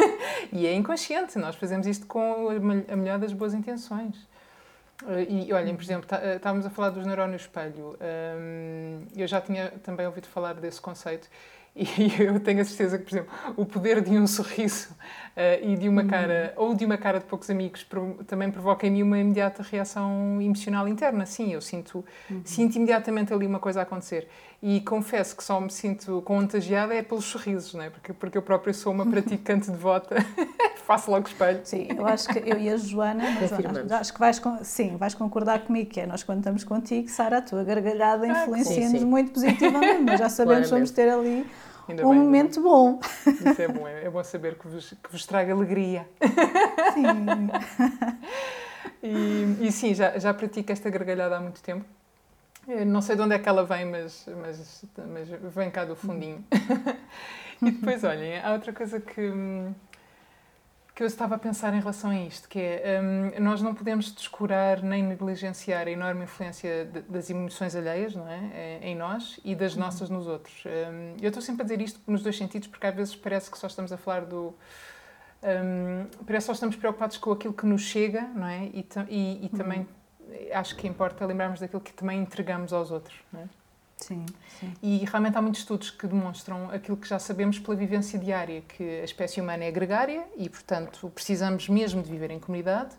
e 0.52 0.66
é 0.66 0.74
inconsciente, 0.74 1.38
nós 1.38 1.54
fazemos 1.54 1.86
isto 1.86 2.04
com 2.06 2.48
a 2.50 2.96
melhor 2.96 3.20
das 3.20 3.32
boas 3.32 3.54
intenções. 3.54 4.28
E 5.28 5.52
olhem, 5.52 5.74
por 5.74 5.82
exemplo, 5.82 6.06
tá, 6.06 6.36
estávamos 6.36 6.64
a 6.64 6.70
falar 6.70 6.90
dos 6.90 7.04
neurónios 7.04 7.42
espelho. 7.42 7.96
Um, 8.00 9.02
eu 9.14 9.26
já 9.26 9.40
tinha 9.40 9.70
também 9.82 10.06
ouvido 10.06 10.26
falar 10.26 10.54
desse 10.54 10.80
conceito 10.80 11.28
e 11.76 12.22
eu 12.22 12.40
tenho 12.40 12.62
a 12.62 12.64
certeza 12.64 12.96
que, 12.98 13.04
por 13.04 13.14
exemplo, 13.14 13.34
o 13.56 13.66
poder 13.66 14.00
de 14.00 14.10
um 14.12 14.26
sorriso 14.26 14.88
uh, 14.92 15.62
e 15.62 15.76
de 15.76 15.88
uma 15.88 16.02
uhum. 16.02 16.08
cara, 16.08 16.54
ou 16.56 16.74
de 16.74 16.86
uma 16.86 16.96
cara 16.96 17.18
de 17.18 17.26
poucos 17.26 17.50
amigos, 17.50 17.84
pro, 17.84 18.14
também 18.26 18.50
provoca 18.50 18.86
em 18.86 18.90
mim 18.90 19.02
uma 19.02 19.18
imediata 19.18 19.62
reação 19.62 20.40
emocional 20.40 20.88
interna. 20.88 21.26
Sim, 21.26 21.52
eu 21.52 21.60
sinto, 21.60 22.02
uhum. 22.30 22.40
sinto 22.42 22.76
imediatamente 22.76 23.34
ali 23.34 23.46
uma 23.46 23.58
coisa 23.58 23.80
a 23.80 23.82
acontecer. 23.82 24.26
E 24.62 24.80
confesso 24.80 25.36
que 25.36 25.44
só 25.44 25.60
me 25.60 25.70
sinto 25.70 26.22
contagiada 26.22 26.94
é 26.94 27.02
pelos 27.02 27.26
sorrisos, 27.26 27.74
não 27.74 27.82
é? 27.82 27.90
Porque, 27.90 28.12
porque 28.12 28.38
eu 28.38 28.42
própria 28.42 28.72
sou 28.72 28.92
uma 28.92 29.06
praticante 29.06 29.70
devota, 29.70 30.16
faço 30.86 31.10
logo 31.10 31.28
espelho. 31.28 31.60
Sim, 31.62 31.88
eu 31.96 32.06
acho 32.06 32.28
que 32.28 32.38
eu 32.38 32.58
e 32.58 32.70
a 32.70 32.76
Joana, 32.76 33.24
acho, 33.24 33.94
acho, 33.94 34.12
que 34.12 34.18
vais, 34.18 34.40
sim, 34.62 34.96
vais 34.96 35.14
concordar 35.14 35.60
comigo, 35.60 35.90
que 35.90 36.00
é 36.00 36.06
nós 36.06 36.22
quando 36.22 36.38
estamos 36.38 36.64
contigo, 36.64 37.08
Sara, 37.08 37.38
a 37.38 37.42
tua 37.42 37.62
gargalhada 37.64 38.24
ah, 38.24 38.28
influencia-nos 38.28 39.04
muito 39.04 39.32
positivamente, 39.32 40.02
mas 40.02 40.18
já 40.18 40.28
sabemos 40.28 40.68
que 40.68 40.74
vamos 40.74 40.90
ter 40.90 41.08
ali 41.10 41.46
Ainda 41.88 42.04
um 42.04 42.10
bem, 42.10 42.18
momento 42.18 42.60
bom. 42.60 42.98
Isso 43.26 43.62
é 43.62 43.68
bom, 43.68 43.86
é, 43.86 44.04
é 44.04 44.10
bom 44.10 44.24
saber 44.24 44.56
que 44.56 44.66
vos, 44.66 44.90
que 44.90 45.12
vos 45.12 45.24
traga 45.24 45.52
alegria. 45.52 46.08
Sim. 46.94 47.06
e, 49.02 49.66
e 49.68 49.72
sim, 49.72 49.94
já, 49.94 50.18
já 50.18 50.34
pratico 50.34 50.72
esta 50.72 50.90
gargalhada 50.90 51.36
há 51.36 51.40
muito 51.40 51.62
tempo. 51.62 51.84
Eu 52.68 52.84
não 52.84 53.00
sei 53.00 53.14
de 53.14 53.22
onde 53.22 53.34
é 53.34 53.38
que 53.38 53.48
ela 53.48 53.64
vem, 53.64 53.84
mas, 53.84 54.26
mas, 54.40 54.84
mas 54.96 55.54
vem 55.54 55.70
cá 55.70 55.84
do 55.84 55.94
fundinho. 55.94 56.44
e 57.62 57.70
depois, 57.70 58.02
olhem, 58.02 58.40
há 58.40 58.52
outra 58.52 58.72
coisa 58.72 58.98
que, 58.98 59.32
que 60.92 61.02
eu 61.02 61.06
estava 61.06 61.36
a 61.36 61.38
pensar 61.38 61.72
em 61.74 61.78
relação 61.78 62.10
a 62.10 62.16
isto, 62.16 62.48
que 62.48 62.58
é, 62.58 63.00
um, 63.00 63.40
nós 63.40 63.62
não 63.62 63.72
podemos 63.72 64.12
descurar 64.12 64.82
nem 64.82 65.00
negligenciar 65.00 65.86
a 65.86 65.90
enorme 65.92 66.24
influência 66.24 66.86
de, 66.86 67.02
das 67.02 67.30
emoções 67.30 67.76
alheias, 67.76 68.16
não 68.16 68.28
é? 68.28 68.50
é 68.52 68.80
em 68.82 68.96
nós 68.96 69.38
e 69.44 69.54
das 69.54 69.74
uhum. 69.74 69.80
nossas 69.80 70.10
nos 70.10 70.26
outros. 70.26 70.64
Um, 70.64 71.22
eu 71.22 71.28
estou 71.28 71.42
sempre 71.42 71.62
a 71.62 71.64
dizer 71.64 71.80
isto 71.80 72.00
nos 72.04 72.20
dois 72.20 72.36
sentidos, 72.36 72.66
porque 72.66 72.86
às 72.88 72.94
vezes 72.94 73.14
parece 73.14 73.48
que 73.48 73.56
só 73.58 73.68
estamos 73.68 73.92
a 73.92 73.96
falar 73.96 74.24
do... 74.24 74.52
Um, 75.40 76.06
parece 76.26 76.44
que 76.44 76.46
só 76.46 76.52
estamos 76.52 76.74
preocupados 76.74 77.16
com 77.16 77.30
aquilo 77.30 77.54
que 77.54 77.64
nos 77.64 77.82
chega, 77.82 78.22
não 78.34 78.46
é? 78.46 78.64
E, 78.74 78.84
e, 79.08 79.46
e 79.46 79.48
também 79.50 79.80
uhum. 79.80 79.86
Acho 80.52 80.76
que 80.76 80.86
importa 80.86 81.24
lembrarmos 81.24 81.60
daquilo 81.60 81.80
que 81.80 81.92
também 81.92 82.20
entregamos 82.20 82.72
aos 82.72 82.90
outros, 82.90 83.16
não 83.32 83.40
é? 83.40 83.44
Sim, 83.96 84.26
sim. 84.60 84.74
E 84.82 85.04
realmente 85.06 85.38
há 85.38 85.42
muitos 85.42 85.62
estudos 85.62 85.90
que 85.90 86.06
demonstram 86.06 86.70
aquilo 86.70 86.96
que 86.96 87.08
já 87.08 87.18
sabemos 87.18 87.58
pela 87.58 87.74
vivência 87.76 88.18
diária, 88.18 88.62
que 88.68 89.00
a 89.00 89.04
espécie 89.04 89.40
humana 89.40 89.64
é 89.64 89.70
gregária 89.70 90.22
e, 90.36 90.50
portanto, 90.50 91.10
precisamos 91.14 91.68
mesmo 91.68 92.02
de 92.02 92.10
viver 92.10 92.30
em 92.30 92.38
comunidade. 92.38 92.94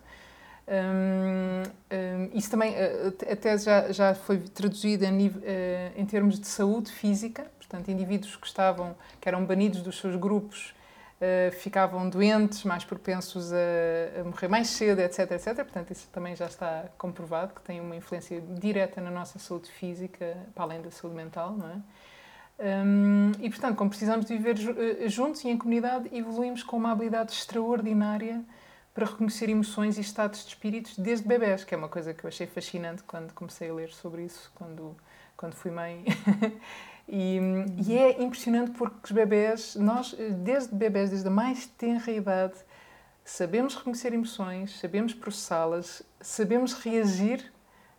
Um, 0.66 1.62
um, 1.62 2.30
isso 2.34 2.50
também 2.50 2.74
até 3.30 3.56
já, 3.56 3.90
já 3.90 4.14
foi 4.14 4.38
traduzido 4.38 5.04
em, 5.04 5.28
uh, 5.28 5.32
em 5.96 6.04
termos 6.04 6.38
de 6.38 6.46
saúde 6.46 6.92
física, 6.92 7.46
portanto, 7.58 7.90
indivíduos 7.90 8.36
que 8.36 8.46
estavam, 8.46 8.94
que 9.20 9.28
eram 9.28 9.44
banidos 9.44 9.80
dos 9.82 9.98
seus 9.98 10.16
grupos 10.16 10.74
uh, 11.20 11.52
ficavam 11.52 12.08
doentes, 12.08 12.64
mais 12.64 12.84
propensos 12.84 13.52
a, 13.52 14.20
a, 14.20 14.24
morrer 14.24 14.48
mais 14.48 14.68
cedo, 14.68 15.00
etc, 15.00 15.30
etc. 15.32 15.54
Portanto, 15.56 15.92
isso 15.92 16.08
também 16.12 16.34
já 16.34 16.46
está 16.46 16.86
comprovado, 16.96 17.54
que 17.54 17.62
tem 17.62 17.80
uma 17.80 17.96
influência 17.96 18.40
direta 18.40 19.00
na 19.00 19.10
nossa 19.10 19.38
saúde 19.38 19.70
física, 19.70 20.36
para 20.54 20.64
além 20.64 20.82
da 20.82 20.90
saúde 20.90 21.16
mental, 21.16 21.52
não 21.52 21.70
é? 21.70 21.76
Um, 22.60 23.30
e, 23.40 23.48
portanto, 23.50 23.76
como 23.76 23.88
precisamos 23.88 24.26
de 24.26 24.36
viver 24.36 24.56
eh, 24.58 25.08
juntos 25.08 25.44
e 25.44 25.48
em 25.48 25.56
comunidade, 25.56 26.08
evoluímos 26.12 26.64
com 26.64 26.76
uma 26.76 26.90
habilidade 26.90 27.32
extraordinária 27.32 28.44
para 28.92 29.06
reconhecer 29.06 29.48
emoções 29.48 29.96
e 29.96 30.00
estados 30.00 30.42
de 30.42 30.48
espíritos 30.48 30.98
desde 30.98 31.24
bebés, 31.24 31.62
que 31.62 31.72
é 31.72 31.78
uma 31.78 31.88
coisa 31.88 32.12
que 32.12 32.24
eu 32.24 32.28
achei 32.28 32.48
fascinante 32.48 33.04
quando 33.04 33.32
comecei 33.32 33.70
a 33.70 33.74
ler 33.74 33.90
sobre 33.90 34.24
isso, 34.24 34.50
quando, 34.56 34.96
quando 35.36 35.54
fui 35.54 35.70
mãe. 35.70 36.04
E, 37.08 37.40
e, 37.86 37.96
é 37.96 38.22
impressionante 38.22 38.72
porque 38.72 38.96
os 39.02 39.10
bebés, 39.10 39.76
nós, 39.76 40.14
desde 40.44 40.74
bebés, 40.74 41.08
desde 41.08 41.26
a 41.26 41.30
mais 41.30 41.66
tenra 41.66 42.12
idade, 42.12 42.54
sabemos 43.24 43.74
reconhecer 43.74 44.12
emoções, 44.12 44.78
sabemos 44.78 45.14
processá-las, 45.14 46.02
sabemos 46.20 46.74
reagir 46.74 47.50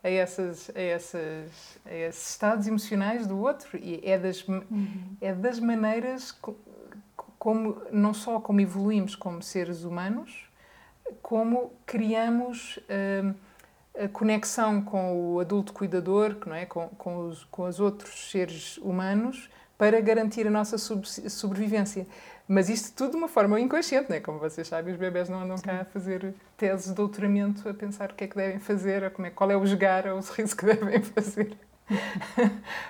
a, 0.03 0.09
essas, 0.09 0.69
a, 0.75 0.79
essas, 0.79 1.79
a 1.85 1.93
esses 1.93 2.29
estados 2.29 2.67
emocionais 2.67 3.25
do 3.25 3.39
outro. 3.39 3.79
E 3.79 3.99
é 4.03 4.17
das, 4.17 4.47
uhum. 4.47 5.15
é 5.19 5.33
das 5.33 5.59
maneiras 5.59 6.31
como, 7.39 7.81
não 7.91 8.13
só 8.13 8.39
como 8.39 8.61
evoluímos 8.61 9.15
como 9.15 9.41
seres 9.41 9.83
humanos, 9.83 10.47
como 11.23 11.73
criamos. 11.87 12.77
Uh, 12.77 13.33
a 13.97 14.08
conexão 14.08 14.82
com 14.82 15.34
o 15.34 15.39
adulto 15.39 15.73
cuidador, 15.73 16.36
não 16.45 16.56
é? 16.56 16.65
com, 16.65 16.88
com, 16.89 17.28
os, 17.28 17.43
com 17.45 17.63
os 17.63 17.80
outros 17.80 18.32
seres 18.32 18.78
humanos, 18.78 19.49
para 19.78 19.99
garantir 20.02 20.45
a 20.45 20.49
nossa 20.49 20.78
sobrevivência. 20.78 22.06
Mas 22.47 22.67
isto 22.67 22.93
tudo 22.95 23.12
de 23.12 23.17
uma 23.17 23.28
forma 23.28 23.60
inconsciente, 23.60 24.10
não 24.10 24.15
é? 24.15 24.19
como 24.19 24.39
vocês 24.39 24.67
sabem, 24.67 24.93
os 24.93 24.99
bebés 24.99 25.30
não 25.30 25.41
andam 25.41 25.58
Sim. 25.58 25.63
cá 25.63 25.82
a 25.82 25.86
fazer 25.86 26.34
teses 26.58 26.88
de 26.88 26.93
doutoramento, 26.93 27.67
a 27.69 27.73
pensar 27.73 28.12
o 28.12 28.13
que 28.15 28.23
é 28.23 28.28
que 28.28 28.36
devem 28.36 28.60
fazer, 28.60 29.04
ou 29.04 29.12
como 29.12 29.28
é, 29.28 29.30
qual 29.30 29.52
é 29.52 29.56
o 29.56 29.65
jogar 29.65 30.08
ou 30.08 30.17
o 30.17 30.21
sorriso 30.21 30.56
que 30.56 30.65
devem 30.67 31.02
fazer 31.02 31.56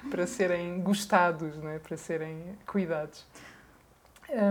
para 0.09 0.27
serem 0.27 0.81
gostados, 0.81 1.57
não 1.57 1.69
é? 1.69 1.79
para 1.79 1.97
serem 1.97 2.37
cuidados. 2.65 3.25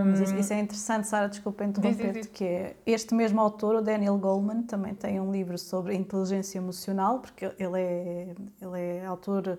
Mas 0.05 0.19
isso, 0.19 0.35
isso, 0.35 0.53
é 0.53 0.59
interessante, 0.59 1.07
Sara, 1.07 1.29
desculpa 1.29 1.63
interromper-te, 1.63 2.27
que 2.29 2.43
é 2.43 2.75
este 2.85 3.13
mesmo 3.13 3.39
autor, 3.39 3.75
o 3.75 3.81
Daniel 3.81 4.17
Goleman, 4.17 4.63
também 4.63 4.93
tem 4.93 5.19
um 5.19 5.31
livro 5.31 5.57
sobre 5.57 5.95
inteligência 5.95 6.57
emocional, 6.57 7.19
porque 7.19 7.45
ele 7.57 7.79
é, 7.79 8.35
ele 8.61 8.79
é 8.79 9.05
autor, 9.05 9.57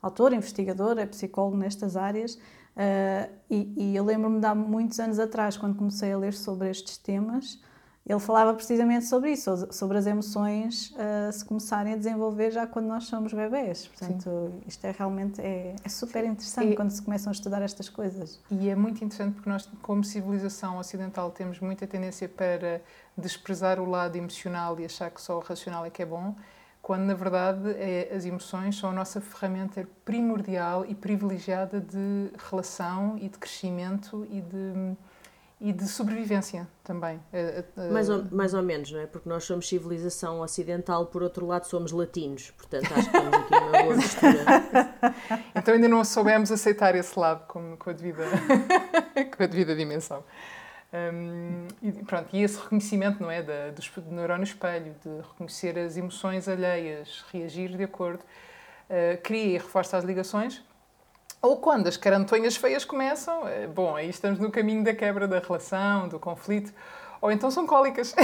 autor, 0.00 0.32
investigador, 0.32 0.98
é 0.98 1.06
psicólogo 1.06 1.56
nestas 1.56 1.96
áreas, 1.96 2.34
uh, 2.34 3.32
e, 3.48 3.72
e 3.76 3.96
eu 3.96 4.04
lembro-me 4.04 4.40
de 4.40 4.46
há 4.46 4.54
muitos 4.54 5.00
anos 5.00 5.18
atrás, 5.18 5.56
quando 5.56 5.76
comecei 5.76 6.12
a 6.12 6.18
ler 6.18 6.34
sobre 6.34 6.68
estes 6.68 6.98
temas, 6.98 7.58
ele 8.04 8.18
falava 8.18 8.52
precisamente 8.52 9.04
sobre 9.04 9.30
isso, 9.30 9.68
sobre 9.72 9.96
as 9.96 10.06
emoções 10.06 10.90
uh, 10.90 11.32
se 11.32 11.44
começarem 11.44 11.92
a 11.92 11.96
desenvolver 11.96 12.50
já 12.50 12.66
quando 12.66 12.86
nós 12.86 13.04
somos 13.04 13.32
bebés. 13.32 13.86
Portanto, 13.86 14.28
Sim. 14.28 14.62
isto 14.66 14.84
é 14.84 14.90
realmente 14.90 15.40
é, 15.40 15.76
é 15.84 15.88
super 15.88 16.24
interessante 16.24 16.72
e, 16.72 16.76
quando 16.76 16.90
se 16.90 17.00
começam 17.00 17.30
a 17.30 17.32
estudar 17.32 17.62
estas 17.62 17.88
coisas. 17.88 18.40
E 18.50 18.68
é 18.68 18.74
muito 18.74 19.04
interessante 19.04 19.34
porque 19.34 19.48
nós, 19.48 19.68
como 19.82 20.02
civilização 20.02 20.78
ocidental, 20.78 21.30
temos 21.30 21.60
muita 21.60 21.86
tendência 21.86 22.28
para 22.28 22.80
desprezar 23.16 23.78
o 23.78 23.88
lado 23.88 24.16
emocional 24.16 24.78
e 24.80 24.84
achar 24.84 25.08
que 25.08 25.20
só 25.20 25.36
o 25.36 25.40
racional 25.40 25.86
é 25.86 25.90
que 25.90 26.02
é 26.02 26.06
bom, 26.06 26.34
quando 26.80 27.02
na 27.02 27.14
verdade 27.14 27.70
é, 27.76 28.12
as 28.12 28.24
emoções 28.24 28.76
são 28.76 28.90
a 28.90 28.92
nossa 28.92 29.20
ferramenta 29.20 29.86
primordial 30.04 30.84
e 30.84 30.94
privilegiada 30.96 31.80
de 31.80 32.30
relação 32.50 33.16
e 33.18 33.28
de 33.28 33.38
crescimento 33.38 34.26
e 34.28 34.40
de 34.40 34.96
e 35.62 35.72
de 35.72 35.86
sobrevivência 35.86 36.66
também. 36.82 37.20
Eh, 37.32 37.64
eh, 37.76 37.88
mais 37.88 38.08
ou, 38.08 38.24
mais 38.32 38.52
ou 38.52 38.62
menos, 38.62 38.90
não 38.90 38.98
é? 38.98 39.06
Porque 39.06 39.28
nós 39.28 39.44
somos 39.44 39.68
civilização 39.68 40.40
ocidental, 40.40 41.06
por 41.06 41.22
outro 41.22 41.46
lado 41.46 41.66
somos 41.66 41.92
latinos, 41.92 42.50
portanto 42.50 42.92
acho 42.92 43.08
que 43.08 43.12
temos 43.12 43.34
aqui 43.34 43.54
uma 43.54 43.82
boa 43.82 43.96
mistura. 43.96 44.44
então 45.54 45.74
ainda 45.74 45.88
não 45.88 46.04
soubemos 46.04 46.50
aceitar 46.50 46.96
esse 46.96 47.16
lado 47.16 47.46
com, 47.46 47.76
com, 47.76 47.90
a, 47.90 47.92
devida, 47.92 48.24
com 49.36 49.42
a 49.42 49.46
devida 49.46 49.76
dimensão. 49.76 50.24
Um, 50.92 51.68
e 51.80 51.92
pronto, 52.02 52.28
e 52.32 52.42
esse 52.42 52.58
reconhecimento, 52.60 53.22
não 53.22 53.30
é? 53.30 53.40
Da, 53.40 53.70
do, 53.70 54.00
do 54.02 54.12
neurónio 54.12 54.44
espelho, 54.44 54.96
de 55.00 55.28
reconhecer 55.28 55.78
as 55.78 55.96
emoções 55.96 56.48
alheias, 56.48 57.24
reagir 57.32 57.76
de 57.76 57.84
acordo, 57.84 58.20
uh, 58.20 59.22
cria 59.22 59.44
e 59.44 59.52
reforça 59.52 59.96
as 59.96 60.02
ligações 60.02 60.60
ou 61.42 61.56
quando 61.56 61.88
as 61.88 61.96
carantonhas 61.96 62.56
feias 62.56 62.84
começam, 62.84 63.48
eh, 63.48 63.66
bom, 63.66 63.96
aí 63.96 64.08
estamos 64.08 64.38
no 64.38 64.48
caminho 64.48 64.84
da 64.84 64.94
quebra 64.94 65.26
da 65.26 65.40
relação, 65.40 66.08
do 66.08 66.20
conflito. 66.20 66.72
Ou 67.20 67.32
então 67.32 67.50
são 67.50 67.66
cólicas. 67.66 68.14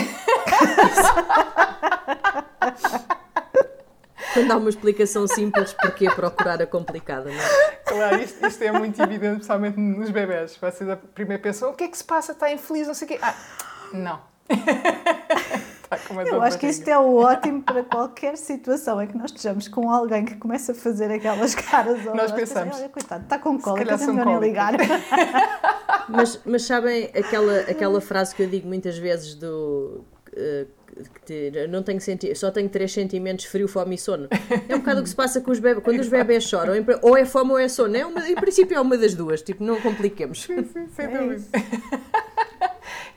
Quando 4.35 4.53
há 4.53 4.57
uma 4.57 4.69
explicação 4.69 5.27
simples, 5.27 5.73
porquê 5.73 6.09
procurar 6.11 6.63
a 6.63 6.67
complicada, 6.67 7.31
não 7.31 7.41
é? 7.41 7.77
Claro, 7.85 8.21
isto, 8.21 8.47
isto 8.47 8.63
é 8.63 8.71
muito 8.71 9.01
evidente, 9.03 9.37
principalmente 9.37 9.81
nos 9.81 10.11
bebés. 10.11 10.57
Vocês 10.57 10.89
a 10.89 10.97
primeira 10.97 11.43
pensam, 11.43 11.71
o 11.71 11.75
que 11.75 11.85
é 11.85 11.89
que 11.89 11.97
se 11.97 12.05
passa? 12.05 12.33
Está 12.33 12.53
infeliz, 12.53 12.87
não 12.87 12.95
sei 12.95 13.07
o 13.07 13.09
quê. 13.09 13.19
Ah, 13.21 13.35
não. 13.93 14.21
Eu 16.27 16.43
acho 16.43 16.59
que 16.59 16.67
isto 16.67 16.89
é 16.89 16.99
ótimo 16.99 17.63
para 17.63 17.83
qualquer 17.85 18.37
situação 18.37 19.01
em 19.03 19.07
que 19.07 19.17
nós 19.17 19.31
estejamos 19.31 19.69
com 19.69 19.91
alguém 19.91 20.25
que 20.25 20.37
começa 20.37 20.73
a 20.73 20.75
fazer 20.75 21.11
aquelas 21.11 21.55
caras. 21.55 22.05
Nós 22.05 22.33
pensamos. 22.33 22.77
Olha, 22.77 22.89
coitado, 22.89 23.25
está 23.25 23.39
com 23.39 23.59
cólica, 23.59 23.95
é 23.95 24.07
melhor 24.07 24.27
nem 24.27 24.39
ligar. 24.39 24.73
mas, 26.09 26.41
mas 26.45 26.63
sabem 26.63 27.11
aquela, 27.15 27.61
aquela 27.61 28.01
frase 28.01 28.35
que 28.35 28.43
eu 28.43 28.49
digo 28.49 28.67
muitas 28.67 28.99
vezes 28.99 29.35
do. 29.35 30.05
Uh, 30.33 30.79
não 31.69 31.83
tenho 31.83 32.01
senti 32.01 32.35
só 32.35 32.51
tenho 32.51 32.69
três 32.69 32.93
sentimentos 32.93 33.45
frio, 33.45 33.69
fome 33.69 33.95
e 33.95 33.99
sono. 33.99 34.29
É 34.69 34.75
um 34.75 34.79
bocado 34.79 35.01
o 35.01 35.03
que 35.03 35.09
se 35.09 35.15
passa 35.15 35.41
com 35.41 35.51
os 35.51 35.61
bebés. 35.61 35.85
Quando 35.85 36.01
os 36.01 36.09
bebés 36.09 36.45
choram, 36.45 36.73
ou 37.03 37.17
é 37.17 37.25
fome 37.25 37.53
ou 37.53 37.59
é 37.59 37.69
sono. 37.69 37.97
É 37.97 38.05
uma, 38.05 38.29
em 38.29 38.35
princípio 38.35 38.77
é 38.77 38.81
uma 38.81 38.97
das 38.97 39.15
duas, 39.15 39.43
tipo, 39.43 39.63
não 39.63 39.81
compliquemos. 39.81 40.43
Sim, 40.43 40.65
sim, 40.65 40.89
sem 40.89 41.05
é 41.05 41.19
dúvida. 41.19 41.45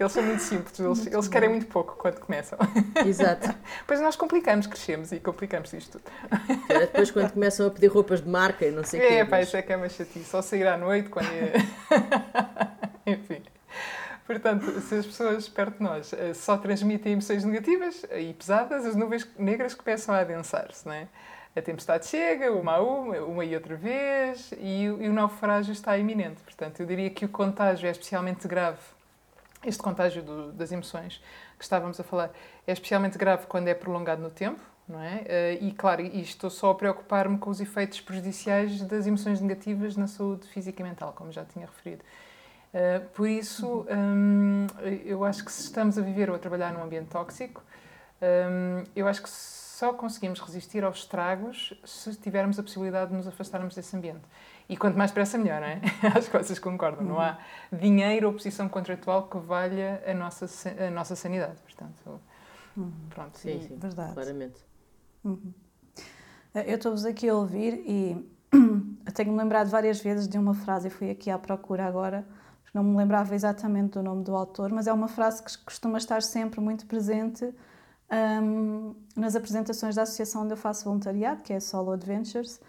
Eles 0.02 0.12
são 0.14 0.24
muito 0.24 0.42
simples, 0.42 0.80
eles, 0.80 1.06
eles 1.08 1.28
querem 1.28 1.50
muito 1.50 1.68
pouco 1.68 1.96
quando 1.96 2.20
começam. 2.20 2.58
Exato. 3.06 3.48
Depois 3.82 4.02
nós 4.02 4.16
complicamos, 4.16 4.68
crescemos 4.68 5.12
e 5.12 5.20
complicamos 5.20 5.72
isto 5.74 6.00
tudo. 6.00 6.12
Era 6.68 6.82
depois 6.82 7.12
quando 7.12 7.32
começam 7.32 7.68
a 7.68 7.70
pedir 7.72 7.88
roupas 7.88 8.22
de 8.22 8.28
marca 8.30 8.66
e 8.66 8.72
não 8.72 8.84
sei 8.84 9.00
o 9.00 9.04
É, 9.04 9.08
quê. 9.10 9.26
pá, 9.26 9.38
mas- 9.38 9.48
isso 9.48 9.58
é 9.58 9.62
que 9.62 9.72
é 9.74 9.78
uma 9.78 9.90
chatice. 9.90 10.26
Só 10.26 10.42
sair 10.42 10.68
à 10.68 10.76
noite 10.78 11.10
quando. 11.10 11.28
é- 11.28 11.54
Enfim. 13.06 13.42
Portanto, 14.26 14.80
se 14.82 14.96
as 14.96 15.06
pessoas 15.06 15.50
perto 15.50 15.78
de 15.78 15.84
nós 15.84 16.14
eh, 16.14 16.34
só 16.34 16.58
transmitem 16.58 17.14
emoções 17.14 17.44
negativas 17.44 18.06
e 18.16 18.34
pesadas, 18.34 18.86
as 18.86 18.96
nuvens 18.96 19.28
negras 19.38 19.74
começam 19.74 20.16
a 20.16 20.20
adensar-se, 20.20 20.86
não 20.88 20.94
é? 20.94 21.08
A 21.56 21.62
tempestade 21.62 22.06
chega, 22.06 22.50
uma 22.52 22.76
a 22.76 22.82
uma, 22.82 23.18
uma 23.20 23.44
e 23.44 23.54
outra 23.56 23.76
vez, 23.76 24.52
e, 24.58 24.84
e 24.86 24.90
o 25.10 25.12
naufrágio 25.14 25.74
está 25.74 25.98
iminente. 25.98 26.42
Portanto, 26.44 26.80
eu 26.80 26.86
diria 26.86 27.10
que 27.10 27.26
o 27.26 27.30
contágio 27.30 27.88
é 27.88 27.92
especialmente 27.92 28.48
grave. 28.48 28.78
Este 29.64 29.82
contágio 29.84 30.24
do- 30.24 30.52
das 30.54 30.72
emoções 30.72 31.22
que 31.58 31.64
estávamos 31.64 32.00
a 32.00 32.04
falar 32.04 32.32
é 32.66 32.72
especialmente 32.72 33.18
grave 33.18 33.46
quando 33.46 33.68
é 33.68 33.74
prolongado 33.76 34.22
no 34.22 34.32
tempo, 34.32 34.60
não 34.88 35.00
é? 35.00 35.22
Eh, 35.28 35.58
E 35.62 35.72
claro, 35.72 36.02
e 36.02 36.22
estou 36.22 36.50
só 36.50 36.72
a 36.72 36.76
preocupar-me 36.76 37.38
com 37.38 37.50
os 37.50 37.62
efeitos 37.62 38.02
prejudiciais 38.02 38.82
das 38.82 39.06
emoções 39.06 39.40
negativas 39.40 39.96
na 39.96 40.08
saúde 40.08 40.48
física 40.48 40.82
e 40.82 40.84
mental, 40.84 41.14
como 41.16 41.32
já 41.32 41.46
tinha 41.46 41.66
referido. 41.68 42.04
Uh, 42.74 43.06
por 43.14 43.28
isso, 43.28 43.86
hum, 43.92 44.66
eu 45.06 45.26
acho 45.26 45.44
que 45.44 45.52
se 45.52 45.64
estamos 45.64 45.98
a 45.98 46.02
viver 46.02 46.30
ou 46.30 46.36
a 46.38 46.40
trabalhar 46.40 46.72
num 46.74 46.82
ambiente 46.82 47.10
tóxico, 47.10 47.62
hum, 48.22 48.84
eu 48.96 49.08
acho 49.10 49.22
que 49.22 49.30
só 49.30 49.92
conseguimos 49.94 50.40
resistir 50.40 50.84
aos 50.84 51.00
estragos 51.00 51.74
se 51.84 52.16
tivermos 52.16 52.58
a 52.58 52.64
possibilidade 52.64 53.12
de 53.12 53.18
nos 53.18 53.28
afastarmos 53.28 53.76
desse 53.76 53.96
ambiente. 53.96 54.22
E 54.72 54.78
quanto 54.78 54.98
mais 54.98 55.12
depressa, 55.12 55.38
melhor, 55.38 55.60
não 55.60 55.68
é? 55.68 55.82
Acho 56.18 56.32
que 56.32 56.38
vocês 56.38 56.58
concordam. 56.58 57.06
Não 57.06 57.20
há 57.20 57.38
dinheiro 57.74 58.28
ou 58.28 58.34
posição 58.34 58.70
contratual 58.70 59.28
que 59.28 59.38
valha 59.38 60.02
a 60.08 60.14
nossa, 60.14 60.48
sa- 60.48 60.72
a 60.88 60.90
nossa 60.90 61.14
sanidade. 61.14 61.58
Portanto, 61.64 62.22
pronto. 63.10 63.38
Sim, 63.38 63.58
e- 63.58 63.68
sim, 63.68 63.76
Verdade. 63.76 64.14
claramente. 64.14 64.56
Eu 66.56 66.76
estou-vos 66.76 67.04
aqui 67.06 67.28
a 67.28 67.36
ouvir 67.36 67.84
e 67.86 68.32
tenho-me 69.14 69.38
lembrado 69.38 69.68
várias 69.70 70.00
vezes 70.02 70.26
de 70.26 70.38
uma 70.38 70.54
frase, 70.54 70.88
e 70.88 70.90
fui 70.90 71.10
aqui 71.12 71.30
à 71.30 71.38
procura 71.38 71.86
agora, 71.86 72.26
não 72.74 72.82
me 72.82 72.96
lembrava 72.96 73.36
exatamente 73.36 73.92
do 73.94 74.04
nome 74.04 74.24
do 74.24 74.34
autor, 74.34 74.72
mas 74.72 74.88
é 74.88 74.94
uma 74.94 75.10
frase 75.10 75.44
que 75.44 75.58
costuma 75.66 75.98
estar 75.98 76.22
sempre 76.22 76.62
muito 76.62 76.86
presente 76.86 77.54
hum, 78.42 78.96
nas 79.18 79.36
apresentações 79.36 79.96
da 79.96 80.04
associação 80.04 80.44
onde 80.44 80.54
eu 80.54 80.58
faço 80.58 80.86
voluntariado, 80.86 81.42
que 81.42 81.52
é 81.52 81.58
a 81.58 81.62
Solo 81.62 81.92
Adventures, 81.92 82.62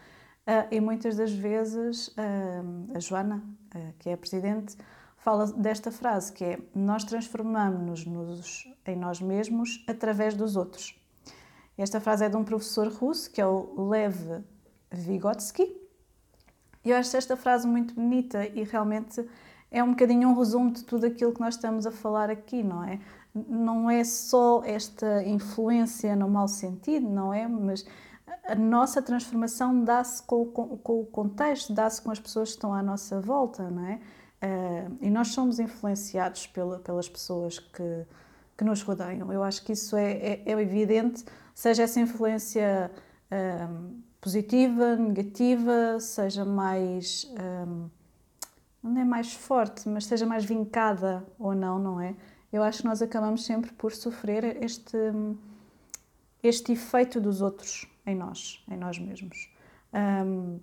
e 0.71 0.81
muitas 0.81 1.17
das 1.17 1.33
vezes 1.33 2.09
hum, 2.19 2.89
a 2.95 2.99
Joana, 2.99 3.43
ah, 3.75 3.93
que 3.99 4.09
é 4.09 4.15
a 4.15 4.17
presidente, 4.17 4.77
fala 5.17 5.47
desta 5.47 5.93
frase, 5.93 6.33
que 6.33 6.45
é 6.45 6.59
nós 6.75 7.05
transformamos-nos 7.05 8.69
em 8.85 8.97
nós 8.97 9.21
mesmos 9.21 9.85
através 9.87 10.35
dos 10.35 10.57
outros. 10.57 11.01
Esta 11.79 12.01
frase 12.01 12.25
é 12.25 12.29
de 12.29 12.37
um 12.37 12.45
professor 12.45 12.89
russo, 12.89 13.31
que 13.31 13.41
é 13.41 13.47
o 13.47 13.89
Lev 13.89 14.43
Vygotsky. 14.91 15.81
Eu 16.85 16.97
acho 16.97 17.17
esta 17.17 17.37
frase 17.37 17.67
muito 17.67 17.95
bonita 17.95 18.45
e 18.47 18.65
realmente 18.65 19.25
é 19.71 19.83
um 19.83 19.91
bocadinho 19.91 20.29
um 20.29 20.35
resumo 20.35 20.73
de 20.73 20.85
tudo 20.85 21.07
aquilo 21.07 21.33
que 21.33 21.41
nós 21.41 21.55
estamos 21.55 21.87
a 21.87 21.93
falar 21.93 22.29
aqui, 22.29 22.63
não 22.63 22.83
é? 22.83 22.99
Não 23.33 23.89
é 23.89 24.05
só 24.05 24.63
esta 24.65 25.23
influência 25.23 26.15
no 26.15 26.29
mau 26.29 26.47
sentido, 26.49 27.09
não 27.09 27.33
é? 27.33 27.47
Mas 27.47 27.87
a 28.45 28.55
nossa 28.55 29.01
transformação 29.01 29.85
dá-se 29.85 30.23
com, 30.23 30.47
com, 30.47 30.77
com 30.79 31.01
o 31.01 31.07
contexto, 31.07 31.73
dá-se 31.73 32.01
com 32.01 32.11
as 32.11 32.19
pessoas 32.19 32.51
que 32.51 32.57
estão 32.57 32.73
à 32.75 32.83
nossa 32.83 33.21
volta, 33.21 33.71
não 33.71 33.85
é? 33.87 34.01
Eh, 34.41 34.89
e 35.03 35.11
nós 35.11 35.29
somos 35.29 35.59
influenciados 35.61 36.47
pela, 36.49 36.81
pelas 36.81 37.09
pessoas 37.09 37.59
que, 37.59 38.07
que 38.59 38.65
nos 38.65 38.83
rodeiam. 38.83 39.33
Eu 39.33 39.43
acho 39.43 39.65
que 39.65 39.73
isso 39.73 39.97
é, 39.97 40.13
é, 40.13 40.43
é 40.47 40.53
evidente, 40.61 41.25
seja 41.55 41.85
essa 41.85 42.01
influência 42.01 42.91
hum, 43.31 44.01
positiva, 44.21 44.97
negativa, 44.97 46.01
seja 46.01 46.45
mais. 46.45 47.33
hum, 47.69 47.89
não 48.83 49.01
é 49.01 49.05
mais 49.05 49.33
forte, 49.33 49.89
mas 49.89 50.07
seja 50.07 50.27
mais 50.27 50.45
vincada 50.45 51.25
ou 51.39 51.55
não, 51.55 51.79
não 51.79 52.01
é? 52.01 52.17
Eu 52.53 52.65
acho 52.65 52.79
que 52.83 52.85
nós 52.85 53.01
acabamos 53.01 53.45
sempre 53.45 53.73
por 53.73 53.93
sofrer 53.93 54.63
este, 54.63 54.97
este 56.43 56.73
efeito 56.73 57.21
dos 57.21 57.41
outros 57.41 57.92
em 58.07 58.15
nós, 58.15 58.65
em 58.71 58.77
nós 58.77 58.99
mesmos. 58.99 59.49
Hum, 59.93 60.59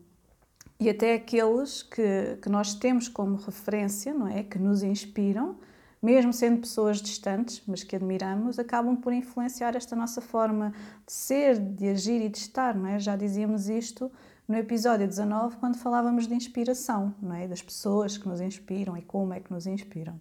e 0.79 0.89
até 0.89 1.15
aqueles 1.15 1.83
que, 1.83 2.37
que 2.41 2.49
nós 2.49 2.73
temos 2.73 3.09
como 3.09 3.35
referência, 3.35 4.13
não 4.13 4.27
é? 4.27 4.43
Que 4.43 4.57
nos 4.57 4.81
inspiram, 4.81 5.57
mesmo 6.01 6.31
sendo 6.31 6.61
pessoas 6.61 7.01
distantes, 7.01 7.61
mas 7.67 7.83
que 7.83 7.95
admiramos, 7.95 8.57
acabam 8.57 8.95
por 8.95 9.11
influenciar 9.11 9.75
esta 9.75 9.95
nossa 9.95 10.21
forma 10.21 10.73
de 11.05 11.11
ser, 11.11 11.59
de 11.59 11.89
agir 11.89 12.21
e 12.21 12.29
de 12.29 12.37
estar, 12.37 12.73
não 12.75 12.87
é? 12.87 12.97
Já 12.97 13.17
dizíamos 13.17 13.67
isto 13.67 14.09
no 14.47 14.55
episódio 14.55 15.05
19, 15.05 15.57
quando 15.57 15.77
falávamos 15.77 16.27
de 16.27 16.33
inspiração, 16.33 17.13
não 17.21 17.35
é? 17.35 17.47
Das 17.47 17.61
pessoas 17.61 18.17
que 18.17 18.27
nos 18.27 18.39
inspiram 18.39 18.95
e 18.95 19.01
como 19.01 19.33
é 19.33 19.39
que 19.41 19.51
nos 19.51 19.67
inspiram. 19.67 20.19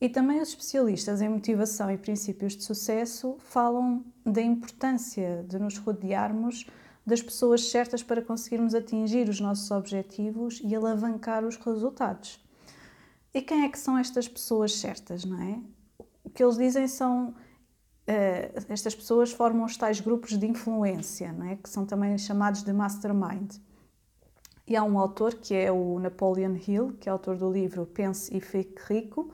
E 0.00 0.08
também 0.08 0.40
os 0.40 0.48
especialistas 0.48 1.20
em 1.20 1.28
motivação 1.28 1.90
e 1.90 1.98
princípios 1.98 2.56
de 2.56 2.64
sucesso 2.64 3.36
falam 3.40 4.02
da 4.24 4.40
importância 4.40 5.44
de 5.46 5.58
nos 5.58 5.76
rodearmos 5.76 6.66
das 7.04 7.20
pessoas 7.20 7.68
certas 7.70 8.02
para 8.02 8.22
conseguirmos 8.22 8.74
atingir 8.74 9.28
os 9.28 9.40
nossos 9.40 9.70
objetivos 9.70 10.60
e 10.64 10.74
alavancar 10.74 11.44
os 11.44 11.56
resultados. 11.56 12.42
E 13.34 13.42
quem 13.42 13.64
é 13.64 13.68
que 13.68 13.78
são 13.78 13.98
estas 13.98 14.26
pessoas 14.26 14.74
certas, 14.74 15.24
não 15.24 15.40
é? 15.42 15.60
O 16.24 16.30
que 16.30 16.42
eles 16.42 16.56
dizem 16.56 16.88
são 16.88 17.34
eh, 18.06 18.50
estas 18.68 18.94
pessoas 18.94 19.32
formam 19.32 19.64
os 19.64 19.76
tais 19.76 20.00
grupos 20.00 20.36
de 20.36 20.46
influência, 20.46 21.32
não 21.32 21.46
é? 21.46 21.56
que 21.56 21.68
são 21.68 21.84
também 21.86 22.16
chamados 22.18 22.62
de 22.62 22.72
mastermind. 22.72 23.54
E 24.66 24.76
há 24.76 24.82
um 24.82 24.98
autor 24.98 25.34
que 25.34 25.54
é 25.54 25.70
o 25.70 25.98
Napoleon 25.98 26.56
Hill, 26.56 26.96
que 26.98 27.08
é 27.08 27.12
autor 27.12 27.36
do 27.36 27.50
livro 27.52 27.86
Pense 27.86 28.34
e 28.36 28.40
Fique 28.40 28.80
Rico, 28.88 29.32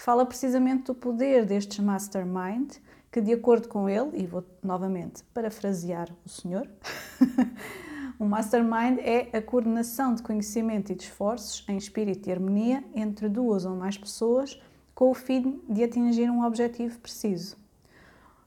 que 0.00 0.04
fala 0.04 0.24
precisamente 0.24 0.84
do 0.84 0.94
poder 0.94 1.44
destes 1.44 1.78
mastermind, 1.78 2.76
que 3.12 3.20
de 3.20 3.34
acordo 3.34 3.68
com 3.68 3.86
ele, 3.86 4.10
e 4.14 4.26
vou 4.26 4.42
novamente 4.62 5.22
parafrasear 5.34 6.08
o 6.24 6.28
senhor, 6.28 6.66
um 8.18 8.24
mastermind 8.24 8.98
é 9.00 9.28
a 9.36 9.42
coordenação 9.42 10.14
de 10.14 10.22
conhecimento 10.22 10.90
e 10.90 10.94
de 10.94 11.02
esforços 11.02 11.62
em 11.68 11.76
espírito 11.76 12.26
e 12.26 12.32
harmonia 12.32 12.82
entre 12.94 13.28
duas 13.28 13.66
ou 13.66 13.76
mais 13.76 13.98
pessoas 13.98 14.58
com 14.94 15.10
o 15.10 15.14
fim 15.14 15.60
de 15.68 15.84
atingir 15.84 16.30
um 16.30 16.46
objetivo 16.46 16.98
preciso. 16.98 17.58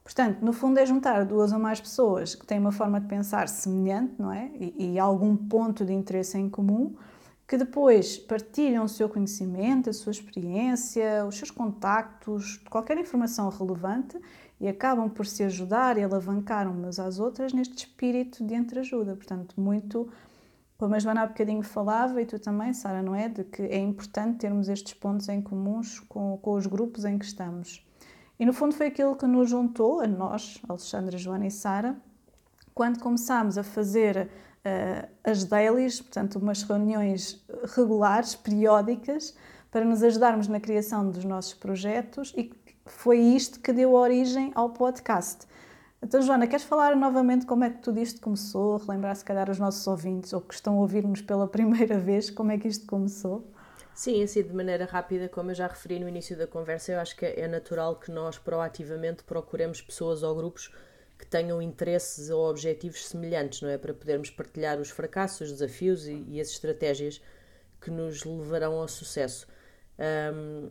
Portanto, 0.03 0.41
no 0.41 0.53
fundo 0.53 0.79
é 0.79 0.87
juntar 0.87 1.23
duas 1.23 1.51
ou 1.51 1.59
mais 1.59 1.79
pessoas 1.79 2.33
que 2.33 2.47
têm 2.47 2.57
uma 2.57 2.71
forma 2.71 2.99
de 2.99 3.05
pensar 3.05 3.47
semelhante, 3.47 4.15
não 4.17 4.33
é? 4.33 4.49
E, 4.55 4.93
e 4.93 4.99
algum 4.99 5.37
ponto 5.37 5.85
de 5.85 5.93
interesse 5.93 6.35
em 6.35 6.49
comum, 6.49 6.95
que 7.47 7.57
depois 7.57 8.17
partilham 8.17 8.85
o 8.85 8.89
seu 8.89 9.09
conhecimento, 9.09 9.89
a 9.89 9.93
sua 9.93 10.11
experiência, 10.11 11.25
os 11.25 11.37
seus 11.37 11.51
contactos, 11.51 12.57
qualquer 12.69 12.97
informação 12.97 13.49
relevante 13.49 14.17
e 14.59 14.67
acabam 14.67 15.09
por 15.09 15.25
se 15.25 15.43
ajudar 15.43 15.97
e 15.97 16.03
alavancar 16.03 16.71
umas 16.71 16.99
às 16.99 17.19
outras 17.19 17.51
neste 17.51 17.77
espírito 17.79 18.43
de 18.45 18.53
entreajuda. 18.55 19.15
Portanto, 19.15 19.59
muito, 19.59 20.09
como 20.77 20.95
a 20.95 20.99
Joana 20.99 21.23
há 21.23 21.27
bocadinho 21.27 21.63
falava 21.63 22.21
e 22.21 22.25
tu 22.25 22.39
também, 22.39 22.73
Sara, 22.73 23.01
não 23.01 23.13
é? 23.13 23.27
De 23.27 23.43
que 23.43 23.61
é 23.61 23.77
importante 23.77 24.37
termos 24.37 24.69
estes 24.69 24.93
pontos 24.93 25.27
em 25.27 25.41
comuns 25.41 25.99
com, 25.99 26.37
com 26.37 26.53
os 26.53 26.65
grupos 26.65 27.03
em 27.03 27.17
que 27.17 27.25
estamos. 27.25 27.85
E 28.39 28.45
no 28.45 28.53
fundo 28.53 28.73
foi 28.73 28.87
aquilo 28.87 29.15
que 29.15 29.27
nos 29.27 29.49
juntou, 29.49 30.01
a 30.01 30.07
nós, 30.07 30.61
Alexandra, 30.67 31.17
Joana 31.17 31.47
e 31.47 31.51
Sara, 31.51 31.95
quando 32.73 32.99
começámos 32.99 33.57
a 33.57 33.63
fazer 33.63 34.29
as 35.23 35.43
dailies, 35.43 36.01
portanto, 36.01 36.37
umas 36.37 36.63
reuniões 36.63 37.43
regulares, 37.75 38.35
periódicas, 38.35 39.35
para 39.69 39.83
nos 39.83 40.03
ajudarmos 40.03 40.47
na 40.47 40.59
criação 40.59 41.09
dos 41.09 41.25
nossos 41.25 41.53
projetos 41.53 42.33
e 42.37 42.51
foi 42.85 43.17
isto 43.17 43.59
que 43.59 43.73
deu 43.73 43.93
origem 43.93 44.51
ao 44.55 44.69
podcast. 44.69 45.47
Então, 46.01 46.21
Joana, 46.21 46.45
queres 46.47 46.65
falar 46.65 46.95
novamente 46.95 47.45
como 47.45 47.63
é 47.63 47.69
que 47.69 47.81
tudo 47.81 47.99
isto 47.99 48.19
começou? 48.19 48.77
Relembrar, 48.77 49.15
se 49.15 49.23
calhar, 49.23 49.49
os 49.49 49.57
nossos 49.57 49.87
ouvintes 49.87 50.33
ou 50.33 50.41
que 50.41 50.53
estão 50.53 50.77
a 50.77 50.81
ouvir-nos 50.81 51.21
pela 51.21 51.47
primeira 51.49 51.97
vez, 51.97 52.29
como 52.29 52.51
é 52.51 52.57
que 52.57 52.67
isto 52.67 52.85
começou? 52.85 53.49
Sim, 53.95 54.23
assim, 54.23 54.43
de 54.43 54.53
maneira 54.53 54.85
rápida, 54.85 55.29
como 55.29 55.51
eu 55.51 55.55
já 55.55 55.67
referi 55.67 55.99
no 55.99 56.09
início 56.09 56.37
da 56.37 56.47
conversa, 56.47 56.91
eu 56.91 56.99
acho 56.99 57.15
que 57.15 57.25
é 57.25 57.47
natural 57.47 57.95
que 57.95 58.11
nós 58.11 58.37
proativamente 58.37 59.23
procuremos 59.23 59.81
pessoas 59.81 60.23
ou 60.23 60.35
grupos 60.35 60.71
tenham 61.33 61.59
interesses 61.59 62.29
ou 62.29 62.47
objetivos 62.47 63.07
semelhantes, 63.07 63.59
não 63.59 63.69
é? 63.69 63.75
Para 63.75 63.91
podermos 63.91 64.29
partilhar 64.29 64.79
os 64.79 64.91
fracassos, 64.91 65.41
os 65.41 65.51
desafios 65.53 66.07
e, 66.07 66.23
e 66.27 66.39
as 66.39 66.49
estratégias 66.49 67.19
que 67.81 67.89
nos 67.89 68.23
levarão 68.23 68.73
ao 68.73 68.87
sucesso. 68.87 69.47
Um, 69.97 70.69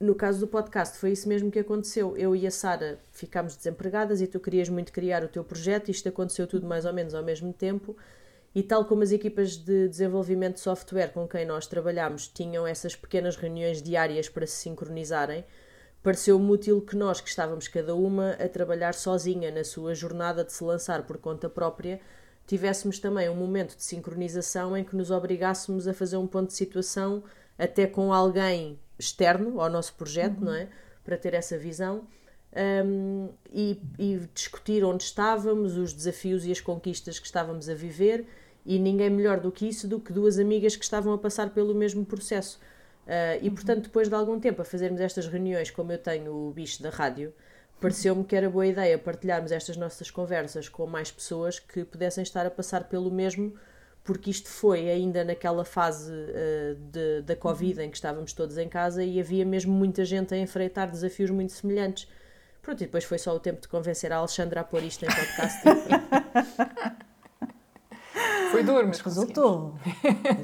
no 0.00 0.16
caso 0.16 0.40
do 0.40 0.48
podcast, 0.48 0.98
foi 0.98 1.12
isso 1.12 1.28
mesmo 1.28 1.48
que 1.48 1.60
aconteceu. 1.60 2.16
Eu 2.16 2.34
e 2.34 2.44
a 2.44 2.50
Sara 2.50 2.98
ficámos 3.12 3.54
desempregadas 3.54 4.20
e 4.20 4.26
tu 4.26 4.40
querias 4.40 4.68
muito 4.68 4.92
criar 4.92 5.22
o 5.22 5.28
teu 5.28 5.44
projeto, 5.44 5.92
isto 5.92 6.08
aconteceu 6.08 6.48
tudo 6.48 6.66
mais 6.66 6.84
ou 6.84 6.92
menos 6.92 7.14
ao 7.14 7.22
mesmo 7.22 7.52
tempo. 7.52 7.96
E 8.52 8.64
tal 8.64 8.84
como 8.84 9.04
as 9.04 9.12
equipas 9.12 9.56
de 9.56 9.88
desenvolvimento 9.88 10.54
de 10.54 10.60
software 10.60 11.12
com 11.12 11.28
quem 11.28 11.46
nós 11.46 11.68
trabalhamos 11.68 12.26
tinham 12.26 12.66
essas 12.66 12.96
pequenas 12.96 13.36
reuniões 13.36 13.80
diárias 13.80 14.28
para 14.28 14.46
se 14.46 14.56
sincronizarem, 14.56 15.44
pareceu-me 16.04 16.50
útil 16.50 16.82
que 16.82 16.94
nós, 16.94 17.22
que 17.22 17.30
estávamos 17.30 17.66
cada 17.66 17.94
uma 17.94 18.32
a 18.32 18.46
trabalhar 18.46 18.92
sozinha 18.92 19.50
na 19.50 19.64
sua 19.64 19.94
jornada 19.94 20.44
de 20.44 20.52
se 20.52 20.62
lançar 20.62 21.02
por 21.04 21.16
conta 21.16 21.48
própria, 21.48 21.98
tivéssemos 22.46 22.98
também 22.98 23.30
um 23.30 23.34
momento 23.34 23.74
de 23.74 23.82
sincronização 23.82 24.76
em 24.76 24.84
que 24.84 24.94
nos 24.94 25.10
obrigássemos 25.10 25.88
a 25.88 25.94
fazer 25.94 26.18
um 26.18 26.26
ponto 26.26 26.48
de 26.48 26.54
situação 26.54 27.24
até 27.58 27.86
com 27.86 28.12
alguém 28.12 28.78
externo 28.98 29.58
ao 29.62 29.70
nosso 29.70 29.94
projeto, 29.94 30.40
uhum. 30.40 30.44
não 30.44 30.54
é? 30.54 30.68
Para 31.02 31.16
ter 31.16 31.32
essa 31.32 31.56
visão. 31.56 32.06
Um, 32.86 33.30
e, 33.50 33.80
e, 33.98 34.20
discutir 34.34 34.84
onde 34.84 35.04
estávamos, 35.04 35.76
os 35.78 35.94
desafios 35.94 36.44
e 36.44 36.52
as 36.52 36.60
conquistas 36.60 37.18
que 37.18 37.26
estávamos 37.26 37.66
a 37.68 37.74
viver, 37.74 38.26
e 38.64 38.78
ninguém 38.78 39.08
melhor 39.08 39.40
do 39.40 39.50
que 39.50 39.66
isso 39.66 39.88
do 39.88 39.98
que 39.98 40.12
duas 40.12 40.38
amigas 40.38 40.76
que 40.76 40.84
estavam 40.84 41.14
a 41.14 41.18
passar 41.18 41.50
pelo 41.50 41.74
mesmo 41.74 42.04
processo. 42.04 42.60
Uh, 43.06 43.38
e 43.42 43.50
portanto, 43.50 43.82
depois 43.84 44.08
de 44.08 44.14
algum 44.14 44.40
tempo 44.40 44.62
a 44.62 44.64
fazermos 44.64 45.00
estas 45.00 45.26
reuniões, 45.26 45.70
como 45.70 45.92
eu 45.92 45.98
tenho 45.98 46.32
o 46.32 46.50
bicho 46.50 46.82
da 46.82 46.90
rádio, 46.90 47.34
pareceu-me 47.80 48.24
que 48.24 48.34
era 48.34 48.48
boa 48.48 48.66
ideia 48.66 48.98
partilharmos 48.98 49.52
estas 49.52 49.76
nossas 49.76 50.10
conversas 50.10 50.68
com 50.68 50.86
mais 50.86 51.10
pessoas 51.10 51.58
que 51.58 51.84
pudessem 51.84 52.22
estar 52.22 52.46
a 52.46 52.50
passar 52.50 52.84
pelo 52.84 53.10
mesmo, 53.10 53.54
porque 54.02 54.30
isto 54.30 54.48
foi 54.48 54.88
ainda 54.88 55.22
naquela 55.22 55.64
fase 55.64 56.12
uh, 56.12 56.74
de, 56.90 57.22
da 57.22 57.36
Covid 57.36 57.82
em 57.82 57.90
que 57.90 57.96
estávamos 57.96 58.32
todos 58.32 58.56
em 58.56 58.68
casa 58.68 59.04
e 59.04 59.20
havia 59.20 59.44
mesmo 59.44 59.72
muita 59.72 60.04
gente 60.04 60.34
a 60.34 60.38
enfrentar 60.38 60.86
desafios 60.86 61.30
muito 61.30 61.52
semelhantes. 61.52 62.08
Pronto, 62.62 62.80
e 62.82 62.86
depois 62.86 63.04
foi 63.04 63.18
só 63.18 63.34
o 63.34 63.40
tempo 63.40 63.60
de 63.60 63.68
convencer 63.68 64.10
a 64.12 64.16
Alexandra 64.16 64.62
a 64.62 64.64
pôr 64.64 64.82
isto 64.82 65.04
em 65.04 65.08
podcast. 65.08 65.62
Foi 68.50 68.62
duro, 68.62 68.86
mas 68.86 69.00
resultou. 69.00 69.74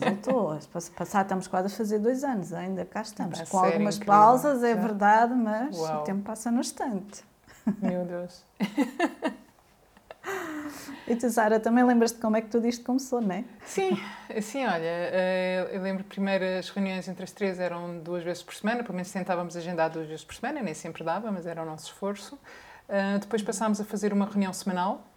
Resultou. 0.01 0.59
Passar, 0.97 1.23
estamos 1.23 1.47
quase 1.47 1.73
a 1.73 1.77
fazer 1.77 1.99
dois 1.99 2.25
anos, 2.25 2.53
ainda 2.53 2.85
cá 2.85 3.03
estamos. 3.03 3.41
Com 3.43 3.59
algumas 3.59 3.97
incrível. 3.97 4.15
pausas, 4.15 4.63
é 4.65 4.75
verdade, 4.75 5.35
mas 5.35 5.77
Uau. 5.79 6.01
o 6.01 6.05
tempo 6.05 6.23
passa 6.23 6.51
no 6.51 6.61
instante. 6.61 7.23
Meu 7.81 8.05
Deus. 8.05 8.43
E 11.07 11.17
tu, 11.17 11.29
Sara, 11.29 11.59
também 11.59 11.83
lembras-te 11.83 12.21
como 12.21 12.37
é 12.37 12.41
que 12.41 12.49
tudo 12.49 12.67
isto 12.69 12.85
começou, 12.85 13.21
não 13.21 13.35
é? 13.35 13.45
Sim, 13.65 13.99
sim, 14.41 14.65
olha, 14.65 14.85
eh, 14.85 15.69
eu 15.73 15.83
lembro 15.83 16.05
que 16.05 16.11
primeiras 16.11 16.71
reuniões 16.71 17.09
entre 17.09 17.25
as 17.25 17.33
três 17.33 17.59
eram 17.59 17.99
duas 17.99 18.23
vezes 18.23 18.43
por 18.45 18.55
semana, 18.55 18.85
pelo 18.85 18.95
menos 18.95 19.11
tentávamos 19.11 19.57
agendar 19.57 19.91
duas 19.91 20.07
vezes 20.07 20.25
por 20.25 20.35
semana, 20.37 20.63
nem 20.63 20.73
sempre 20.75 21.03
dava, 21.03 21.33
mas 21.33 21.47
era 21.47 21.63
o 21.63 21.67
nosso 21.67 21.87
esforço. 21.87 22.39
Eh, 22.89 23.19
depois 23.19 23.43
passámos 23.43 23.81
a 23.81 23.85
fazer 23.85 24.13
uma 24.13 24.25
reunião 24.25 24.53
semanal, 24.53 25.10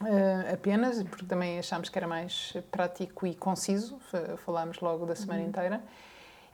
Uh, 0.00 0.54
apenas, 0.54 1.02
porque 1.02 1.26
também 1.26 1.58
achámos 1.58 1.90
que 1.90 1.98
era 1.98 2.08
mais 2.08 2.54
prático 2.70 3.26
e 3.26 3.34
conciso, 3.34 3.98
falámos 4.46 4.80
logo 4.80 5.04
da 5.04 5.14
semana 5.14 5.42
uhum. 5.42 5.48
inteira. 5.48 5.82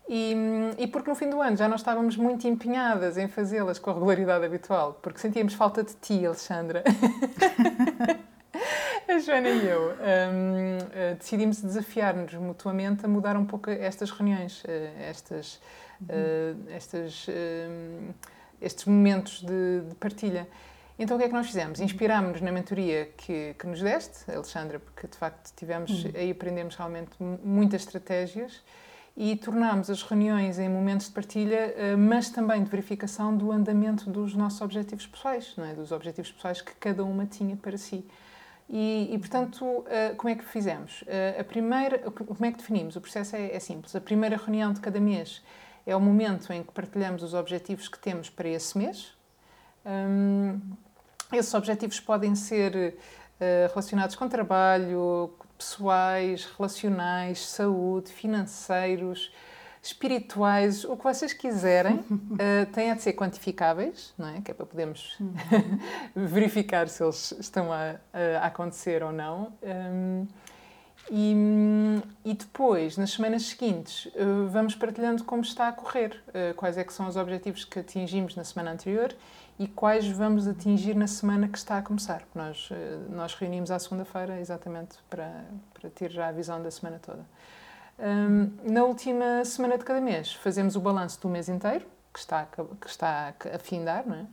E, 0.08 0.34
e, 0.78 0.86
porque 0.86 1.10
no 1.10 1.16
fim 1.16 1.28
do 1.28 1.40
ano 1.40 1.56
já 1.56 1.68
não 1.68 1.74
estávamos 1.74 2.16
muito 2.16 2.46
empenhadas 2.46 3.16
em 3.16 3.26
fazê-las 3.26 3.78
com 3.78 3.90
a 3.90 3.94
regularidade 3.94 4.44
habitual, 4.44 4.98
porque 5.02 5.18
sentíamos 5.18 5.54
falta 5.54 5.82
de 5.82 5.94
ti, 5.94 6.24
Alexandra. 6.24 6.84
a 9.08 9.18
Joana 9.18 9.48
e 9.48 9.66
eu 9.66 9.82
um, 9.82 9.92
uh, 9.92 9.96
eh, 10.92 11.14
decidimos 11.18 11.60
desafiar-nos 11.60 12.34
mutuamente 12.34 13.04
a 13.04 13.08
mudar 13.08 13.36
um 13.36 13.44
pouco 13.44 13.68
estas 13.70 14.10
reuniões, 14.10 14.62
uh, 14.64 14.68
estas, 15.00 15.60
uhum. 16.00 16.66
estas, 16.70 17.26
estes 18.60 18.84
momentos 18.84 19.42
de, 19.42 19.80
de 19.88 19.94
partilha. 19.96 20.48
Então 20.98 21.16
o 21.16 21.20
que 21.20 21.26
é 21.26 21.28
que 21.28 21.34
nós 21.34 21.46
fizemos? 21.46 21.78
Inspirámos-nos 21.80 22.40
na 22.40 22.50
mentoria 22.50 23.10
que, 23.16 23.54
que 23.58 23.66
nos 23.66 23.82
deste, 23.82 24.30
Alexandra, 24.30 24.78
porque 24.78 25.06
de 25.06 25.16
facto 25.16 25.54
tivemos, 25.54 26.04
uhum. 26.04 26.12
aí 26.14 26.30
aprendemos 26.30 26.74
realmente 26.74 27.10
muitas 27.20 27.82
estratégias 27.82 28.62
e 29.16 29.34
tornámos 29.36 29.88
as 29.90 30.02
reuniões 30.02 30.58
em 30.58 30.68
momentos 30.68 31.06
de 31.06 31.12
partilha, 31.12 31.74
eh, 31.76 31.96
mas 31.96 32.28
também 32.28 32.62
de 32.62 32.70
verificação 32.70 33.34
do 33.34 33.50
andamento 33.50 34.10
dos 34.10 34.34
nossos 34.34 34.60
objetivos 34.60 35.06
pessoais, 35.06 35.54
não 35.56 35.64
é? 35.64 35.74
dos 35.74 35.90
objetivos 35.90 36.32
pessoais 36.32 36.60
que 36.60 36.74
cada 36.74 37.02
uma 37.02 37.24
tinha 37.24 37.56
para 37.56 37.78
si. 37.78 38.06
E, 38.68 39.08
e, 39.12 39.18
portanto, 39.18 39.84
eh, 39.88 40.14
como 40.16 40.28
é 40.28 40.34
que 40.34 40.44
fizemos? 40.44 41.04
Eh, 41.06 41.36
a 41.38 41.44
primeira, 41.44 41.98
como 42.10 42.44
é 42.44 42.50
que 42.50 42.58
definimos? 42.58 42.96
O 42.96 43.00
processo 43.00 43.36
é, 43.36 43.54
é 43.54 43.60
simples. 43.60 43.94
A 43.96 44.00
primeira 44.00 44.36
reunião 44.36 44.72
de 44.72 44.80
cada 44.80 45.00
mês 45.00 45.42
é 45.86 45.94
o 45.94 46.00
momento 46.00 46.52
em 46.52 46.62
que 46.62 46.72
partilhamos 46.72 47.22
os 47.22 47.32
objetivos 47.32 47.88
que 47.88 47.98
temos 47.98 48.28
para 48.28 48.48
esse 48.48 48.76
mês. 48.76 49.14
Hum, 49.86 50.60
esses 51.32 51.52
objetivos 51.54 52.00
podem 52.00 52.34
ser 52.34 52.94
uh, 53.34 53.68
relacionados 53.70 54.14
com 54.14 54.28
trabalho, 54.28 55.32
pessoais, 55.56 56.44
relacionais, 56.56 57.46
saúde, 57.46 58.12
financeiros, 58.12 59.32
espirituais, 59.82 60.84
o 60.84 60.96
que 60.96 61.04
vocês 61.04 61.32
quiserem, 61.32 61.96
uh, 61.96 62.66
têm 62.74 62.90
a 62.90 62.94
de 62.94 63.02
ser 63.02 63.12
quantificáveis, 63.12 64.12
não 64.18 64.28
é? 64.28 64.40
Que 64.40 64.50
é 64.50 64.54
para 64.54 64.66
podermos 64.66 65.16
uhum. 65.20 65.34
verificar 66.26 66.88
se 66.88 67.02
eles 67.02 67.32
estão 67.38 67.72
a, 67.72 67.96
a 68.42 68.46
acontecer 68.46 69.02
ou 69.02 69.12
não. 69.12 69.52
Um, 69.62 70.26
e, 71.08 71.34
e, 72.24 72.34
depois, 72.34 72.96
nas 72.96 73.12
semanas 73.12 73.44
seguintes, 73.44 74.06
uh, 74.06 74.48
vamos 74.48 74.74
partilhando 74.74 75.22
como 75.22 75.42
está 75.42 75.68
a 75.68 75.72
correr, 75.72 76.20
uh, 76.28 76.52
quais 76.56 76.76
é 76.76 76.82
que 76.82 76.92
são 76.92 77.06
os 77.06 77.16
objetivos 77.16 77.64
que 77.64 77.78
atingimos 77.78 78.34
na 78.34 78.42
semana 78.42 78.72
anterior 78.72 79.14
e 79.58 79.66
quais 79.66 80.06
vamos 80.08 80.46
atingir 80.46 80.94
na 80.94 81.06
semana 81.06 81.48
que 81.48 81.56
está 81.56 81.78
a 81.78 81.82
começar. 81.82 82.22
Nós, 82.34 82.68
eh, 82.70 82.98
nós 83.08 83.34
reunimos 83.34 83.70
à 83.70 83.78
segunda-feira 83.78 84.38
exatamente 84.38 84.98
para, 85.08 85.44
para 85.72 85.88
ter 85.90 86.10
já 86.10 86.28
a 86.28 86.32
visão 86.32 86.62
da 86.62 86.70
semana 86.70 87.00
toda. 87.00 87.24
Um, 87.98 88.52
na 88.70 88.84
última 88.84 89.42
semana 89.46 89.78
de 89.78 89.84
cada 89.84 90.00
mês 90.00 90.34
fazemos 90.34 90.76
o 90.76 90.80
balanço 90.80 91.18
do 91.22 91.28
mês 91.28 91.48
inteiro, 91.48 91.86
que 92.12 92.18
está, 92.18 92.46
que 92.78 92.86
está 92.86 93.34
a 93.54 93.58
findar, 93.58 94.06
não 94.06 94.16
é? 94.16 94.26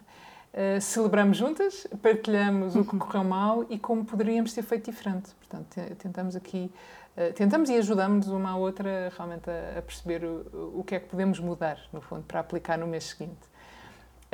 Uh, 0.54 0.82
celebramos 0.82 1.38
juntas, 1.38 1.88
partilhamos 2.02 2.76
o 2.76 2.84
que 2.84 2.96
correu 3.00 3.24
mal 3.24 3.66
e 3.70 3.80
como 3.80 4.04
poderíamos 4.04 4.54
ter 4.54 4.62
feito 4.62 4.92
diferente. 4.92 5.34
Portanto, 5.36 5.96
tentamos 5.98 6.36
aqui, 6.36 6.70
uh, 7.18 7.34
tentamos 7.34 7.70
e 7.70 7.78
ajudamos 7.78 8.28
uma 8.28 8.52
à 8.52 8.56
outra 8.58 9.12
realmente 9.16 9.50
a, 9.50 9.80
a 9.80 9.82
perceber 9.82 10.26
o, 10.26 10.80
o 10.80 10.84
que 10.84 10.96
é 10.96 11.00
que 11.00 11.08
podemos 11.08 11.40
mudar, 11.40 11.80
no 11.94 12.02
fundo, 12.02 12.24
para 12.24 12.42
aplicar 12.42 12.78
no 12.78 12.86
mês 12.86 13.06
seguinte. 13.06 13.53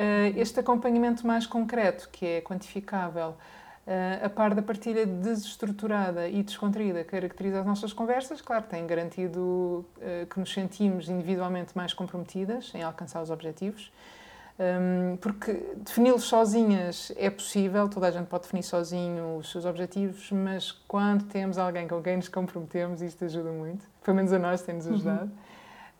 Eh, 0.00 0.32
este 0.36 0.58
acompanhamento 0.58 1.26
mais 1.26 1.46
concreto, 1.46 2.08
que 2.10 2.24
é 2.24 2.40
quantificável, 2.40 3.34
eh, 3.86 4.18
a 4.22 4.30
par 4.30 4.54
da 4.54 4.62
partilha 4.62 5.04
desestruturada 5.04 6.26
e 6.26 6.42
descontraída 6.42 7.04
que 7.04 7.10
caracteriza 7.10 7.60
as 7.60 7.66
nossas 7.66 7.92
conversas, 7.92 8.40
claro, 8.40 8.64
tem 8.64 8.86
garantido 8.86 9.84
eh, 10.00 10.26
que 10.30 10.40
nos 10.40 10.50
sentimos 10.50 11.10
individualmente 11.10 11.76
mais 11.76 11.92
comprometidas 11.92 12.72
em 12.74 12.82
alcançar 12.82 13.20
os 13.20 13.28
objetivos. 13.28 13.92
Ehm, 14.58 15.16
porque 15.20 15.52
defini-los 15.76 16.24
sozinhas 16.24 17.12
é 17.16 17.28
possível, 17.28 17.86
toda 17.86 18.08
a 18.08 18.10
gente 18.10 18.26
pode 18.26 18.44
definir 18.44 18.62
sozinho 18.62 19.36
os 19.36 19.50
seus 19.50 19.66
objetivos, 19.66 20.32
mas 20.32 20.72
quando 20.88 21.24
temos 21.24 21.58
alguém 21.58 21.86
com 21.86 22.00
quem 22.02 22.16
nos 22.16 22.28
comprometemos, 22.28 23.02
isto 23.02 23.26
ajuda 23.26 23.50
muito. 23.50 23.84
Pelo 24.02 24.16
menos 24.16 24.32
a 24.32 24.38
nós 24.38 24.62
tem-nos 24.62 24.86
uhum. 24.86 24.94
ajudado. 24.94 25.30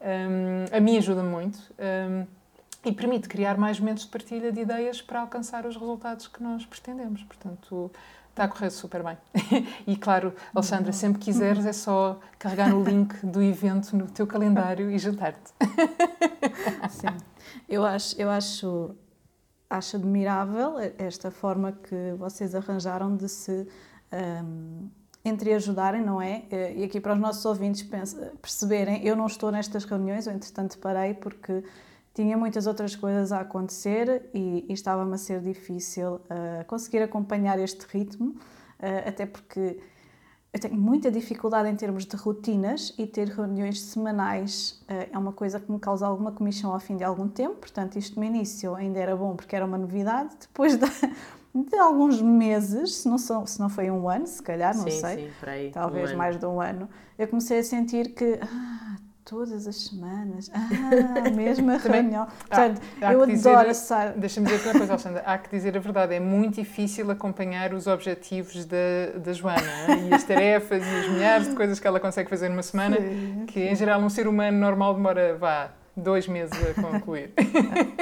Uhum. 0.01 0.65
Um, 0.73 0.77
a 0.77 0.81
mim 0.81 0.97
ajuda 0.97 1.23
muito. 1.23 1.59
E 2.85 2.93
permite 2.93 3.29
criar 3.29 3.59
mais 3.59 3.79
momentos 3.79 4.05
de 4.05 4.11
partilha 4.11 4.51
de 4.51 4.61
ideias 4.61 5.03
para 5.03 5.21
alcançar 5.21 5.67
os 5.67 5.77
resultados 5.77 6.27
que 6.27 6.43
nós 6.43 6.65
pretendemos. 6.65 7.23
Portanto, 7.25 7.91
está 8.31 8.45
a 8.45 8.49
correr 8.49 8.71
super 8.71 9.03
bem. 9.03 9.19
e 9.87 9.97
claro, 9.97 10.35
Alexandra, 10.55 10.93
sempre 10.93 11.21
quiseres 11.21 11.67
é 11.67 11.73
só 11.73 12.19
carregar 12.39 12.75
o 12.75 12.83
link 12.83 13.15
do 13.27 13.43
evento 13.43 13.95
no 13.97 14.07
teu 14.07 14.27
calendário 14.27 14.91
e 14.91 14.99
juntar-te. 14.99 15.53
Sim, 16.89 17.09
eu 17.69 17.85
acho, 17.85 18.21
eu 18.21 18.31
acho, 18.31 18.95
acho 19.69 19.97
admirável 19.97 20.77
esta 20.99 21.31
forma 21.31 21.73
que 21.73 22.15
vocês 22.17 22.55
arranjaram 22.55 23.15
de 23.15 23.29
se 23.29 23.69
um, 24.43 24.89
entreajudarem, 25.25 26.03
não 26.03 26.21
é? 26.21 26.45
E 26.75 26.85
aqui 26.85 27.01
para 27.01 27.13
os 27.13 27.21
nossos 27.21 27.45
ouvintes 27.45 27.87
perceberem, 28.41 29.05
eu 29.05 29.15
não 29.15 29.27
estou 29.27 29.51
nestas 29.51 29.85
reuniões, 29.85 30.27
eu 30.27 30.33
entretanto 30.33 30.79
parei 30.79 31.15
porque 31.15 31.63
tinha 32.15 32.37
muitas 32.37 32.67
outras 32.67 32.97
coisas 32.97 33.33
a 33.33 33.41
acontecer 33.41 34.29
e, 34.35 34.65
e 34.69 34.73
estava-me 34.73 35.15
a 35.15 35.19
ser 35.19 35.41
difícil 35.41 36.15
uh, 36.15 36.65
conseguir 36.67 37.03
acompanhar 37.03 37.59
este 37.59 37.87
ritmo, 37.87 38.31
uh, 38.31 39.09
até 39.09 39.27
porque 39.27 39.79
eu 40.53 40.61
tenho 40.61 40.75
muita 40.75 41.11
dificuldade 41.11 41.69
em 41.69 41.77
termos 41.77 42.05
de 42.05 42.17
rotinas 42.17 42.93
e 42.99 43.07
ter 43.07 43.29
reuniões 43.29 43.81
semanais 43.81 44.83
uh, 44.91 45.09
é 45.13 45.17
uma 45.17 45.33
coisa 45.33 45.61
que 45.61 45.71
me 45.71 45.79
causa 45.79 46.07
alguma 46.07 46.33
comissão 46.33 46.73
ao 46.73 46.81
fim 46.81 46.97
de 46.97 47.05
algum 47.05 47.29
tempo, 47.29 47.57
portanto, 47.57 47.97
isto 47.97 48.19
no 48.19 48.27
início 48.27 48.75
ainda 48.75 48.99
era 48.99 49.17
bom 49.17 49.37
porque 49.37 49.55
era 49.55 49.65
uma 49.65 49.79
novidade, 49.79 50.35
depois 50.41 50.77
de, 50.77 50.87
de 51.55 51.77
alguns 51.79 52.21
meses, 52.21 52.97
se 52.97 53.09
não, 53.09 53.19
são, 53.19 53.47
se 53.47 53.61
não 53.61 53.69
foi 53.69 53.89
um 53.89 54.09
ano, 54.09 54.27
se 54.27 54.43
calhar, 54.43 54.77
não 54.77 54.83
sim, 54.83 55.01
sei, 55.01 55.17
sim, 55.17 55.31
aí, 55.43 55.71
talvez 55.71 56.13
um 56.13 56.17
mais 56.17 56.37
de 56.37 56.45
um 56.45 56.61
ano, 56.61 56.89
eu 57.17 57.29
comecei 57.29 57.61
a 57.61 57.65
sentir 57.65 58.15
que. 58.15 58.41
Ah, 58.43 58.97
todas 59.25 59.67
as 59.67 59.77
semanas. 59.77 60.51
Ah, 60.61 61.29
a 61.29 61.31
mesma 61.31 61.77
reunião. 61.77 62.27
Portanto, 62.27 62.81
há 63.01 63.13
eu 63.13 63.25
que 63.27 63.33
adoro 63.35 63.69
dizer-. 63.71 64.13
Deixa-me 64.17 64.47
dizer 64.49 64.69
uma 64.71 64.79
coisa, 64.79 64.93
Alexandra. 64.93 65.23
Há 65.27 65.39
que 65.39 65.49
dizer 65.51 65.77
a 65.77 65.81
verdade. 65.81 66.15
É 66.15 66.21
muito 66.21 66.57
difícil 66.57 67.11
acompanhar 67.11 67.73
os 67.75 67.87
objetivos 67.87 68.65
da, 68.65 68.77
da 69.17 69.33
Joana 69.33 69.61
hein? 69.89 70.09
e 70.11 70.15
as 70.15 70.25
tarefas 70.25 70.83
e 70.85 70.91
as 71.01 71.09
milhares 71.09 71.49
de 71.49 71.55
coisas 71.55 71.79
que 71.79 71.87
ela 71.87 72.01
consegue 72.01 72.29
fazer 72.29 72.49
numa 72.49 72.63
semana, 72.63 72.97
Sim, 72.97 73.45
que 73.47 73.61
em 73.61 73.75
geral 73.77 74.01
um 74.01 74.09
ser 74.11 74.27
humano 74.27 74.59
normal 74.59 74.95
demora, 74.95 75.37
vá, 75.37 75.71
dois 75.97 76.27
meses 76.27 76.53
a 76.77 76.81
concluir. 76.81 77.33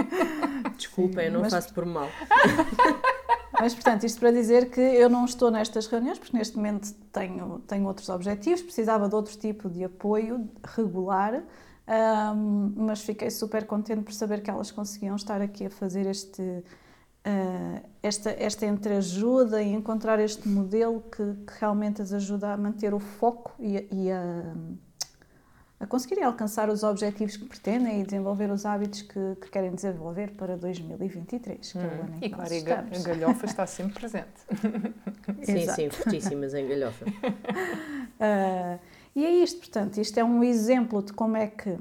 Desculpem, 0.77 1.27
eu 1.27 1.33
não 1.33 1.41
mas- 1.41 1.53
faço 1.53 1.75
por 1.75 1.85
mal. 1.85 2.09
Mas, 3.61 3.75
portanto, 3.75 4.05
isto 4.05 4.21
para 4.21 4.31
dizer 4.31 4.71
que 4.71 4.81
eu 4.81 5.09
não 5.09 5.25
estou 5.25 5.51
nestas 5.51 5.87
reuniões, 5.87 6.19
porque 6.19 6.37
neste 6.37 6.57
momento 6.57 6.93
tenho, 7.13 7.59
tenho 7.67 7.87
outros 7.87 8.09
objetivos, 8.09 8.63
precisava 8.63 9.09
de 9.09 9.15
outro 9.15 9.37
tipo 9.37 9.69
de 9.69 9.85
apoio 9.85 10.49
regular, 10.77 11.43
ahm, 11.87 12.73
mas 12.77 13.01
fiquei 13.03 13.31
super 13.31 13.67
contente 13.67 14.03
por 14.03 14.13
saber 14.13 14.43
que 14.43 14.51
elas 14.51 14.71
conseguiam 14.71 15.17
estar 15.17 15.41
aqui 15.43 15.67
a 15.67 15.71
fazer 15.71 16.07
este, 16.07 16.63
ah, 17.25 17.83
esta, 18.03 18.31
esta 18.31 18.65
entreajuda 18.67 19.63
e 19.63 19.73
encontrar 19.73 20.21
este 20.21 20.49
modelo 20.49 21.03
que, 21.03 21.35
que 21.45 21.61
realmente 21.61 22.01
as 22.01 22.13
ajuda 22.13 22.53
a 22.53 22.57
manter 22.57 22.95
o 22.95 23.01
foco 23.01 23.53
e, 23.59 23.87
e 23.91 24.11
a, 24.11 24.55
a 25.81 25.87
conseguirem 25.87 26.25
alcançar 26.25 26.69
os 26.69 26.83
objetivos 26.83 27.37
que 27.37 27.45
pretendem 27.45 28.01
e 28.01 28.05
desenvolver 28.05 28.51
os 28.51 28.67
hábitos 28.67 29.03
que, 29.03 29.37
que 29.41 29.49
querem 29.49 29.73
desenvolver 29.73 30.33
para 30.33 30.57
2023, 30.57 31.73
que 31.73 31.79
é 31.79 31.81
o 31.81 31.85
ano 31.85 32.15
em 32.17 32.19
que 32.21 32.27
E 32.27 32.31
claro, 32.31 32.53
e 32.53 32.57
estamos. 32.57 33.07
a 33.07 33.09
galhofa 33.09 33.47
está 33.47 33.67
sempre 33.67 33.95
presente. 33.95 34.29
Sim, 35.45 35.53
Exato. 35.59 35.77
sim, 35.81 35.91
fortíssimas 35.91 36.55
em 36.55 36.67
galhofa. 36.69 37.05
Ah, 38.21 38.79
e 39.15 39.25
é 39.25 39.31
isto, 39.31 39.59
portanto, 39.61 39.99
isto 39.99 40.19
é 40.19 40.25
um 40.25 40.43
exemplo 40.43 41.01
de 41.01 41.13
como 41.13 41.37
é 41.37 41.47
que 41.47 41.79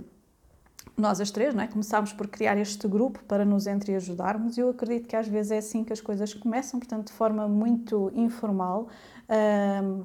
nós 0.96 1.20
as 1.20 1.32
três 1.32 1.56
não 1.56 1.64
é? 1.64 1.68
começámos 1.68 2.14
por 2.14 2.28
criar 2.28 2.58
este 2.60 2.88
grupo 2.88 3.24
para 3.28 3.44
nos 3.44 3.66
entreajudarmos 3.66 4.56
e 4.56 4.62
eu 4.62 4.70
acredito 4.70 5.08
que 5.08 5.16
às 5.16 5.28
vezes 5.28 5.52
é 5.52 5.58
assim 5.58 5.84
que 5.84 5.92
as 5.92 6.00
coisas 6.00 6.36
começam, 6.36 6.80
portanto, 6.80 7.08
de 7.08 7.14
forma 7.14 7.48
muito 7.48 8.12
informal. 8.16 8.88
Ahm, 9.28 10.04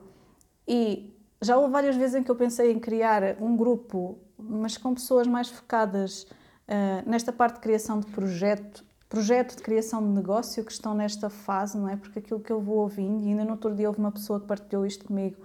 e 0.66 1.11
já 1.42 1.56
houve 1.56 1.72
várias 1.72 1.96
vezes 1.96 2.14
em 2.14 2.22
que 2.22 2.30
eu 2.30 2.36
pensei 2.36 2.72
em 2.72 2.78
criar 2.78 3.36
um 3.40 3.56
grupo, 3.56 4.18
mas 4.38 4.78
com 4.78 4.94
pessoas 4.94 5.26
mais 5.26 5.48
focadas 5.48 6.26
ah, 6.68 7.02
nesta 7.04 7.32
parte 7.32 7.56
de 7.56 7.60
criação 7.60 8.00
de 8.00 8.06
projeto, 8.06 8.84
projeto 9.08 9.56
de 9.56 9.62
criação 9.62 10.02
de 10.02 10.08
negócio 10.08 10.64
que 10.64 10.72
estão 10.72 10.94
nesta 10.94 11.28
fase, 11.28 11.76
não 11.76 11.88
é? 11.88 11.96
Porque 11.96 12.18
aquilo 12.18 12.40
que 12.40 12.50
eu 12.50 12.60
vou 12.60 12.78
ouvindo, 12.78 13.22
e 13.22 13.28
ainda 13.28 13.44
no 13.44 13.52
outro 13.52 13.74
dia 13.74 13.88
houve 13.88 13.98
uma 13.98 14.12
pessoa 14.12 14.40
que 14.40 14.46
partilhou 14.46 14.86
isto 14.86 15.04
comigo 15.04 15.36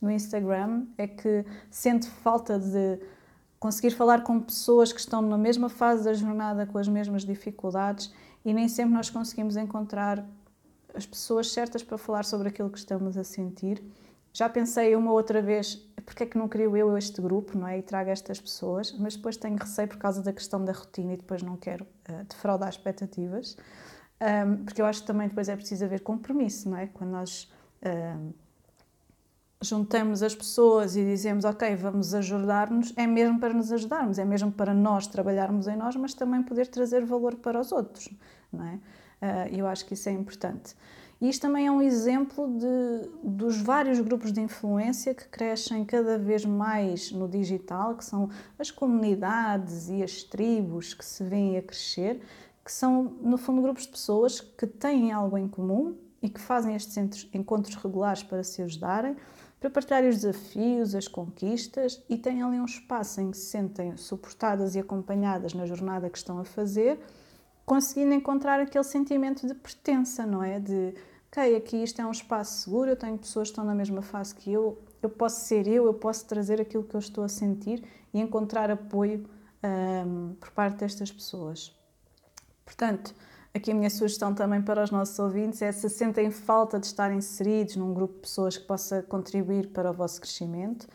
no 0.00 0.10
Instagram, 0.10 0.84
é 0.98 1.06
que 1.06 1.44
sente 1.70 2.06
falta 2.06 2.58
de 2.58 2.98
conseguir 3.58 3.92
falar 3.92 4.22
com 4.22 4.38
pessoas 4.40 4.92
que 4.92 5.00
estão 5.00 5.22
na 5.22 5.38
mesma 5.38 5.70
fase 5.70 6.04
da 6.04 6.12
jornada, 6.12 6.66
com 6.66 6.76
as 6.76 6.86
mesmas 6.86 7.24
dificuldades, 7.24 8.12
e 8.44 8.52
nem 8.52 8.68
sempre 8.68 8.92
nós 8.92 9.08
conseguimos 9.08 9.56
encontrar 9.56 10.22
as 10.94 11.06
pessoas 11.06 11.50
certas 11.50 11.82
para 11.82 11.96
falar 11.96 12.26
sobre 12.26 12.48
aquilo 12.48 12.68
que 12.68 12.78
estamos 12.78 13.16
a 13.16 13.24
sentir. 13.24 13.82
Já 14.36 14.48
pensei 14.48 14.96
uma 14.96 15.12
outra 15.12 15.40
vez, 15.40 15.76
porque 16.04 16.24
é 16.24 16.26
que 16.26 16.36
não 16.36 16.48
crio 16.48 16.76
eu 16.76 16.98
este 16.98 17.22
grupo, 17.22 17.56
não 17.56 17.68
é? 17.68 17.78
E 17.78 17.82
trago 17.82 18.10
estas 18.10 18.40
pessoas, 18.40 18.90
mas 18.98 19.14
depois 19.14 19.36
tenho 19.36 19.56
receio 19.56 19.86
por 19.86 19.96
causa 19.96 20.20
da 20.20 20.32
questão 20.32 20.64
da 20.64 20.72
rotina 20.72 21.14
e 21.14 21.16
depois 21.16 21.40
não 21.40 21.56
quero 21.56 21.86
uh, 22.10 22.24
defraudar 22.24 22.68
expectativas, 22.68 23.56
um, 24.20 24.64
porque 24.64 24.82
eu 24.82 24.86
acho 24.86 25.02
que 25.02 25.06
também 25.06 25.28
depois 25.28 25.48
é 25.48 25.54
preciso 25.54 25.84
haver 25.84 26.00
compromisso, 26.00 26.68
não 26.68 26.76
é? 26.76 26.88
Quando 26.88 27.10
nós 27.10 27.48
um, 27.86 28.32
juntamos 29.62 30.20
as 30.20 30.34
pessoas 30.34 30.96
e 30.96 31.04
dizemos, 31.04 31.44
ok, 31.44 31.76
vamos 31.76 32.12
ajudar-nos, 32.12 32.92
é 32.96 33.06
mesmo 33.06 33.38
para 33.38 33.54
nos 33.54 33.70
ajudarmos, 33.70 34.18
é 34.18 34.24
mesmo 34.24 34.50
para 34.50 34.74
nós 34.74 35.06
trabalharmos 35.06 35.68
em 35.68 35.76
nós, 35.76 35.94
mas 35.94 36.12
também 36.12 36.42
poder 36.42 36.66
trazer 36.66 37.04
valor 37.04 37.36
para 37.36 37.60
os 37.60 37.70
outros, 37.70 38.08
não 38.52 38.64
é? 38.64 38.74
Uh, 39.22 39.56
eu 39.56 39.66
acho 39.68 39.86
que 39.86 39.94
isso 39.94 40.08
é 40.08 40.12
importante. 40.12 40.74
E 41.20 41.28
isto 41.28 41.42
também 41.42 41.66
é 41.66 41.70
um 41.70 41.80
exemplo 41.80 42.48
de, 42.58 43.08
dos 43.22 43.60
vários 43.60 44.00
grupos 44.00 44.32
de 44.32 44.40
influência 44.40 45.14
que 45.14 45.26
crescem 45.28 45.84
cada 45.84 46.18
vez 46.18 46.44
mais 46.44 47.12
no 47.12 47.28
digital, 47.28 47.96
que 47.96 48.04
são 48.04 48.28
as 48.58 48.70
comunidades 48.70 49.88
e 49.88 50.02
as 50.02 50.22
tribos 50.22 50.92
que 50.92 51.04
se 51.04 51.22
vêm 51.22 51.56
a 51.56 51.62
crescer, 51.62 52.20
que 52.64 52.72
são, 52.72 53.16
no 53.20 53.36
fundo, 53.36 53.62
grupos 53.62 53.84
de 53.84 53.90
pessoas 53.90 54.40
que 54.40 54.66
têm 54.66 55.12
algo 55.12 55.38
em 55.38 55.46
comum 55.46 55.96
e 56.22 56.28
que 56.28 56.40
fazem 56.40 56.74
estes 56.74 57.28
encontros 57.32 57.76
regulares 57.76 58.22
para 58.22 58.42
se 58.42 58.62
ajudarem, 58.62 59.14
para 59.60 59.70
partilhar 59.70 60.04
os 60.04 60.16
desafios, 60.16 60.94
as 60.94 61.08
conquistas 61.08 62.02
e 62.08 62.18
têm 62.18 62.42
ali 62.42 62.60
um 62.60 62.64
espaço 62.64 63.20
em 63.20 63.30
que 63.30 63.36
se 63.36 63.46
sentem 63.46 63.96
suportadas 63.96 64.74
e 64.74 64.78
acompanhadas 64.78 65.54
na 65.54 65.64
jornada 65.64 66.10
que 66.10 66.18
estão 66.18 66.38
a 66.38 66.44
fazer, 66.44 66.98
conseguindo 67.64 68.14
encontrar 68.14 68.60
aquele 68.60 68.84
sentimento 68.84 69.46
de 69.46 69.54
pertença, 69.54 70.26
não 70.26 70.42
é? 70.42 70.58
De, 70.58 70.94
ok, 71.28 71.56
aqui 71.56 71.82
isto 71.82 72.00
é 72.00 72.06
um 72.06 72.10
espaço 72.10 72.62
seguro, 72.62 72.90
eu 72.90 72.96
tenho 72.96 73.18
pessoas 73.18 73.48
que 73.48 73.52
estão 73.52 73.64
na 73.64 73.74
mesma 73.74 74.02
fase 74.02 74.34
que 74.34 74.52
eu, 74.52 74.78
eu 75.02 75.08
posso 75.08 75.40
ser 75.46 75.66
eu, 75.66 75.86
eu 75.86 75.94
posso 75.94 76.26
trazer 76.26 76.60
aquilo 76.60 76.84
que 76.84 76.94
eu 76.94 77.00
estou 77.00 77.24
a 77.24 77.28
sentir 77.28 77.82
e 78.12 78.20
encontrar 78.20 78.70
apoio 78.70 79.28
um, 80.06 80.34
por 80.34 80.50
parte 80.50 80.78
destas 80.78 81.10
pessoas. 81.10 81.74
Portanto, 82.64 83.14
aqui 83.52 83.70
a 83.70 83.74
minha 83.74 83.90
sugestão 83.90 84.34
também 84.34 84.62
para 84.62 84.82
os 84.82 84.90
nossos 84.90 85.18
ouvintes 85.18 85.62
é 85.62 85.72
se 85.72 85.88
sentem 85.88 86.30
falta 86.30 86.78
de 86.78 86.86
estar 86.86 87.12
inseridos 87.12 87.76
num 87.76 87.92
grupo 87.92 88.14
de 88.14 88.20
pessoas 88.20 88.56
que 88.56 88.66
possa 88.66 89.02
contribuir 89.02 89.68
para 89.68 89.90
o 89.90 89.94
vosso 89.94 90.20
crescimento. 90.20 90.86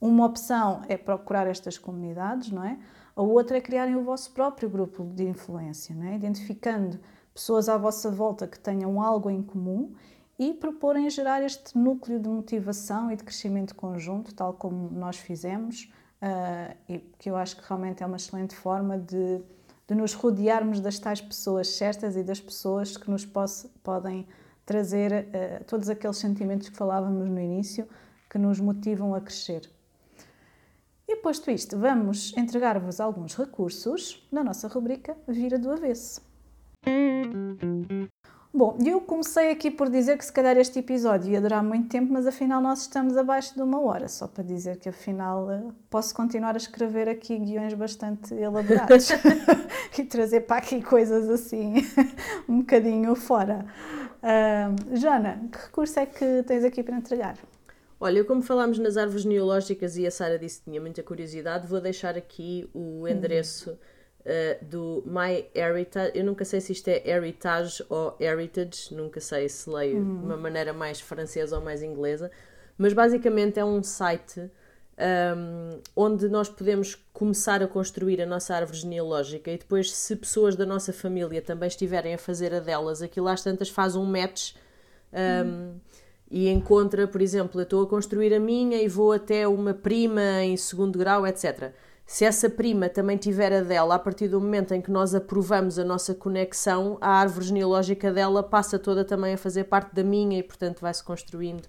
Uma 0.00 0.26
opção 0.26 0.82
é 0.88 0.96
procurar 0.96 1.46
estas 1.46 1.78
comunidades, 1.78 2.50
não 2.50 2.64
é? 2.64 2.78
A 3.16 3.22
outra 3.22 3.56
é 3.56 3.60
criarem 3.62 3.96
o 3.96 4.04
vosso 4.04 4.30
próprio 4.32 4.68
grupo 4.68 5.02
de 5.02 5.24
influência, 5.24 5.94
não 5.94 6.04
é? 6.04 6.14
Identificando 6.16 7.00
pessoas 7.32 7.66
à 7.66 7.78
vossa 7.78 8.10
volta 8.10 8.46
que 8.46 8.58
tenham 8.58 9.00
algo 9.00 9.30
em 9.30 9.42
comum 9.42 9.94
e 10.38 10.52
proporem 10.52 11.08
gerar 11.08 11.42
este 11.42 11.78
núcleo 11.78 12.20
de 12.20 12.28
motivação 12.28 13.10
e 13.10 13.16
de 13.16 13.24
crescimento 13.24 13.74
conjunto, 13.74 14.34
tal 14.34 14.52
como 14.52 14.90
nós 14.90 15.16
fizemos, 15.16 15.90
uh, 16.20 16.76
e 16.86 16.98
que 17.18 17.30
eu 17.30 17.36
acho 17.36 17.56
que 17.56 17.66
realmente 17.66 18.02
é 18.02 18.06
uma 18.06 18.18
excelente 18.18 18.54
forma 18.54 18.98
de, 18.98 19.42
de 19.88 19.94
nos 19.94 20.12
rodearmos 20.12 20.78
das 20.78 20.98
tais 20.98 21.20
pessoas 21.22 21.68
certas 21.68 22.16
e 22.16 22.22
das 22.22 22.38
pessoas 22.38 22.98
que 22.98 23.10
nos 23.10 23.24
posse, 23.24 23.68
podem 23.82 24.26
trazer 24.66 25.10
uh, 25.12 25.64
todos 25.64 25.88
aqueles 25.88 26.18
sentimentos 26.18 26.68
que 26.68 26.76
falávamos 26.76 27.26
no 27.30 27.40
início, 27.40 27.88
que 28.28 28.36
nos 28.36 28.60
motivam 28.60 29.14
a 29.14 29.22
crescer. 29.22 29.74
E 31.08 31.14
posto 31.16 31.52
isto, 31.52 31.78
vamos 31.78 32.36
entregar-vos 32.36 32.98
alguns 33.00 33.36
recursos 33.36 34.26
na 34.32 34.42
nossa 34.42 34.66
rubrica 34.66 35.16
Vira 35.28 35.56
do 35.56 35.70
Avesso. 35.70 36.20
Bom, 38.52 38.76
eu 38.84 39.00
comecei 39.00 39.50
aqui 39.50 39.70
por 39.70 39.88
dizer 39.88 40.18
que 40.18 40.24
se 40.24 40.32
calhar 40.32 40.56
este 40.56 40.80
episódio 40.80 41.30
ia 41.30 41.40
durar 41.40 41.62
muito 41.62 41.88
tempo, 41.90 42.12
mas 42.12 42.26
afinal 42.26 42.60
nós 42.60 42.80
estamos 42.80 43.16
abaixo 43.16 43.54
de 43.54 43.62
uma 43.62 43.78
hora, 43.80 44.08
só 44.08 44.26
para 44.26 44.42
dizer 44.42 44.78
que 44.78 44.88
afinal 44.88 45.48
eh, 45.50 45.62
posso 45.88 46.12
continuar 46.12 46.54
a 46.54 46.56
escrever 46.56 47.08
aqui 47.08 47.38
guiões 47.38 47.74
bastante 47.74 48.34
elaborados 48.34 49.10
e 49.96 50.04
trazer 50.04 50.40
para 50.40 50.56
aqui 50.56 50.82
coisas 50.82 51.28
assim 51.28 51.74
um 52.48 52.60
bocadinho 52.60 53.14
fora. 53.14 53.64
Uh, 54.22 54.96
Jana, 54.96 55.48
que 55.52 55.58
recurso 55.58 56.00
é 56.00 56.06
que 56.06 56.42
tens 56.44 56.64
aqui 56.64 56.82
para 56.82 56.96
entregar? 56.96 57.36
Olha, 57.98 58.22
como 58.24 58.42
falámos 58.42 58.78
nas 58.78 58.96
árvores 58.96 59.24
neológicas 59.24 59.96
e 59.96 60.06
a 60.06 60.10
Sara 60.10 60.38
disse 60.38 60.58
que 60.58 60.64
tinha 60.70 60.80
muita 60.80 61.02
curiosidade, 61.02 61.66
vou 61.66 61.80
deixar 61.80 62.16
aqui 62.16 62.68
o 62.74 63.08
endereço 63.08 63.70
uh, 63.70 64.64
do 64.64 65.02
My 65.06 65.46
Heritage. 65.54 66.12
Eu 66.14 66.24
nunca 66.24 66.44
sei 66.44 66.60
se 66.60 66.72
isto 66.72 66.88
é 66.88 67.02
Heritage 67.08 67.82
ou 67.88 68.14
Heritage, 68.20 68.94
nunca 68.94 69.20
sei 69.20 69.48
se 69.48 69.68
leio 69.70 70.04
de 70.04 70.10
uma 70.10 70.36
maneira 70.36 70.72
mais 70.72 71.00
francesa 71.00 71.56
ou 71.56 71.64
mais 71.64 71.82
inglesa, 71.82 72.30
mas 72.76 72.92
basicamente 72.92 73.58
é 73.58 73.64
um 73.64 73.82
site 73.82 74.50
um, 74.98 75.80
onde 75.94 76.28
nós 76.28 76.48
podemos 76.48 76.94
começar 77.12 77.62
a 77.62 77.68
construir 77.68 78.20
a 78.20 78.26
nossa 78.26 78.54
árvore 78.54 78.78
genealógica 78.78 79.50
e 79.50 79.58
depois, 79.58 79.92
se 79.94 80.16
pessoas 80.16 80.56
da 80.56 80.64
nossa 80.64 80.92
família 80.92 81.42
também 81.42 81.66
estiverem 81.66 82.14
a 82.14 82.18
fazer 82.18 82.54
a 82.54 82.60
delas, 82.60 83.02
aquilo 83.02 83.28
às 83.28 83.42
tantas 83.42 83.68
faz 83.68 83.94
um 83.94 84.04
match. 84.04 84.54
Um, 85.12 85.78
e 86.30 86.48
encontra, 86.48 87.06
por 87.06 87.20
exemplo, 87.20 87.60
eu 87.60 87.64
estou 87.64 87.84
a 87.84 87.86
construir 87.86 88.34
a 88.34 88.40
minha 88.40 88.82
e 88.82 88.88
vou 88.88 89.12
até 89.12 89.46
uma 89.46 89.72
prima 89.72 90.42
em 90.42 90.56
segundo 90.56 90.98
grau, 90.98 91.26
etc. 91.26 91.72
Se 92.04 92.24
essa 92.24 92.48
prima 92.48 92.88
também 92.88 93.16
tiver 93.16 93.52
a 93.52 93.60
dela, 93.62 93.96
a 93.96 93.98
partir 93.98 94.28
do 94.28 94.40
momento 94.40 94.72
em 94.72 94.80
que 94.80 94.90
nós 94.90 95.14
aprovamos 95.14 95.78
a 95.78 95.84
nossa 95.84 96.14
conexão, 96.14 96.98
a 97.00 97.10
árvore 97.10 97.46
genealógica 97.46 98.12
dela 98.12 98.42
passa 98.42 98.78
toda 98.78 99.04
também 99.04 99.34
a 99.34 99.38
fazer 99.38 99.64
parte 99.64 99.94
da 99.94 100.04
minha 100.04 100.38
e, 100.38 100.42
portanto, 100.42 100.80
vai-se 100.80 101.02
construindo. 101.02 101.66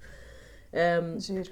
Um, 0.73 1.19
Giro. 1.19 1.51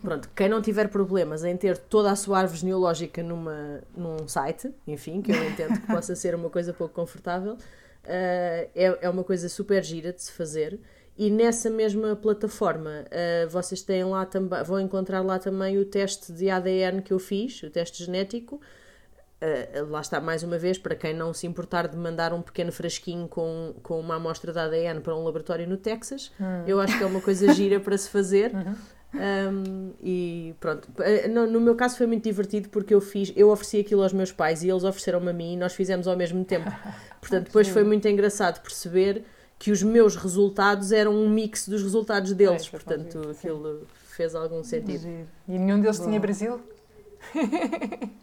Pronto, 0.00 0.30
quem 0.34 0.48
não 0.48 0.62
tiver 0.62 0.88
problemas 0.88 1.44
em 1.44 1.56
ter 1.56 1.76
toda 1.76 2.10
a 2.10 2.16
sua 2.16 2.38
árvore 2.38 2.60
genealógica 2.60 3.22
numa, 3.22 3.82
num 3.94 4.26
site, 4.26 4.72
enfim, 4.86 5.20
que 5.20 5.30
eu 5.30 5.48
entendo 5.48 5.78
que 5.78 5.86
possa 5.86 6.14
ser 6.14 6.34
uma 6.34 6.48
coisa 6.48 6.72
pouco 6.72 6.94
confortável, 6.94 7.54
uh, 7.54 7.58
é, 8.04 8.98
é 9.02 9.10
uma 9.10 9.24
coisa 9.24 9.48
super 9.48 9.82
gira 9.84 10.12
de 10.12 10.22
se 10.22 10.32
fazer 10.32 10.80
E 11.16 11.30
nessa 11.30 11.70
mesma 11.70 12.16
plataforma, 12.16 13.04
uh, 13.06 13.48
vocês 13.48 13.82
têm 13.82 14.04
lá 14.04 14.26
também, 14.26 14.62
vão 14.64 14.80
encontrar 14.80 15.20
lá 15.20 15.38
também 15.38 15.78
o 15.78 15.84
teste 15.84 16.32
de 16.32 16.50
ADN 16.50 17.02
que 17.02 17.12
eu 17.12 17.20
fiz, 17.20 17.62
o 17.62 17.70
teste 17.70 18.04
genético. 18.04 18.56
Uh, 18.56 19.90
lá 19.90 20.00
está, 20.00 20.20
mais 20.20 20.42
uma 20.42 20.58
vez, 20.58 20.76
para 20.76 20.96
quem 20.96 21.14
não 21.14 21.32
se 21.32 21.46
importar 21.46 21.86
de 21.86 21.96
mandar 21.96 22.32
um 22.32 22.42
pequeno 22.42 22.72
frasquinho 22.72 23.28
com, 23.28 23.74
com 23.82 24.00
uma 24.00 24.16
amostra 24.16 24.52
de 24.52 24.58
ADN 24.58 25.00
para 25.00 25.14
um 25.14 25.22
laboratório 25.22 25.68
no 25.68 25.76
Texas, 25.76 26.32
hum. 26.40 26.64
eu 26.66 26.80
acho 26.80 26.98
que 26.98 27.04
é 27.04 27.06
uma 27.06 27.20
coisa 27.20 27.52
gira 27.52 27.78
para 27.78 27.96
se 27.96 28.10
fazer. 28.10 28.52
Uhum. 28.52 28.74
Um, 29.14 29.92
e 30.02 30.56
pronto, 30.58 30.88
eh, 30.98 31.28
no, 31.28 31.46
no, 31.46 31.60
meu 31.60 31.76
caso 31.76 31.96
foi 31.96 32.04
muito 32.04 32.24
divertido 32.24 32.68
porque 32.68 32.92
eu 32.92 33.00
fiz, 33.00 33.32
eu 33.36 33.48
ofereci 33.48 33.78
aquilo 33.78 34.02
aos 34.02 34.12
meus 34.12 34.32
pais 34.32 34.64
e 34.64 34.68
eles 34.68 34.82
ofereceram-me 34.82 35.30
a 35.30 35.32
mim 35.32 35.52
e 35.52 35.56
nós 35.56 35.72
fizemos 35.72 36.08
ao 36.08 36.16
mesmo 36.16 36.44
tempo. 36.44 36.68
Portanto, 37.20 37.44
depois 37.44 37.68
foi 37.68 37.84
muito 37.84 38.08
engraçado 38.08 38.60
perceber 38.60 39.24
que 39.58 39.70
os 39.70 39.82
meus 39.82 40.16
resultados 40.16 40.92
eram 40.92 41.14
um 41.14 41.28
mix 41.28 41.68
dos 41.68 41.82
resultados 41.82 42.32
deles. 42.32 42.66
É, 42.66 42.70
portanto, 42.70 43.30
aquilo 43.30 43.86
fez 44.04 44.34
algum 44.34 44.62
sentido. 44.62 45.26
E 45.48 45.58
nenhum 45.58 45.80
deles 45.80 45.98
Bom. 45.98 46.06
tinha 46.06 46.20
Brasil? 46.20 46.60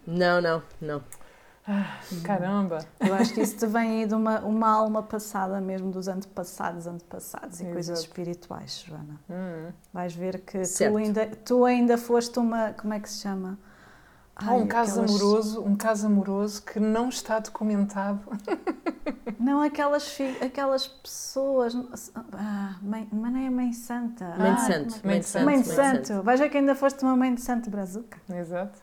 não, 0.06 0.42
não, 0.42 0.64
não. 0.80 1.04
Ah, 1.68 2.00
caramba! 2.24 2.80
Eu 3.00 3.14
acho 3.14 3.34
que 3.34 3.42
isso 3.42 3.56
te 3.56 3.68
vem 3.68 4.02
aí 4.02 4.08
de 4.08 4.16
uma, 4.16 4.40
uma 4.40 4.70
alma 4.70 5.04
passada 5.04 5.62
mesmo, 5.62 5.92
dos 5.92 6.08
antepassados, 6.08 6.88
antepassados 6.88 7.60
e 7.60 7.64
Exato. 7.64 7.74
coisas 7.74 8.00
espirituais, 8.00 8.84
Joana. 8.86 9.20
Hum. 9.30 9.72
Vais 9.94 10.14
ver 10.14 10.40
que 10.40 10.62
tu 10.64 10.98
ainda, 10.98 11.28
tu 11.46 11.66
ainda 11.66 11.98
foste 11.98 12.40
uma. 12.40 12.74
Como 12.74 12.94
é 12.94 13.00
que 13.00 13.10
se 13.10 13.22
chama? 13.22 13.60
Há 14.46 14.54
um 14.54 14.68
caso 14.68 15.02
aquelas... 15.02 15.22
amoroso, 15.22 15.64
um 15.64 15.76
caso 15.76 16.08
amoroso 16.08 16.64
que 16.64 16.80
não 16.80 17.10
está 17.10 17.40
documentado. 17.40 18.20
Não, 19.40 19.60
aquelas, 19.64 20.08
fi... 20.08 20.38
aquelas 20.40 20.88
pessoas. 20.88 21.76
Ah, 22.34 22.78
mãe... 22.80 23.08
mas 23.12 23.34
não 23.34 23.40
é 23.40 23.50
Mãe 23.50 23.74
Santa. 23.74 24.36
Mãe 24.38 24.54
de 24.54 24.62
Santo. 24.62 25.02
Mãe 25.04 25.20
de 25.20 25.26
Santo. 25.26 25.46
Mãe 25.46 25.62
de 25.62 25.68
Santo. 25.68 26.24
Vais 26.24 26.40
ver 26.40 26.50
que 26.50 26.58
ainda 26.58 26.76
foste 26.76 27.02
uma 27.02 27.16
Mãe 27.18 27.34
de 27.34 27.42
Santo 27.42 27.68
Brazuca. 27.70 28.20
Exato. 28.32 28.80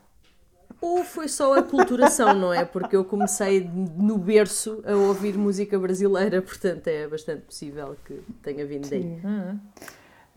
Ou 0.80 1.04
foi 1.04 1.28
só 1.28 1.59
a 1.59 1.62
culturação, 1.62 2.34
não 2.34 2.52
é? 2.52 2.64
Porque 2.64 2.94
eu 2.94 3.04
comecei 3.04 3.68
no 3.96 4.16
berço 4.16 4.82
a 4.86 4.94
ouvir 4.94 5.36
música 5.36 5.78
brasileira, 5.78 6.40
portanto 6.42 6.86
é 6.88 7.06
bastante 7.06 7.42
possível 7.42 7.96
que 8.04 8.20
tenha 8.42 8.64
vindo 8.64 8.88
daí. 8.88 9.20
Hum. 9.24 9.59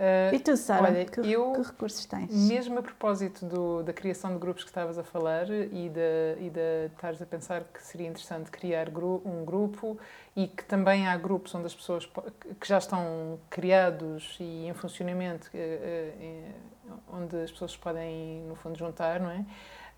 Uh, 0.01 0.33
e 0.33 0.39
tu, 0.39 0.57
Sara, 0.57 0.85
olha, 0.85 1.05
que, 1.05 1.19
eu, 1.31 1.53
que 1.53 1.61
recursos 1.61 2.03
tens? 2.07 2.33
Mesmo 2.47 2.79
a 2.79 2.81
propósito 2.81 3.45
do, 3.45 3.83
da 3.83 3.93
criação 3.93 4.33
de 4.33 4.39
grupos 4.39 4.63
que 4.63 4.69
estavas 4.71 4.97
a 4.97 5.03
falar 5.03 5.47
e 5.47 5.89
de, 5.89 6.37
e 6.39 6.49
de 6.49 6.87
estares 6.87 7.21
a 7.21 7.25
pensar 7.27 7.65
que 7.71 7.83
seria 7.83 8.07
interessante 8.07 8.49
criar 8.49 8.89
gru, 8.89 9.21
um 9.23 9.45
grupo 9.45 9.99
e 10.35 10.47
que 10.47 10.65
também 10.65 11.07
há 11.07 11.15
grupos 11.15 11.53
onde 11.53 11.67
as 11.67 11.75
pessoas 11.75 12.09
que 12.59 12.67
já 12.67 12.79
estão 12.79 13.37
criados 13.47 14.37
e 14.39 14.65
em 14.67 14.73
funcionamento, 14.73 15.51
uh, 15.53 16.93
uh, 16.93 16.99
onde 17.13 17.37
as 17.43 17.51
pessoas 17.51 17.77
podem, 17.77 18.41
no 18.47 18.55
fundo, 18.55 18.79
juntar, 18.79 19.19
não 19.19 19.29
é? 19.29 19.45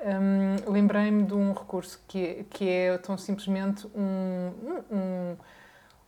Um, 0.04 0.70
Lembrei-me 0.70 1.24
de 1.24 1.34
um 1.34 1.54
recurso 1.54 2.04
que, 2.10 2.26
é, 2.26 2.46
que 2.50 2.70
é 2.70 2.98
tão 2.98 3.18
simplesmente 3.18 3.88
um, 3.96 4.52
um, 4.92 5.38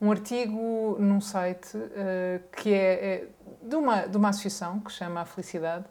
um 0.02 0.12
artigo 0.12 0.98
num 1.00 1.22
site 1.22 1.78
uh, 1.78 2.41
que 2.52 2.74
é, 2.74 2.93
é, 2.93 3.28
de, 3.66 3.76
uma, 3.76 4.07
de 4.07 4.16
uma 4.18 4.30
associação 4.30 4.80
que 4.80 4.91
chama 4.91 5.22
A 5.22 5.26
Felicidade. 5.26 5.86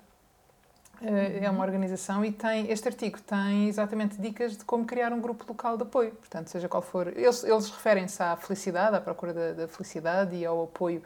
Uh, 1.03 1.43
É 1.43 1.51
uma 1.51 1.65
organização 1.65 2.25
e 2.25 2.31
tem 2.31 2.71
este 2.71 2.87
artigo 2.87 3.21
tem 3.21 3.69
exatamente 3.69 4.21
dicas 4.21 4.57
de 4.57 4.65
como 4.65 4.85
criar 4.85 5.13
um 5.13 5.21
grupo 5.21 5.45
local 5.49 5.77
de 5.77 5.83
apoio. 5.83 6.13
Portanto, 6.13 6.49
seja 6.49 6.69
qual 6.69 6.83
for. 6.83 7.09
Eles, 7.09 7.43
eles 7.43 7.69
referem-se 7.69 8.23
à 8.23 8.37
felicidade, 8.37 8.95
à 8.97 9.01
procura 9.01 9.35
da, 9.35 9.53
da 9.53 9.69
felicidade 9.69 10.37
e 10.37 10.47
ao 10.47 10.63
apoio 10.63 11.03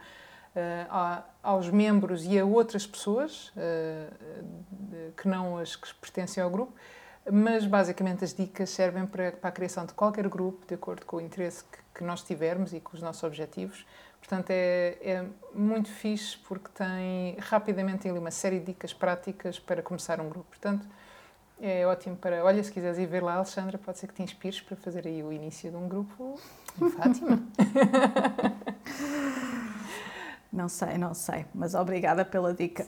uh, 0.54 1.22
aos 1.42 1.70
membros 1.70 2.24
e 2.24 2.38
a 2.38 2.44
outras 2.44 2.86
pessoas 2.86 3.48
uh, 3.56 5.12
que 5.16 5.26
não 5.26 5.58
as 5.58 5.74
que 5.74 5.92
pertencem 5.94 6.42
ao 6.42 6.50
grupo, 6.50 6.74
mas 7.30 7.64
basicamente 7.66 8.24
as 8.24 8.34
dicas 8.34 8.68
servem 8.70 9.06
para, 9.06 9.32
para 9.32 9.48
a 9.48 9.52
criação 9.52 9.86
de 9.86 9.94
qualquer 9.94 10.28
grupo, 10.28 10.66
de 10.66 10.74
acordo 10.74 11.06
com 11.06 11.16
o 11.16 11.20
interesse 11.20 11.64
que, 11.64 11.78
que 11.94 12.04
nós 12.04 12.22
tivermos 12.22 12.72
e 12.72 12.80
com 12.80 12.94
os 12.94 13.02
nossos 13.02 13.22
objetivos. 13.22 13.86
Portanto, 14.20 14.50
é, 14.50 14.96
é, 15.00 15.24
muito 15.54 15.88
fixe 15.88 16.36
porque 16.38 16.68
tem 16.74 17.36
rapidamente 17.38 18.08
ali 18.08 18.18
uma 18.18 18.30
série 18.30 18.58
de 18.58 18.66
dicas 18.66 18.92
práticas 18.92 19.58
para 19.58 19.82
começar 19.82 20.20
um 20.20 20.28
grupo. 20.28 20.46
Portanto, 20.50 20.86
é 21.60 21.86
ótimo 21.86 22.16
para. 22.16 22.44
Olha, 22.44 22.62
se 22.62 22.70
quiseres 22.70 22.98
ir 22.98 23.06
ver 23.06 23.22
lá, 23.22 23.34
Alexandra, 23.34 23.78
pode 23.78 23.98
ser 23.98 24.06
que 24.06 24.14
te 24.14 24.22
inspires 24.22 24.60
para 24.60 24.76
fazer 24.76 25.06
aí 25.06 25.22
o 25.22 25.32
início 25.32 25.70
de 25.70 25.76
um 25.76 25.88
grupo 25.88 26.38
em 26.80 26.90
Fátima. 26.90 27.42
Não 30.51 30.66
sei, 30.66 30.96
não 30.96 31.12
sei, 31.12 31.44
mas 31.55 31.74
obrigada 31.74 32.24
pela 32.24 32.55
dica. 32.55 32.86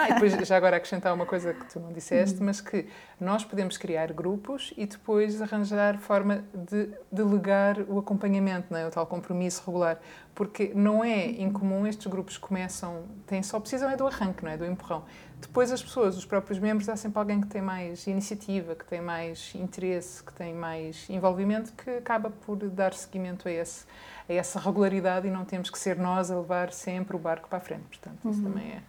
Ah, 0.00 0.10
e 0.10 0.14
depois, 0.14 0.32
já 0.46 0.56
agora 0.56 0.76
acrescentar 0.76 1.14
uma 1.14 1.24
coisa 1.24 1.54
que 1.54 1.64
tu 1.66 1.78
não 1.78 1.92
disseste, 1.92 2.42
mas 2.42 2.60
que 2.60 2.88
nós 3.20 3.44
podemos 3.44 3.76
criar 3.76 4.12
grupos 4.12 4.74
e 4.76 4.86
depois 4.86 5.40
arranjar 5.40 5.98
forma 5.98 6.44
de 6.52 6.90
delegar 7.10 7.78
o 7.88 8.00
acompanhamento, 8.00 8.66
não 8.72 8.78
é? 8.80 8.86
o 8.88 8.90
tal 8.90 9.06
compromisso 9.06 9.62
regular, 9.64 10.00
porque 10.34 10.72
não 10.74 11.04
é 11.04 11.26
incomum 11.26 11.86
estes 11.86 12.08
grupos 12.08 12.36
começam, 12.36 13.04
têm 13.24 13.40
só 13.40 13.60
precisam 13.60 13.88
é 13.88 13.96
do 13.96 14.04
arranque, 14.04 14.44
não 14.44 14.50
é? 14.50 14.56
do 14.56 14.66
empurrão. 14.66 15.04
Depois 15.46 15.72
as 15.72 15.82
pessoas, 15.82 16.16
os 16.16 16.24
próprios 16.24 16.58
membros, 16.58 16.88
há 16.88 16.96
sempre 16.96 17.18
alguém 17.18 17.40
que 17.40 17.46
tem 17.46 17.62
mais 17.62 18.06
iniciativa, 18.06 18.74
que 18.74 18.84
tem 18.84 19.00
mais 19.00 19.54
interesse, 19.54 20.22
que 20.22 20.32
tem 20.32 20.52
mais 20.52 21.08
envolvimento, 21.08 21.72
que 21.72 21.90
acaba 21.90 22.30
por 22.30 22.56
dar 22.68 22.92
seguimento 22.92 23.48
a 23.48 23.50
esse 23.50 23.86
a 24.28 24.32
essa 24.32 24.58
regularidade 24.58 25.28
e 25.28 25.30
não 25.30 25.44
temos 25.44 25.70
que 25.70 25.78
ser 25.78 25.96
nós 25.96 26.30
a 26.30 26.36
levar 26.38 26.72
sempre 26.72 27.16
o 27.16 27.18
barco 27.18 27.48
para 27.48 27.58
a 27.58 27.60
frente. 27.60 27.84
Portanto, 27.84 28.28
isso 28.28 28.42
uhum. 28.42 28.52
também, 28.52 28.72
é, 28.72 28.82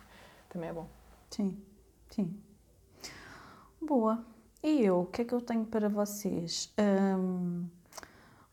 também 0.49 0.69
é 0.69 0.73
bom. 0.73 0.87
Sim, 1.29 1.57
sim. 2.09 2.35
Boa. 3.79 4.25
E 4.63 4.83
eu, 4.83 5.01
o 5.01 5.05
que 5.05 5.21
é 5.21 5.25
que 5.25 5.33
eu 5.33 5.41
tenho 5.41 5.65
para 5.65 5.87
vocês? 5.87 6.73
Um, 6.79 7.67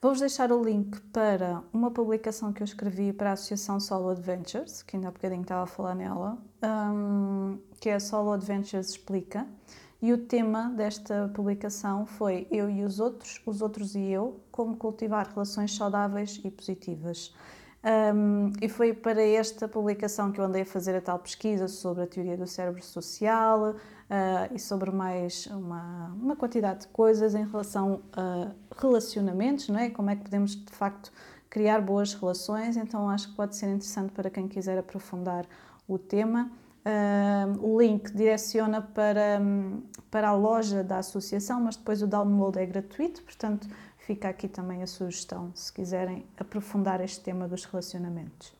Vou-vos 0.05 0.21
deixar 0.21 0.53
o 0.53 0.63
link 0.63 1.01
para 1.15 1.63
uma 1.73 1.91
publicação 1.91 2.53
que 2.53 2.63
eu 2.63 2.67
escrevi 2.67 3.11
para 3.11 3.31
a 3.31 3.33
Associação 3.33 3.81
Solo 3.81 4.11
Adventures, 4.11 4.83
que 4.83 4.97
ainda 4.97 5.09
há 5.09 5.11
bocadinho 5.11 5.41
estava 5.41 5.63
a 5.63 5.67
falar 5.67 5.95
nela, 5.95 6.37
um, 6.63 7.57
que 7.81 7.89
é 7.89 7.99
Solo 7.99 8.33
Adventures 8.33 8.91
Explica. 8.91 9.47
E 10.03 10.13
o 10.13 10.19
tema 10.19 10.69
desta 10.77 11.31
publicação 11.35 12.05
foi 12.05 12.47
Eu 12.51 12.69
e 12.69 12.85
os 12.85 13.01
Outros, 13.01 13.41
os 13.47 13.63
Outros 13.63 13.95
e 13.95 14.11
Eu, 14.11 14.43
como 14.53 14.77
cultivar 14.77 15.27
relações 15.33 15.75
saudáveis 15.75 16.39
e 16.45 16.51
positivas. 16.51 17.35
Um, 17.85 18.51
e 18.63 18.69
foi 18.69 18.95
para 18.95 19.23
esta 19.23 19.69
publicação 19.69 20.33
que 20.33 20.41
eu 20.41 20.45
andei 20.47 20.63
a 20.63 20.67
fazer 20.67 20.97
a 20.97 21.03
tal 21.03 21.19
pesquisa 21.19 21.69
sobre 21.69 22.05
a 22.05 22.07
teoria 22.07 22.35
do 22.35 22.47
cérebro 22.47 22.83
social 22.83 23.73
uh, 23.73 24.55
e 24.55 24.59
sobre 24.59 24.91
mais 24.91 25.47
uma, 25.49 26.07
uma 26.19 26.35
quantidade 26.35 26.81
de 26.81 26.87
coisas 26.89 27.35
em 27.35 27.47
relação 27.47 28.01
a 28.15 28.53
relacionamentos, 28.81 29.69
não 29.69 29.79
é? 29.79 29.91
como 29.91 30.09
é 30.09 30.17
que 30.17 30.23
podemos 30.23 30.57
de 30.57 30.73
facto 30.73 31.13
criar 31.51 31.83
boas 31.83 32.15
relações. 32.15 32.79
Então 32.79 33.11
acho 33.11 33.29
que 33.29 33.37
pode 33.37 33.55
ser 33.55 33.67
interessante 33.67 34.13
para 34.13 34.31
quem 34.31 34.49
quiser 34.49 34.79
aprofundar 34.79 35.45
o 35.87 35.99
tema. 35.99 36.51
Uh, 36.87 37.67
o 37.67 37.81
link 37.81 38.11
direciona 38.15 38.81
para, 38.81 39.43
para 40.11 40.29
a 40.29 40.35
loja 40.35 40.83
da 40.83 40.99
associação, 40.99 41.61
mas 41.61 41.77
depois 41.77 42.01
o 42.01 42.07
download 42.07 42.59
é 42.59 42.65
gratuito, 42.65 43.23
portanto 43.23 43.69
fica 44.05 44.29
aqui 44.29 44.49
também 44.49 44.83
a 44.83 44.87
sugestão 44.87 45.51
se 45.55 45.73
quiserem 45.73 46.27
aprofundar 46.37 47.01
este 47.01 47.21
tema 47.21 47.49
dos 47.49 47.65
relacionamentos. 47.65 48.53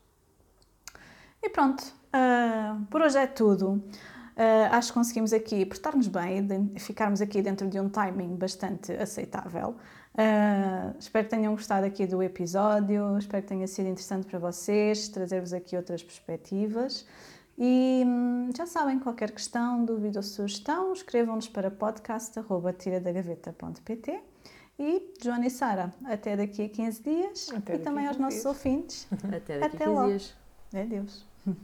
E 1.43 1.51
pronto, 1.51 1.83
uh, 1.83 2.83
por 2.87 3.03
hoje 3.03 3.19
é 3.19 3.27
tudo. 3.27 3.83
Uh, 4.37 4.67
acho 4.73 4.89
que 4.89 4.95
conseguimos 4.95 5.33
aqui 5.33 5.65
portar-nos 5.67 6.09
bem 6.09 6.45
e 6.75 6.81
ficarmos 6.81 7.21
aqui 7.21 7.41
dentro 7.43 7.69
de 7.69 7.79
um 7.79 7.89
timing 7.89 8.35
bastante 8.37 8.91
aceitável. 8.93 9.77
Uh, 10.15 10.97
espero 10.99 11.25
que 11.25 11.31
tenham 11.31 11.55
gostado 11.55 11.87
aqui 11.87 12.05
do 12.07 12.21
episódio, 12.23 13.19
espero 13.19 13.43
que 13.43 13.49
tenha 13.49 13.69
sido 13.69 13.89
interessante 13.89 14.27
para 14.27 14.39
vocês, 14.39 15.09
trazer-vos 15.09 15.53
aqui 15.53 15.77
outras 15.77 16.03
perspectivas. 16.03 17.07
E 17.59 18.03
hum, 18.05 18.51
já 18.57 18.67
sabem, 18.67 18.99
qualquer 18.99 19.31
questão, 19.31 19.85
dúvida 19.85 20.19
ou 20.19 20.23
sugestão, 20.23 20.93
escrevam-nos 20.93 21.49
para 21.49 21.71
podcast.tiradagaveta.pt 21.71 24.34
e 24.79 25.15
Joana 25.23 25.47
e 25.47 25.51
Sara, 25.51 25.93
até 26.05 26.37
daqui 26.37 26.63
a 26.63 26.69
15 26.69 27.03
dias 27.03 27.51
até 27.55 27.77
e 27.77 27.79
também 27.79 28.07
aos 28.07 28.17
nossos 28.17 28.45
ouvintes. 28.45 29.07
Até 29.33 29.59
daqui 29.61 29.77
a 29.77 29.87
15 29.87 29.91
logo. 29.91 30.09
dias. 30.09 30.35
Adeus. 30.75 31.25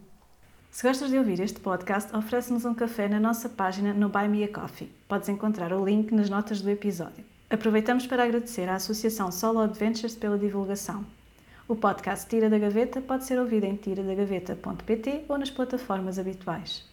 Se 0.71 0.87
gostas 0.87 1.11
de 1.11 1.19
ouvir 1.19 1.41
este 1.41 1.59
podcast, 1.59 2.15
oferece-nos 2.17 2.65
um 2.65 2.75
café 2.75 3.09
na 3.09 3.19
nossa 3.19 3.49
página 3.49 3.93
no 3.93 4.09
Buy 4.09 4.29
Me 4.29 4.45
a 4.45 4.49
Coffee. 4.53 4.93
Podes 5.09 5.29
encontrar 5.29 5.73
o 5.73 5.85
link 5.85 6.15
nas 6.15 6.31
notas 6.31 6.61
do 6.61 6.71
episódio. 6.71 7.25
Aproveitamos 7.51 8.07
para 8.07 8.23
agradecer 8.23 8.69
à 8.69 8.77
Associação 8.77 9.33
Solo 9.33 9.59
Adventures 9.59 10.15
pela 10.15 10.39
divulgação. 10.39 11.05
O 11.67 11.75
podcast 11.75 12.29
Tira 12.29 12.49
da 12.49 12.59
Gaveta 12.59 13.01
pode 13.01 13.25
ser 13.25 13.39
ouvido 13.41 13.65
em 13.65 13.75
tiradagaveta.pt 13.75 15.25
ou 15.29 15.37
nas 15.37 15.51
plataformas 15.51 16.19
habituais. 16.19 16.89